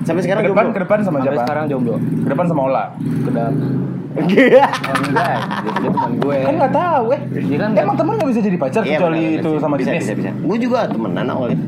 Sampai 0.00 0.22
sekarang 0.24 0.42
Ke 0.42 0.48
depan, 0.48 0.64
jomblo. 0.64 0.72
ke 0.72 0.80
depan 0.80 0.98
sama 1.00 1.16
siapa? 1.20 1.40
sekarang 1.42 1.64
jomblo. 1.68 1.94
Ke 1.98 2.28
depan 2.28 2.46
sama 2.46 2.60
Ola. 2.62 2.84
Kedap. 2.98 3.52
Iya. 4.10 4.66
Enggak, 5.06 5.38
dia, 5.62 5.72
dia 5.76 5.90
teman 5.92 6.12
gue. 6.18 6.38
Kan 6.42 6.54
nggak 6.58 6.74
tahu, 6.74 7.04
eh. 7.14 7.20
Dia 7.30 7.58
kan 7.58 7.70
Emang 7.78 7.94
temen 7.94 8.12
nggak 8.16 8.28
bisa 8.28 8.40
jadi 8.42 8.56
pacar 8.58 8.82
Iya, 8.82 8.98
kecuali 8.98 9.22
benar, 9.22 9.38
itu 9.38 9.50
sama 9.56 9.74
bisa, 9.76 9.88
jenis? 9.88 10.02
bisa, 10.02 10.12
bisa. 10.18 10.30
Gue 10.34 10.56
juga 10.58 10.78
temenan 10.84 11.26
awalnya. 11.30 11.58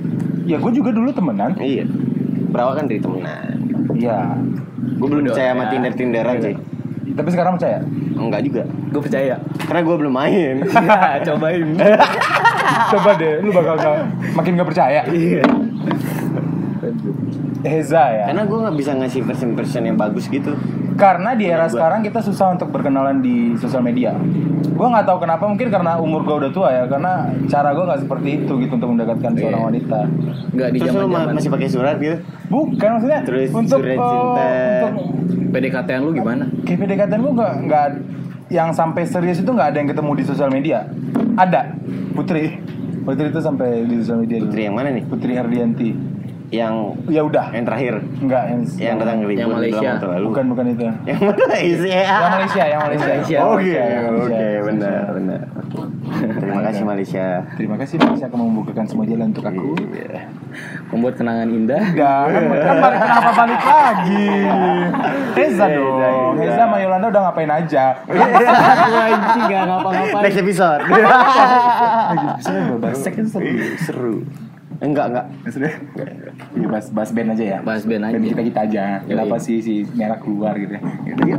Ya 0.47 0.57
gue 0.59 0.73
juga 0.75 0.91
dulu 0.91 1.11
temenan. 1.15 1.55
Iya. 1.59 1.85
Berawal 2.51 2.73
kan 2.79 2.85
dari 2.91 3.01
temenan. 3.01 3.57
Iya. 3.95 4.19
Gue 4.99 5.09
belum 5.09 5.23
Udah, 5.27 5.35
percaya 5.35 5.51
sama 5.55 5.65
ya. 5.65 5.71
Tinder 5.71 5.93
Tinderan 5.95 6.37
sih. 6.43 6.55
Tapi 7.13 7.29
sekarang 7.29 7.53
percaya? 7.59 7.79
Enggak 8.17 8.41
juga. 8.47 8.63
Gue 8.91 9.03
percaya. 9.03 9.35
Karena 9.69 9.81
gue 9.85 9.97
belum 9.99 10.15
main. 10.15 10.55
Cobain. 11.27 11.69
Coba 12.93 13.11
deh, 13.21 13.35
lu 13.45 13.51
bakal 13.53 13.75
gak, 13.77 13.97
makin 14.33 14.53
gak 14.57 14.69
percaya. 14.69 15.01
Iya. 15.09 15.45
Heza 17.63 18.05
ya. 18.11 18.25
Karena 18.33 18.43
gue 18.49 18.59
nggak 18.59 18.77
bisa 18.77 18.91
ngasih 18.99 19.21
version-version 19.23 19.83
yang 19.87 19.97
bagus 19.99 20.27
gitu. 20.27 20.57
Karena 20.93 21.33
di 21.33 21.45
era 21.45 21.67
sekarang 21.67 22.01
kita 22.01 22.21
susah 22.21 22.53
untuk 22.53 22.69
berkenalan 22.69 23.19
di 23.19 23.57
sosial 23.57 23.81
media. 23.81 24.13
Gue 24.73 24.87
nggak 24.87 25.05
tahu 25.05 25.19
kenapa, 25.21 25.45
mungkin 25.45 25.69
karena 25.69 25.97
umur 25.97 26.23
gue 26.23 26.37
udah 26.39 26.51
tua 26.51 26.69
ya. 26.71 26.85
Karena 26.85 27.13
cara 27.47 27.71
gue 27.71 27.83
nggak 27.83 28.01
seperti 28.01 28.29
itu 28.37 28.53
gitu 28.59 28.73
untuk 28.73 28.91
mendekatkan 28.91 29.33
seorang 29.33 29.59
Iya. 29.59 29.69
wanita. 29.69 30.01
Enggak 30.53 30.69
di 30.69 30.79
lu 30.79 30.85
ma- 30.85 30.93
zaman-zaman. 30.93 31.35
masih 31.35 31.51
pakai 31.51 31.69
surat 31.69 31.97
gitu? 31.97 32.17
Bukan 32.47 32.89
maksudnya 32.91 33.21
Terus 33.23 33.49
untuk 33.51 33.79
surat 33.79 33.91
eh, 33.91 33.99
cinta. 33.99 34.45
untuk 34.83 34.95
PDKT-an 35.51 36.01
lu 36.01 36.11
gimana? 36.13 36.45
kayak 36.63 36.79
PDKT 36.79 37.13
gue 37.15 37.33
nggak 37.33 37.55
nggak 37.63 37.87
yang 38.49 38.69
sampai 38.71 39.03
serius 39.05 39.39
itu 39.39 39.49
nggak 39.49 39.69
ada 39.71 39.79
yang 39.79 39.89
ketemu 39.89 40.11
di 40.13 40.25
sosial 40.25 40.51
media. 40.51 40.85
Ada 41.35 41.73
Putri. 42.13 42.61
Putri 43.03 43.27
itu 43.27 43.41
sampai 43.41 43.83
di 43.83 43.99
sosial 43.99 44.21
media. 44.21 44.39
Putri 44.39 44.61
yang 44.63 44.75
mana 44.75 44.89
nih? 44.91 45.03
Putri 45.03 45.33
Hardianti. 45.33 46.12
Yang 46.53 46.75
Ya 47.09 47.25
udah. 47.25 47.47
yang 47.49 47.65
terakhir. 47.65 47.95
Enggak 48.21 48.43
yang 48.45 48.61
Yang 48.77 48.97
datang 49.01 49.17
ke 49.19 49.33
Yang 49.33 49.51
Malaysia. 49.51 49.91
lalu. 50.05 50.27
Bukan 50.29 50.45
bukan 50.53 50.65
itu. 50.69 50.85
Yang 51.09 51.21
Malaysia. 51.25 51.89
Yang 51.89 52.29
Malaysia, 52.29 52.63
yang 52.69 52.81
Malaysia. 52.85 53.09
Malaysia. 53.09 53.39
Oke, 53.41 53.81
oke, 54.21 54.49
benar, 54.69 55.03
benar. 55.17 55.43
Terima 56.13 56.61
kasih 56.61 56.85
Malaysia. 56.85 57.27
Terima 57.57 57.77
kasih 57.81 57.97
Malaysia 57.97 58.27
kamu 58.29 58.45
membukakan 58.53 58.85
semua 58.85 59.09
jalan 59.09 59.33
untuk 59.33 59.49
aku. 59.49 59.73
Iya. 59.97 60.29
Membuat 60.93 61.15
kenangan 61.17 61.49
indah. 61.49 61.83
Kan 61.97 62.45
balik, 62.53 63.01
kenapa 63.01 63.31
balik 63.33 63.63
lagi? 63.65 64.29
Heza 65.41 65.65
Heza, 65.65 65.67
dong. 65.73 66.37
Heza. 66.37 66.45
Heza 66.45 66.61
sama 66.61 66.77
Yolanda 66.85 67.07
udah 67.09 67.23
ngapain 67.25 67.49
aja? 67.49 67.85
Aku 68.05 68.93
anjing 68.93 69.45
gak 69.49 69.63
ngapa-ngapain. 69.65 70.21
Next 70.21 70.37
episode. 70.37 70.81
Bahas 72.85 72.99
seks 73.01 73.17
kan 73.17 73.27
seru. 73.27 73.49
Seru. 73.81 74.15
Enggak, 74.83 75.15
enggak. 75.15 75.27
Sudah. 75.47 75.73
Iya, 76.59 76.67
bahas, 76.67 76.87
bahas 76.91 77.11
band 77.15 77.39
aja 77.39 77.45
ya. 77.45 77.59
Bahas 77.63 77.87
band 77.87 78.03
aja. 78.03 78.19
kita 78.19 78.43
kita 78.43 78.61
aja. 78.67 78.85
Kenapa 79.07 79.39
sih 79.39 79.63
si 79.63 79.87
merah 79.95 80.19
keluar 80.19 80.59
gitu 80.59 80.75
ya? 80.75 80.83
Gitu 81.07 81.23
ya. 81.31 81.39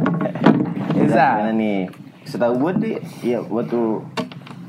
Heza. 0.96 1.28
Heza. 1.44 1.52
nih? 1.52 1.91
Setahu 2.24 2.56
gue 2.56 2.72
deh, 2.80 2.98
ya 3.20 3.44
waktu 3.44 4.00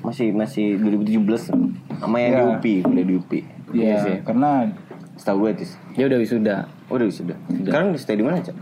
masih 0.02 0.34
masih 0.34 0.66
2017 0.82 1.54
sama 2.02 2.18
yang 2.18 2.34
Iya. 2.34 2.42
di 2.42 2.50
UPI, 2.58 2.74
kuliah 2.82 3.06
di 3.06 3.14
UPI. 3.14 3.40
Iya 3.74 3.94
sih. 4.02 4.16
karena 4.26 4.68
Setahu 5.14 5.46
gue 5.46 5.62
tis. 5.62 5.78
Dia 5.94 6.10
udah 6.10 6.18
wisuda. 6.18 6.56
Oh, 6.90 6.98
udah 6.98 7.06
sudah. 7.06 7.38
Sekarang 7.62 7.94
stay 7.94 8.18
di 8.18 8.26
mana, 8.26 8.42
Cak? 8.42 8.58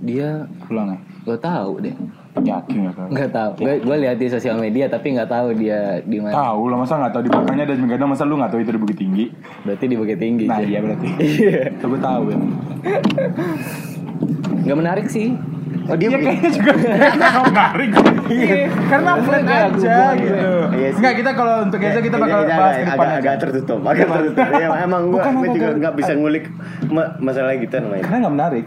Dia 0.00 0.48
pulang 0.64 0.96
ya. 0.96 0.98
gak 1.28 1.44
tahu 1.44 1.84
deh. 1.84 1.92
Yakin 2.40 2.78
ya 2.80 2.92
kan? 2.92 3.08
Nggak 3.08 3.30
tahu. 3.30 3.50
Gue 3.58 3.74
gue 3.78 3.96
lihat 3.98 4.16
di 4.16 4.26
sosial 4.26 4.56
media 4.56 4.86
tapi 4.86 5.06
nggak 5.10 5.26
tahu 5.26 5.48
dia 5.54 5.78
di 6.00 6.18
mana. 6.18 6.32
Tahu 6.32 6.62
lah 6.66 6.76
masa 6.76 6.94
nggak 6.96 7.12
tahu 7.12 7.22
di 7.22 7.30
belakangnya 7.30 7.64
dan 7.66 7.76
begadang 7.80 8.08
masa 8.08 8.22
lu 8.22 8.34
nggak 8.34 8.50
tahu 8.50 8.60
itu 8.60 8.70
di 8.70 8.80
Bukit 8.80 8.96
Tinggi? 8.96 9.24
Berarti 9.62 9.84
di 9.84 9.96
Bukit 9.96 10.18
Tinggi. 10.18 10.44
Nah 10.44 10.60
iya 10.60 10.78
berarti. 10.78 11.08
Iya. 11.38 11.60
Coba 11.78 11.96
tahu 11.98 12.22
ya. 12.28 12.36
Nggak 14.60 14.76
menarik 14.76 15.06
sih. 15.06 15.28
Oh, 15.84 15.96
dia 15.96 16.04
Iya 16.06 16.18
kayaknya 16.18 16.50
juga 16.52 16.72
nggak 17.16 17.44
menarik. 17.48 17.90
Iya, 18.28 18.56
karena 18.86 19.10
flat 19.18 19.40
Nggak 19.40 19.60
aja 19.72 19.98
gitu. 20.14 20.36
Iya. 20.70 20.88
Enggak 20.92 21.14
kita 21.16 21.30
kalau 21.32 21.54
untuk 21.62 21.80
Heza 21.80 22.00
kita 22.02 22.16
bakal 22.18 22.38
Iya, 22.38 22.48
bahas 22.50 22.60
agak, 22.60 22.76
ke 22.76 22.84
depan 22.84 22.98
agak, 23.00 23.08
aja. 23.08 23.20
agak 23.24 23.34
tertutup, 23.40 23.80
agak 23.82 24.06
tertutup. 24.06 24.46
Ya, 24.52 24.68
emang 24.78 25.02
gue 25.02 25.14
Bukan, 25.14 25.32
gue 25.32 25.40
agak- 25.40 25.54
juga 25.54 25.64
agak- 25.64 25.78
nggak 25.78 25.94
bisa 25.96 26.12
ngulik 26.14 26.44
ma- 26.86 27.12
masalah 27.18 27.52
gitu 27.56 27.74
namanya. 27.78 28.02
Karena 28.04 28.18
nggak 28.18 28.34
menarik. 28.34 28.64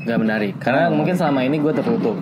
Nggak 0.00 0.18
menarik. 0.20 0.52
Karena 0.58 0.82
mungkin 0.88 1.14
selama 1.16 1.40
ini 1.42 1.56
gue 1.58 1.72
tertutup. 1.72 2.16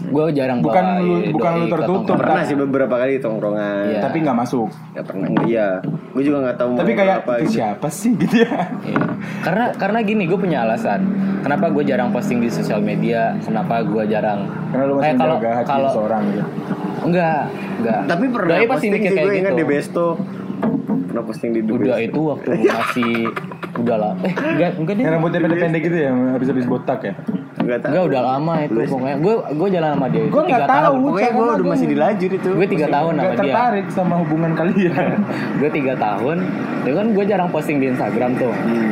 Gue 0.00 0.24
jarang 0.30 0.58
Bukan 0.58 0.78
bawa 0.80 0.98
lu- 0.98 1.20
doi 1.20 1.30
bukan 1.30 1.52
lu 1.52 1.66
tertutup. 1.68 2.14
Pernah 2.16 2.42
sih 2.42 2.54
beberapa 2.54 2.94
kali 2.94 3.18
tongkrongan. 3.18 3.84
Iya. 3.88 4.00
Tapi 4.00 4.16
nggak 4.20 4.36
masuk. 4.36 4.68
Gak 4.92 5.04
pernah. 5.04 5.26
Iya. 5.42 5.68
Gue 5.84 6.22
juga 6.22 6.38
nggak 6.40 6.56
tahu. 6.56 6.68
mau 6.70 6.78
Tapi 6.78 6.92
kayak 6.92 7.16
apa 7.20 7.32
itu 7.36 7.44
gitu. 7.44 7.54
siapa 7.56 7.88
sih 7.88 8.10
gitu 8.20 8.36
ya? 8.40 8.54
Iya. 8.80 9.02
Karena 9.40 9.64
karena 9.72 9.98
gini 10.00 10.22
gue 10.24 10.38
punya 10.38 10.62
alasan. 10.62 11.00
Kenapa 11.38 11.68
gue 11.68 11.82
jarang 11.82 12.08
posting 12.08 12.38
di 12.38 12.48
sosial 12.48 12.80
media? 12.80 13.34
Kenapa 13.38 13.80
gue 13.80 14.02
jarang? 14.06 14.46
Karena 14.68 14.84
lu 14.84 14.94
masih 14.96 15.06
Eh, 15.06 15.14
kalau 15.16 15.36
hati 15.38 15.66
kalau 15.66 15.88
seseorang 15.88 16.22
gitu. 16.28 16.44
enggak 17.00 17.42
enggak. 17.78 18.00
Tapi 18.06 18.24
pernah 18.28 18.48
Doi 18.52 18.66
pasti 18.66 18.70
posting 18.86 18.92
sih 18.92 19.00
kayak 19.08 19.16
gue 19.20 19.34
ingat 19.36 19.52
gitu. 19.52 19.60
di 19.60 19.66
Besto. 19.66 20.06
Pernah 21.08 21.24
posting 21.24 21.50
di 21.50 21.60
The 21.64 21.72
Udah 21.72 21.98
itu 21.98 22.20
waktu 22.20 22.48
gue 22.52 22.68
masih 22.68 23.12
udah 23.78 23.96
lah. 23.96 24.12
Eh 24.20 24.32
enggak 24.34 24.70
enggak 24.76 24.94
deh. 24.94 25.02
Yang 25.02 25.12
rambutnya 25.16 25.40
pendek-pendek 25.40 25.82
gitu 25.82 25.96
ya, 25.96 26.10
habis-habis 26.34 26.66
botak 26.66 27.00
ya. 27.00 27.14
Enggak 27.58 27.78
tahu. 27.80 27.88
Enggak 27.90 28.04
udah 28.06 28.22
lama 28.22 28.54
itu 28.60 28.78
pokoknya. 28.84 29.16
Gue 29.18 29.34
gue 29.48 29.68
jalan 29.72 29.90
sama 29.96 30.06
dia 30.08 30.20
itu 30.20 30.30
Gua 30.30 30.42
nggak 30.44 30.52
tiga 30.52 30.68
tahu. 30.68 30.76
tahun. 30.84 30.98
Pokoknya 31.00 31.30
gue 31.30 31.44
udah 31.48 31.66
masih 31.66 31.86
dilajur 31.88 32.30
itu. 32.36 32.48
Gue 32.52 32.68
tiga 32.68 32.86
tahun 32.88 33.12
sama 33.14 33.24
dia. 33.24 33.38
tertarik 33.40 33.86
sama 33.90 34.14
hubungan 34.20 34.52
kalian. 34.52 35.08
Gue 35.56 35.70
tiga 35.72 35.94
tahun. 35.96 36.36
Kan 36.84 37.06
gue 37.12 37.24
jarang 37.24 37.48
posting 37.48 37.76
di 37.78 37.86
Instagram 37.88 38.30
tuh. 38.36 38.52
Hmm. 38.52 38.90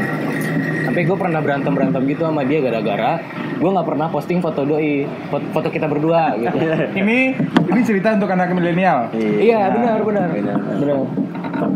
Sampai 0.86 1.02
gue 1.04 1.16
pernah 1.18 1.40
berantem 1.44 1.72
berantem 1.72 2.02
gitu 2.06 2.24
sama 2.24 2.40
dia 2.42 2.58
gara-gara 2.62 3.20
gue 3.56 3.70
nggak 3.72 3.88
pernah 3.88 4.12
posting 4.12 4.44
foto 4.44 4.68
doi, 4.68 5.08
foto, 5.32 5.48
foto 5.48 5.68
kita 5.72 5.88
berdua 5.88 6.36
gitu. 6.36 6.60
ini 6.92 7.32
ini 7.72 7.80
cerita 7.82 8.12
untuk 8.12 8.28
anak 8.28 8.52
milenial. 8.52 9.08
iya 9.16 9.72
benar 9.72 10.04
benar 10.04 10.28
Benar. 10.28 10.56
benar. 10.76 10.96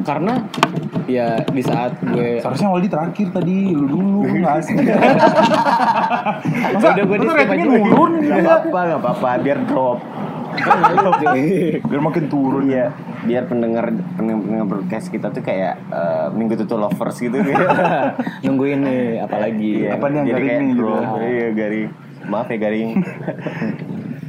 Karena 0.00 0.34
ya 1.04 1.42
di 1.42 1.58
saat 1.60 1.98
gue 2.00 2.38
Seharusnya 2.38 2.68
Waldi 2.68 2.88
terakhir 2.88 3.28
tadi, 3.30 3.56
lu 3.70 3.86
dulu 3.86 4.18
nggak 4.26 4.54
asik. 4.60 4.76
Masa, 6.70 6.86
Udah, 6.92 7.04
masa 7.04 7.18
di-skip 7.18 7.36
ratingnya 7.36 7.66
aja. 7.66 7.76
nurun? 7.76 8.12
Gak 8.20 8.38
apa-apa, 8.40 8.80
gak 8.86 9.00
apa-apa. 9.00 9.28
Biar 9.40 9.58
drop. 9.64 9.98
Biar 11.88 12.00
makin 12.02 12.24
turun 12.26 12.66
Iya, 12.66 12.90
biar 13.22 13.46
pendengar 13.46 13.86
pendengar, 14.18 14.42
pendengar 14.42 14.66
broadcast 14.66 15.06
kita 15.08 15.30
tuh 15.30 15.40
kayak 15.40 15.78
eh, 15.88 16.26
minggu 16.34 16.58
tuh 16.58 16.74
lovers 16.74 17.16
gitu. 17.16 17.38
nungguin 18.44 18.82
nih 18.82 19.02
apalagi. 19.22 19.86
Iya, 19.86 19.94
Apa 19.94 20.10
nih 20.10 20.16
yang 20.16 20.26
jadi 20.26 20.34
garing 20.36 20.58
nih, 20.58 20.68
gitu. 20.68 20.82
drop. 20.82 21.18
Iya, 21.22 21.48
garing. 21.54 21.88
Maaf 22.26 22.48
ya 22.48 22.58
garing. 22.58 22.88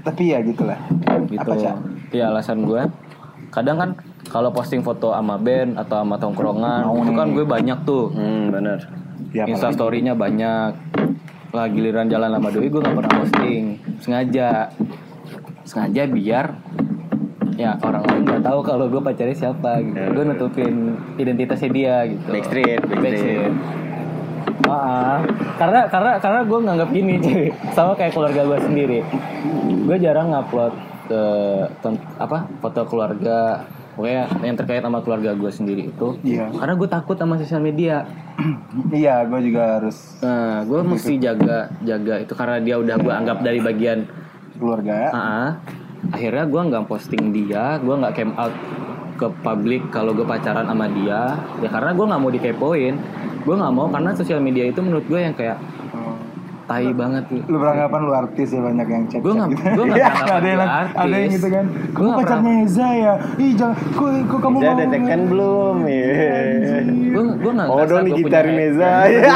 Tapi 0.01 0.23
ya 0.29 0.37
gitulah. 0.41 0.79
gitu. 1.25 1.41
Apa 1.41 1.53
sih? 1.57 1.73
Iya 2.11 2.23
alasan 2.29 2.57
gue. 2.63 2.81
Kadang 3.49 3.77
kan 3.77 3.89
kalau 4.31 4.49
posting 4.49 4.79
foto 4.79 5.11
sama 5.11 5.35
band 5.35 5.75
atau 5.75 5.99
sama 5.99 6.15
tongkrongan 6.15 6.87
Mau 6.87 7.03
itu 7.03 7.11
kan 7.11 7.27
gue 7.29 7.43
banyak 7.45 7.77
tuh. 7.83 8.07
hmm, 8.09 8.43
benar. 8.49 8.79
Ya, 9.31 9.43
Insta 9.43 9.69
story-nya 9.69 10.15
banyak. 10.15 10.71
Lah 11.51 11.67
giliran 11.67 12.07
jalan 12.07 12.31
sama 12.31 12.47
doi 12.47 12.65
gue 12.65 12.79
gak 12.79 12.95
pernah 12.95 13.13
posting. 13.17 13.63
Sengaja. 13.99 14.71
Sengaja 15.61 16.07
biar 16.07 16.45
ya 17.53 17.77
orang 17.77 18.01
lain 18.01 18.21
nggak 18.23 18.41
tahu 18.41 18.59
kalau 18.61 18.87
gue 18.87 18.97
pacarnya 18.97 19.35
siapa 19.37 19.83
gitu. 19.83 19.99
Gue 20.09 20.23
nutupin 20.25 20.73
identitasnya 21.15 21.69
dia 21.69 21.95
gitu. 22.07 22.27
Backstreet, 22.29 22.81
backstreet. 22.87 23.53
Maaf. 24.63 25.21
Karena 25.57 25.81
karena 25.85 26.11
karena 26.17 26.39
gue 26.41 26.59
nganggap 26.61 26.89
gini 26.89 27.13
cuy. 27.23 27.47
Sama 27.69 27.91
kayak 27.93 28.15
keluarga 28.15 28.41
gue 28.41 28.59
sendiri. 28.61 28.99
Gue 29.83 29.97
jarang 29.97 30.31
ngupload 30.31 30.73
ke 31.05 31.23
ten- 31.83 32.07
apa 32.15 32.47
foto 32.59 32.81
keluarga 32.87 33.67
pokoknya 34.01 34.25
yang 34.41 34.57
terkait 34.57 34.81
sama 34.81 34.99
keluarga 34.99 35.31
gue 35.31 35.51
sendiri 35.53 35.83
itu 35.87 36.17
Iya. 36.25 36.49
karena 36.49 36.73
gue 36.73 36.89
takut 36.89 37.13
sama 37.13 37.37
sosial 37.37 37.61
media 37.61 38.09
Iya, 38.91 39.29
gue 39.29 39.39
juga 39.45 39.77
harus 39.77 40.17
nah 40.17 40.65
gue 40.65 40.81
mesti 40.81 41.21
jaga 41.21 41.69
jaga 41.79 42.13
itu 42.17 42.33
karena 42.33 42.57
dia 42.57 42.75
udah 42.75 42.95
gue 42.97 43.13
anggap 43.13 43.37
dari 43.39 43.61
bagian 43.61 44.09
keluarga. 44.57 45.13
AA 45.13 45.45
akhirnya 46.11 46.45
gue 46.45 46.61
nggak 46.65 46.85
posting 46.87 47.29
dia 47.29 47.77
gue 47.77 47.93
nggak 47.93 48.13
came 48.15 48.33
out 48.35 48.53
ke 49.13 49.29
publik 49.39 49.85
kalau 49.87 50.11
gue 50.11 50.25
pacaran 50.25 50.65
sama 50.65 50.89
dia 50.89 51.37
ya 51.61 51.69
karena 51.69 51.93
gue 51.93 52.05
nggak 52.09 52.19
mau 52.19 52.31
dikepoin 52.31 52.95
gue 53.41 53.55
nggak 53.55 53.73
mau 53.73 53.85
karena 53.85 54.09
sosial 54.11 54.41
media 54.41 54.65
itu 54.65 54.81
menurut 54.81 55.05
gue 55.05 55.17
yang 55.19 55.33
kayak. 55.33 55.61
Tai 56.71 56.87
banget 56.89 57.23
gitu. 57.27 57.43
Lu 57.45 57.57
beranggapan 57.57 57.99
lu 58.01 58.11
artis 58.13 58.47
ya 58.47 58.61
banyak 58.61 58.87
yang 58.87 59.03
chat. 59.05 59.19
Gua 59.19 59.33
nggak- 59.35 59.51
gitu. 59.51 59.81
nggak 59.81 59.87
beranggapan 59.91 60.31
ada 60.31 60.47
yang 60.47 60.57
gua 60.57 60.67
ada 60.71 61.03
yang 61.03 61.19
artis. 61.19 61.33
gitu 61.33 61.47
kan. 61.49 61.65
Nggak 61.91 62.15
pacarnya 62.15 62.53
Eza 62.61 62.87
ya? 62.89 63.13
Ih, 63.37 63.51
jangan 63.53 63.75
kok 63.91 64.09
kok 64.25 64.39
kamu 64.39 64.55
Udah 64.55 64.63
mau 64.63 64.73
ada 64.73 64.85
tekan 64.87 65.21
belum? 65.27 65.75
Iya. 65.83 66.15
gue 67.11 67.23
gue 67.37 67.51
nggak 67.51 67.67
Mau 67.67 67.79
dong 67.81 67.91
gua 67.99 68.07
digitarin 68.07 68.53
punya- 68.53 68.69
Eza 68.69 68.91
ya. 69.05 69.21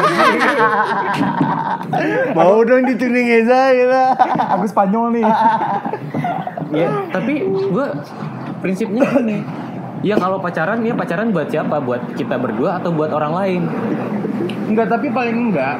Mau 2.34 2.58
dong 2.62 2.84
dituning 2.86 3.28
Eza 3.36 3.62
ya. 3.72 4.04
Aku 4.52 4.66
Spanyol 4.66 5.06
nih. 5.14 5.26
ya 6.68 6.90
tapi 7.08 7.34
gue 7.46 7.88
prinsipnya 8.58 9.06
gini 9.08 9.38
ya 10.02 10.18
kalau 10.18 10.38
pacaran 10.38 10.82
ya 10.82 10.92
pacaran 10.92 11.30
buat 11.30 11.48
siapa 11.48 11.78
buat 11.78 12.02
kita 12.14 12.36
berdua 12.36 12.82
atau 12.82 12.90
buat 12.90 13.10
orang 13.10 13.34
lain 13.34 13.62
Enggak, 14.66 14.90
tapi 14.90 15.08
paling 15.08 15.38
enggak 15.46 15.78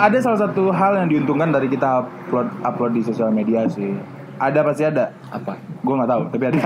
ada 0.00 0.16
salah 0.18 0.40
satu 0.48 0.72
hal 0.72 1.04
yang 1.04 1.08
diuntungkan 1.12 1.52
dari 1.52 1.68
kita 1.68 2.00
upload 2.00 2.48
upload 2.64 2.92
di 2.96 3.02
sosial 3.04 3.28
media 3.28 3.68
sih. 3.68 3.92
Ada 4.40 4.64
pasti 4.64 4.88
ada. 4.88 5.12
apa 5.28 5.52
Gue 5.84 5.94
nggak 6.00 6.08
tahu, 6.08 6.22
tapi 6.32 6.44
ada. 6.48 6.60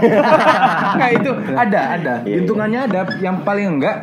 Enggak 0.95 1.11
itu 1.19 1.31
ada, 1.59 1.81
ada. 1.99 2.15
Iya, 2.23 2.37
Hitungannya 2.43 2.81
ada. 2.87 3.01
Yang 3.19 3.37
paling 3.43 3.67
enggak, 3.79 3.97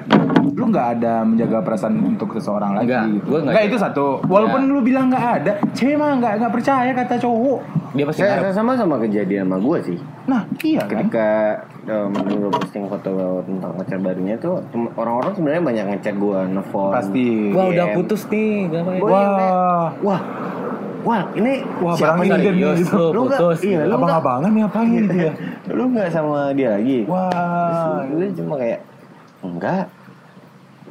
lu 0.51 0.63
nggak 0.67 0.87
ada 0.99 1.13
menjaga 1.23 1.63
perasaan 1.63 1.95
untuk 2.03 2.35
seseorang 2.35 2.75
lagi. 2.75 2.91
Enggak, 2.91 3.03
gitu. 3.15 3.27
Enggak, 3.39 3.63
ada. 3.63 3.69
itu 3.71 3.77
satu. 3.79 4.05
Walaupun 4.27 4.67
lu 4.67 4.83
bilang 4.83 5.07
nggak 5.07 5.25
ada, 5.39 5.53
cewek 5.71 5.95
mah 5.95 6.19
nggak 6.19 6.33
nggak 6.43 6.51
percaya 6.51 6.91
kata 6.91 7.15
cowok. 7.15 7.59
dia 7.91 8.07
pasti 8.07 8.23
Saya 8.23 8.39
ngarep. 8.39 8.55
sama 8.55 8.71
sama 8.79 8.95
kejadian 9.03 9.47
sama 9.47 9.57
gue 9.59 9.77
sih. 9.83 9.97
Nah, 10.27 10.41
iya 10.63 10.81
kan? 10.87 11.07
Um, 11.81 12.13
gue 12.13 12.49
posting 12.53 12.85
foto 12.85 13.11
tentang 13.41 13.73
pacar 13.73 13.97
barunya 13.97 14.37
tuh 14.37 14.61
orang-orang 14.93 15.33
sebenarnya 15.33 15.63
banyak 15.65 15.85
ngechat 15.89 16.13
gue, 16.13 16.39
nelfon. 16.47 16.93
Pasti. 16.93 17.49
wah 17.49 17.65
udah 17.67 17.85
putus 17.97 18.21
nih 18.29 18.69
gak 18.69 18.81
apa 18.85 18.91
Wah, 19.01 19.87
Wah, 19.97 20.21
wah 21.01 21.21
ini 21.33 21.65
wah 21.81 21.97
siapa 21.97 22.21
barang 22.21 22.37
ini 22.37 22.45
serius 22.45 22.77
gitu. 22.85 22.93
lu 22.93 23.09
Lu 23.11 23.21
nggak- 23.25 23.41
putus 23.41 23.59
iya, 23.65 23.81
lu 23.81 23.93
Abang-abangan 23.97 24.51
nih 24.51 24.65
gitu 24.93 25.15
ya? 25.17 25.33
Lu 25.77 25.83
nggak 25.89 26.07
sama 26.13 26.39
dia 26.53 26.69
lagi? 26.77 26.97
Wah, 27.09 28.05
gue 28.05 28.29
cuma 28.37 28.55
kayak 28.61 28.79
enggak. 29.41 29.85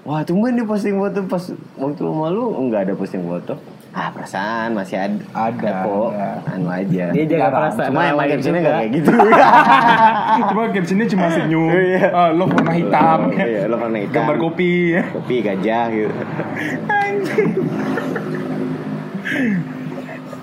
Wah, 0.03 0.21
tumben 0.27 0.59
dia 0.59 0.67
posting 0.67 0.99
foto 0.99 1.23
pas 1.23 1.45
waktu 1.79 2.03
malu 2.03 2.51
enggak 2.59 2.91
ada 2.91 2.95
posting 2.99 3.23
foto. 3.23 3.55
Ah, 3.91 4.07
perasaan 4.15 4.71
masih 4.79 5.03
ada. 5.03 5.19
Ada, 5.35 5.83
kok. 5.83 6.11
Anu 6.47 6.69
aja. 6.71 7.05
dia 7.11 7.25
jaga 7.27 7.49
perasaan 7.51 7.91
Cuma 7.91 8.03
lain 8.15 8.31
captionnya 8.39 8.61
nggak 8.63 8.77
kayak 8.79 8.91
gitu. 8.95 9.11
cuma 10.51 10.63
captionnya 10.71 11.07
cuma 11.11 11.27
senyum. 11.35 11.71
Iya. 11.91 12.07
Ah, 12.15 12.31
lo 12.31 12.45
warna 12.47 12.73
hitam. 12.79 13.19
Iya, 13.35 13.63
lo 13.67 13.77
warna 13.83 13.99
hitam. 13.99 14.15
Gambar 14.15 14.37
kopi. 14.39 14.95
Kopi 15.11 15.35
gajah 15.43 15.85
gitu. 15.91 16.13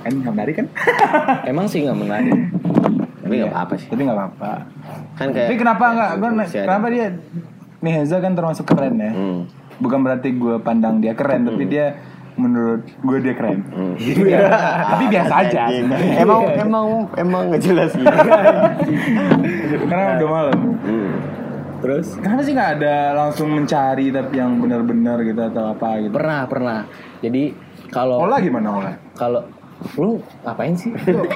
Kan 0.04 0.12
nggak 0.24 0.34
menarik 0.36 0.56
kan? 0.60 0.68
emang 1.52 1.66
sih 1.68 1.84
nggak 1.84 2.00
menarik 2.00 2.36
Tapi 3.24 3.34
nggak 3.44 3.52
apa-apa 3.52 3.74
sih. 3.80 3.88
Tapi 3.88 4.02
nggak 4.08 4.18
apa-apa. 4.20 4.52
Kan 5.16 5.28
kayak 5.32 5.48
Tapi 5.48 5.56
kenapa 5.56 5.84
nggak? 5.96 6.12
Kenapa 6.52 6.86
dia? 6.92 7.06
Nih 7.80 7.92
Heza 7.96 8.20
kan 8.20 8.36
termasuk 8.36 8.68
keren 8.68 9.00
ya. 9.00 9.12
Hmm. 9.16 9.48
Bukan 9.80 10.00
berarti 10.04 10.36
gue 10.36 10.58
pandang 10.60 11.00
dia 11.00 11.14
keren, 11.14 11.46
tapi 11.46 11.64
dia 11.70 11.96
menurut 12.38 12.82
gue 12.86 13.18
dia 13.20 13.34
keren. 13.34 13.60
Hmm. 13.74 13.94
Iya. 13.98 14.46
tapi 14.96 15.04
biasa 15.10 15.34
aja. 15.44 15.62
Anjing. 15.68 15.86
sebenarnya. 15.90 16.14
Emang 16.22 16.42
emang 16.56 16.86
emang 17.18 17.42
nggak 17.52 17.64
jelas 17.66 17.92
gitu. 17.98 18.08
Karena 19.90 20.06
udah 20.22 20.30
malam. 20.30 20.60
Hmm. 20.86 21.12
terus 21.78 22.18
Kenapa 22.18 22.42
sih 22.42 22.58
nggak 22.58 22.72
ada 22.82 22.96
langsung 23.14 23.54
mencari 23.54 24.10
tapi 24.10 24.42
yang 24.42 24.58
benar-benar 24.58 25.22
gitu 25.22 25.38
atau 25.38 25.78
apa 25.78 26.02
gitu? 26.02 26.10
pernah 26.10 26.50
pernah 26.50 26.80
jadi 27.22 27.54
kalau 27.94 28.26
Ola 28.26 28.42
gimana 28.42 28.82
Ola? 28.82 28.92
kalau 29.14 29.46
lu 29.94 30.18
ngapain 30.42 30.74
sih 30.74 30.90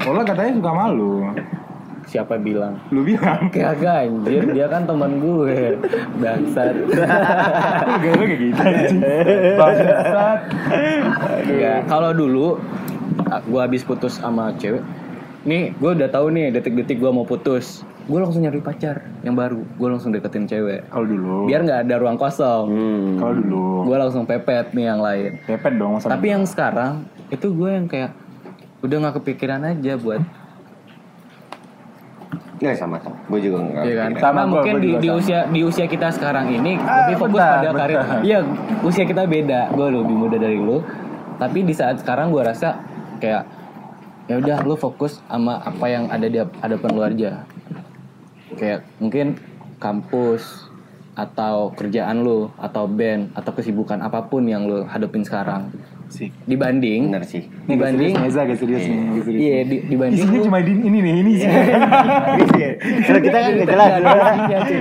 Ola 0.10 0.26
katanya 0.26 0.58
suka 0.58 0.72
malu. 0.74 1.30
Siapa 2.10 2.38
bilang 2.38 2.78
Lu 2.89 3.02
bilang. 3.02 3.49
Kagak 3.54 4.10
anjir, 4.10 4.43
dia 4.52 4.66
kan 4.68 4.86
teman 4.86 5.20
gue 5.20 5.78
Bangsat 6.18 6.76
gak 8.02 8.14
lu 8.18 8.24
kayak 8.26 8.39
gitu. 8.41 8.62
Bangsat. 9.58 10.39
Ya, 11.47 11.86
kalau 11.86 12.12
dulu 12.12 12.58
gue 13.47 13.62
habis 13.62 13.82
putus 13.82 14.20
sama 14.20 14.52
cewek 14.58 14.84
Nih, 15.41 15.74
gue 15.74 15.91
udah 15.97 16.06
tahu 16.06 16.30
nih 16.30 16.54
detik-detik 16.54 17.02
gue 17.02 17.10
mau 17.10 17.26
putus 17.26 17.82
Gue 18.06 18.22
langsung 18.22 18.45
nyari 18.45 18.62
pacar 18.62 19.02
yang 19.26 19.34
baru 19.34 19.62
Gue 19.78 19.88
langsung 19.89 20.14
deketin 20.14 20.45
cewek 20.45 20.86
Kalau 20.89 21.06
dulu. 21.06 21.49
Biar 21.49 21.66
nggak 21.66 21.89
ada 21.89 21.95
ruang 21.97 22.18
kosong 22.18 22.66
Hmm. 22.70 23.12
Kalau 23.18 23.34
dulu. 23.41 23.89
Gue 23.89 23.97
langsung 23.97 24.30
pepet 24.30 24.74
nih 24.74 24.86
yang 24.93 25.02
lain 25.02 25.41
Pepet 25.45 25.74
dong. 25.78 25.97
Tapi 25.97 26.28
yang 26.30 26.45
sekarang 26.45 27.06
itu 27.34 27.47
gue 27.49 27.70
yang 27.74 27.88
kayak 27.89 28.12
Udah 28.82 28.97
nggak 29.02 29.16
kepikiran 29.22 29.62
aja 29.66 29.93
buat 29.97 30.22
Nggak 32.62 32.78
sama 32.78 32.95
sama. 33.01 33.18
Gue 33.26 33.39
juga 33.41 33.57
nggak. 33.59 33.84
Iya 33.84 33.95
kan? 33.97 34.09
Sama, 34.16 34.34
gua- 34.38 34.49
mungkin 34.53 34.74
gua 34.74 34.84
di, 34.84 34.89
di 34.95 35.07
sama. 35.07 35.18
usia 35.18 35.39
di 35.45 35.62
usia 35.62 35.86
kita 35.86 36.07
sekarang 36.09 36.45
ini 36.47 36.78
Ah, 36.80 37.03
lebih 37.03 37.16
fokus 37.20 37.36
bentar, 37.36 37.51
pada 37.51 37.68
bentar. 37.68 37.88
karir. 37.89 37.99
Iya, 38.22 38.39
usia 38.82 39.03
kita 39.03 39.24
beda. 39.26 39.62
Gue 39.72 39.88
lebih 39.91 40.16
muda 40.16 40.38
dari 40.38 40.55
lu. 40.55 40.78
Tapi 41.36 41.59
di 41.62 41.74
saat 41.74 41.97
sekarang 41.97 42.30
gue 42.30 42.39
rasa 42.39 42.78
kayak 43.18 43.43
ya 44.28 44.38
udah 44.38 44.57
lu 44.62 44.76
fokus 44.76 45.18
sama 45.24 45.57
apa 45.59 45.86
yang 45.86 46.05
ada 46.07 46.24
di 46.24 46.38
hadapan 46.38 46.89
lu 46.91 47.01
aja. 47.01 47.32
Kayak 48.53 48.86
mungkin 48.97 49.41
kampus 49.78 50.70
atau 51.12 51.74
kerjaan 51.74 52.22
lu 52.22 52.47
atau 52.55 52.86
band 52.86 53.34
atau 53.34 53.51
kesibukan 53.51 53.99
apa 53.99 54.22
pun 54.24 54.45
yang 54.45 54.64
lu 54.64 54.86
hadapin 54.86 55.22
sekarang 55.22 55.68
sih. 56.12 56.30
dibanding 56.45 57.09
Bener 57.09 57.24
sih. 57.24 57.47
Dibanding 57.66 58.14
dibanding 58.14 58.14
Heza 58.28 58.41
gak 58.43 58.59
serius 58.59 58.84
nih. 58.84 58.97
gak 58.99 59.24
serius 59.26 59.41
iya 59.41 59.57
di, 59.64 59.78
dibanding 59.88 60.20
Isinya 60.20 60.39
cuma 60.43 60.59
di 60.59 60.74
ini 60.76 60.97
nih, 60.99 61.14
ini 61.24 61.32
sih. 61.39 61.49
Kalau 63.07 63.22
kita 63.24 63.38
kan 63.39 63.51
nggak 63.55 63.70
jelas. 63.72 63.89
Iya, 63.97 64.57
cuy. 64.68 64.80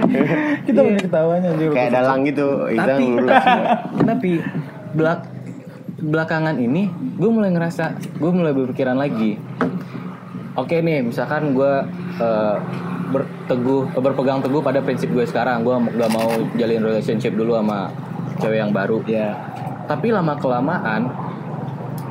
Kita 0.66 0.78
udah 0.82 1.02
ketawanya 1.02 1.48
aja. 1.54 1.64
Kayak 1.70 1.90
dalang 1.94 2.20
gitu. 2.26 2.48
Tapi 2.66 3.04
tapi 4.04 4.30
belak 4.90 5.20
belakangan 6.00 6.56
ini 6.56 6.88
gue 7.20 7.30
mulai 7.30 7.52
ngerasa 7.52 8.00
gue 8.16 8.30
mulai 8.32 8.56
berpikiran 8.56 8.96
lagi 8.96 9.36
oke 10.56 10.72
nih 10.72 11.04
misalkan 11.04 11.52
gue 11.52 11.72
eh, 12.18 12.56
berteguh 13.10 13.90
berpegang 14.00 14.40
teguh 14.40 14.62
pada 14.64 14.80
prinsip 14.80 15.12
gue 15.12 15.26
sekarang 15.28 15.60
gue 15.66 15.76
gak 15.98 16.10
mau 16.14 16.30
jalin 16.56 16.80
relationship 16.80 17.36
dulu 17.36 17.58
sama 17.58 17.92
cewek 18.40 18.58
yang 18.64 18.72
baru 18.72 19.02
Ya. 19.04 19.36
Tapi 19.90 20.06
lama 20.08 20.38
kelamaan 20.38 21.10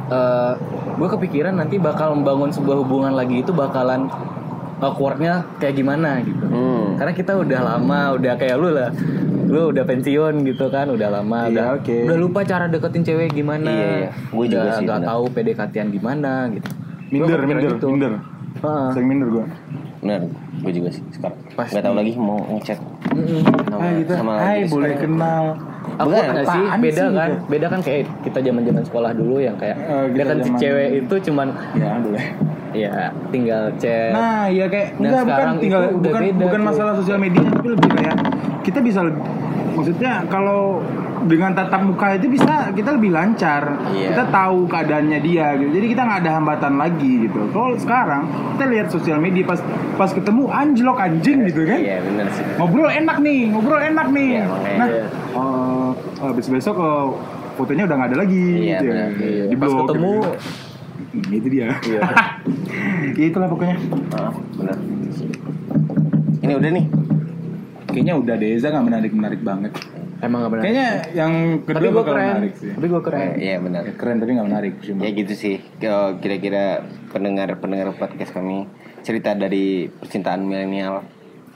eh 0.09 0.53
gue 0.91 1.07
kepikiran 1.07 1.55
nanti 1.55 1.79
bakal 1.79 2.11
membangun 2.11 2.51
sebuah 2.51 2.75
hubungan 2.77 3.13
lagi 3.13 3.39
itu 3.39 3.55
bakalan 3.55 4.11
awkwardnya 4.79 5.47
kayak 5.57 5.75
gimana 5.75 6.19
gitu 6.19 6.43
Hmm. 6.45 6.99
karena 6.99 7.13
kita 7.13 7.31
udah 7.33 7.59
lama 7.65 7.99
udah 8.13 8.33
kayak 8.35 8.57
lu 8.57 8.69
lah 8.69 8.91
lu 9.45 9.71
udah 9.71 9.81
pensiun 9.81 10.43
gitu 10.43 10.67
kan 10.67 10.87
udah 10.87 11.09
lama 11.09 11.47
Iya, 11.47 11.49
udah 11.49 11.65
oke. 11.79 11.97
udah 12.05 12.17
lupa 12.17 12.39
cara 12.43 12.67
deketin 12.67 13.01
cewek 13.01 13.31
gimana 13.31 13.65
Iya, 13.65 13.87
iya. 13.97 14.09
Gua 14.29 14.45
juga 14.45 14.61
Udah 14.61 14.75
sih, 14.75 14.83
nggak 14.83 15.01
tahu 15.05 15.23
PDKT-an 15.31 15.87
gimana 15.89 16.31
gitu 16.51 16.69
Minder, 17.09 17.41
minder, 17.41 17.73
gitu. 17.73 17.87
minder. 17.89 18.13
Heeh. 18.59 18.87
Sering 18.93 19.07
minder 19.07 19.27
gue. 19.31 19.45
Bener. 19.99 20.21
Gue 20.61 20.71
juga 20.71 20.89
sih 20.91 21.01
sekarang. 21.09 21.41
Pasti. 21.57 21.73
Gak 21.73 21.81
tahu 21.81 21.95
lagi 21.97 22.11
mau 22.13 22.37
ngechat. 22.53 22.77
Mm-mm. 23.09 23.41
Sama, 23.65 23.81
Hai 23.81 23.93
gitu. 23.97 24.13
sama 24.13 24.33
Hai 24.37 24.59
boleh 24.63 24.93
sekarang. 24.93 25.01
kenal. 25.09 25.43
Aku 25.99 26.09
nggak 26.09 26.47
sih? 26.47 26.63
beda 26.79 27.01
sih 27.01 27.11
kan? 27.11 27.29
Gitu? 27.29 27.45
beda 27.49 27.65
kan 27.67 27.79
kayak 27.83 28.01
kita 28.23 28.39
zaman 28.39 28.61
zaman 28.63 28.83
sekolah 28.83 29.11
dulu 29.11 29.35
yang 29.37 29.55
kayak 29.55 29.77
kita 30.09 30.15
deketin 30.15 30.39
zaman- 30.41 30.59
cewek 30.59 30.87
itu 30.97 31.15
cuman 31.27 31.47
Ya 31.75 31.89
boleh. 31.99 32.25
ya. 32.71 32.93
Tinggal 33.29 33.63
chat. 33.75 34.13
Nah, 34.13 34.45
ya 34.47 34.65
kayak 34.65 34.87
Nah, 34.95 35.09
enggak 35.09 35.23
bukan 35.25 35.47
tinggal 35.59 35.81
bukan 35.91 36.21
beda, 36.23 36.39
bukan 36.39 36.61
masalah 36.63 36.93
sosial 36.95 37.17
media 37.17 37.41
tapi 37.43 37.67
lebih 37.69 37.89
kayak 37.91 38.15
kita 38.61 38.79
bisa 38.79 38.99
lebih 39.01 39.21
maksudnya 39.71 40.23
kalau 40.27 40.81
dengan 41.21 41.51
tatap 41.51 41.81
muka 41.81 42.13
itu 42.13 42.29
bisa 42.29 42.71
kita 42.71 42.93
lebih 42.93 43.09
lancar 43.09 43.75
Iya. 43.89 44.11
kita 44.11 44.23
tahu 44.29 44.63
keadaannya 44.65 45.19
dia 45.19 45.55
gitu 45.55 45.71
jadi 45.71 45.87
kita 45.87 46.01
nggak 46.01 46.19
ada 46.21 46.31
hambatan 46.33 46.73
lagi 46.75 47.11
gitu 47.23 47.49
kalau 47.49 47.75
sekarang 47.75 48.23
kita 48.53 48.65
lihat 48.67 48.87
sosial 48.87 49.17
media 49.17 49.43
pas 49.43 49.59
pas 49.95 50.07
ketemu 50.07 50.47
anjlok 50.47 50.97
anjing 50.97 51.43
gitu 51.43 51.63
kan 51.63 51.77
Iya 51.77 51.97
bener 52.01 52.27
sih. 52.29 52.43
ngobrol 52.55 52.87
enak 52.87 53.17
nih 53.19 53.39
ngobrol 53.49 53.79
enak 53.79 54.07
nih 54.09 54.27
Iya, 54.29 54.43
makanya. 54.45 54.77
nah 54.77 54.87
eh, 56.21 56.31
besok 56.31 56.51
besok 56.53 56.75
fotonya 57.55 57.83
udah 57.83 57.95
nggak 57.97 58.09
ada 58.09 58.17
lagi 58.19 58.39
Iya, 58.39 58.59
gitu 58.71 58.85
ya. 58.85 58.93
benar. 58.93 59.09
Iya, 59.19 59.43
di 59.45 59.55
pas 59.55 59.67
blok 59.67 59.79
ketemu 59.85 60.13
gitu. 60.15 60.31
Itu 61.33 61.47
dia 61.49 61.67
Iya. 61.81 62.01
ya 63.19 63.25
itulah 63.25 63.47
pokoknya 63.47 63.75
Ah, 64.13 64.31
bener. 64.53 64.77
Ini 66.39 66.53
udah 66.55 66.71
nih. 66.71 66.85
kayaknya 67.89 68.13
udah 68.15 68.35
Deza 68.35 68.69
nggak 68.69 68.85
menarik 68.85 69.11
menarik 69.11 69.41
banget. 69.41 69.73
Emang 70.19 70.39
gak 70.43 70.51
benar. 70.51 70.63
Kayaknya 70.63 70.89
yang 71.13 71.33
kedua 71.63 71.75
tapi 71.75 71.85
gue 71.85 71.95
bakal 71.95 72.11
keren. 72.11 72.27
menarik 72.29 72.53
sih. 72.55 72.71
Tapi 72.75 72.85
gue 72.87 73.01
keren. 73.01 73.21
Eh, 73.21 73.33
Iya 73.39 73.55
benar. 73.59 73.81
Ya, 73.83 73.93
keren 73.95 74.17
tapi 74.17 74.31
nggak 74.35 74.47
menarik 74.47 74.73
sih. 74.79 74.93
Ya 74.93 75.09
gitu 75.11 75.33
sih. 75.33 75.55
Kira-kira 76.19 76.63
pendengar-pendengar 77.09 77.95
podcast 77.95 78.31
kami 78.31 78.67
cerita 78.99 79.31
dari 79.31 79.87
percintaan 79.87 80.43
milenial. 80.43 81.03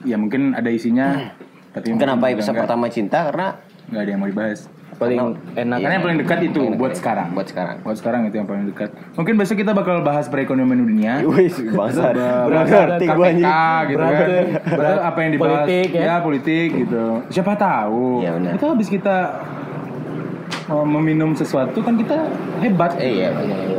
Ya 0.03 0.15
mungkin 0.15 0.53
ada 0.53 0.67
isinya. 0.67 1.35
tapi 1.71 1.97
Kenapa 1.97 2.29
episode 2.29 2.53
pertama 2.55 2.85
cinta? 2.87 3.25
Karena 3.25 3.57
nggak 3.91 4.01
ada 4.03 4.11
yang 4.11 4.21
mau 4.21 4.29
dibahas. 4.29 4.59
Paling 4.93 5.19
enak. 5.57 5.77
Karena 5.81 5.93
yang 5.97 6.05
paling 6.05 6.19
dekat 6.21 6.39
itu 6.45 6.61
Paling 6.61 6.77
buat 6.77 6.93
sekarang. 6.93 7.27
Buat 7.33 7.47
sekarang. 7.49 7.75
Buat 7.81 7.97
sekarang 7.97 8.21
itu 8.29 8.35
yang 8.37 8.45
paling 8.45 8.65
dekat. 8.69 8.89
Mungkin 9.17 9.33
besok 9.41 9.57
kita 9.57 9.73
bakal 9.73 10.05
bahas 10.05 10.29
perekonomian 10.29 10.85
dunia. 10.85 11.13
Wih, 11.25 11.49
bangsa. 11.73 12.13
Berat, 12.13 12.45
Berarti 12.45 12.71
ngerti 12.77 13.05
gue 13.09 13.29
gitu 13.33 13.97
Berat, 13.97 14.13
kan. 14.13 14.27
berat. 14.29 14.45
Berat 14.77 14.99
apa 15.01 15.17
yang 15.25 15.31
dibahas? 15.33 15.51
Politik, 15.65 15.87
ya. 15.97 16.15
politik 16.21 16.67
gitu. 16.77 17.03
Siapa 17.33 17.53
tahu. 17.57 18.21
Iya, 18.21 18.31
benar. 18.37 18.51
Itu 18.53 18.65
habis 18.69 18.87
kita 18.87 19.17
uh, 20.69 20.85
meminum 20.85 21.33
sesuatu 21.33 21.81
kan 21.81 21.97
kita 21.97 22.29
hebat. 22.61 22.93
Eh, 23.01 23.25
iya. 23.25 23.29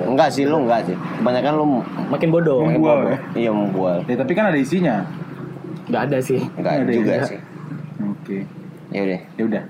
Enggak 0.05 0.35
sih 0.35 0.45
lu 0.45 0.67
enggak 0.67 0.91
sih. 0.91 0.97
Kebanyakan 1.23 1.53
lu 1.57 1.65
Makin 2.11 2.29
bodoh. 2.35 2.59
Membual, 2.67 2.75
makin 2.75 2.83
bodoh. 2.83 3.07
ya? 3.07 3.19
Iya 3.39 3.51
membual. 3.55 3.97
Ya, 4.11 4.17
tapi 4.19 4.33
kan 4.35 4.45
ada 4.51 4.59
isinya. 4.59 5.07
Gak 5.89 6.03
ada 6.11 6.19
sih. 6.19 6.41
Enggak 6.59 6.73
Ada 6.85 6.93
juga 6.93 7.13
ya. 7.13 7.25
sih. 7.29 7.39
Oke. 8.03 8.39
Ya 8.91 9.01
udah. 9.05 9.21
Ya 9.39 9.43
udah. 9.47 9.63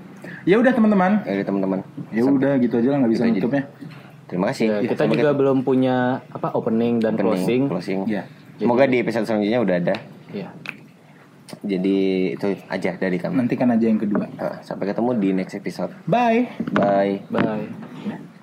Ya 0.45 0.55
udah 0.57 0.71
teman-teman. 0.71 1.25
Ya 1.25 1.33
udah 1.35 1.45
teman-teman. 1.45 1.79
Ya 2.09 2.21
udah 2.23 2.53
gitu 2.57 2.73
aja 2.77 2.87
lah 2.87 2.97
nggak 3.01 3.11
bisa 3.11 3.23
Gitu 3.23 3.27
aja. 3.27 3.39
nutupnya. 3.41 3.63
Terima 4.25 4.45
kasih. 4.49 4.65
Ya, 4.67 4.77
kita 4.83 5.01
Sampai 5.03 5.17
juga 5.17 5.31
belum 5.33 5.57
punya 5.61 5.95
apa 6.29 6.49
opening 6.53 6.97
dan 6.97 7.13
opening, 7.13 7.25
closing. 7.25 7.61
closing. 7.67 7.99
Ya. 8.05 8.23
Semoga 8.55 8.85
di 8.85 8.97
episode 8.97 9.25
selanjutnya 9.25 9.59
udah 9.59 9.75
ada. 9.75 9.95
Iya. 10.31 10.49
Jadi 11.61 11.97
itu 12.33 12.45
aja 12.65 12.91
dari 12.95 13.17
kami. 13.17 13.37
Nantikan 13.37 13.69
aja 13.69 13.85
yang 13.85 14.01
kedua. 14.01 14.25
Eh, 14.25 14.55
Sampai 14.61 14.89
ketemu 14.89 15.11
di 15.15 15.29
next 15.31 15.53
episode. 15.53 15.93
Bye. 16.05 16.49
Bye. 16.73 17.21
Bye. 17.27 18.33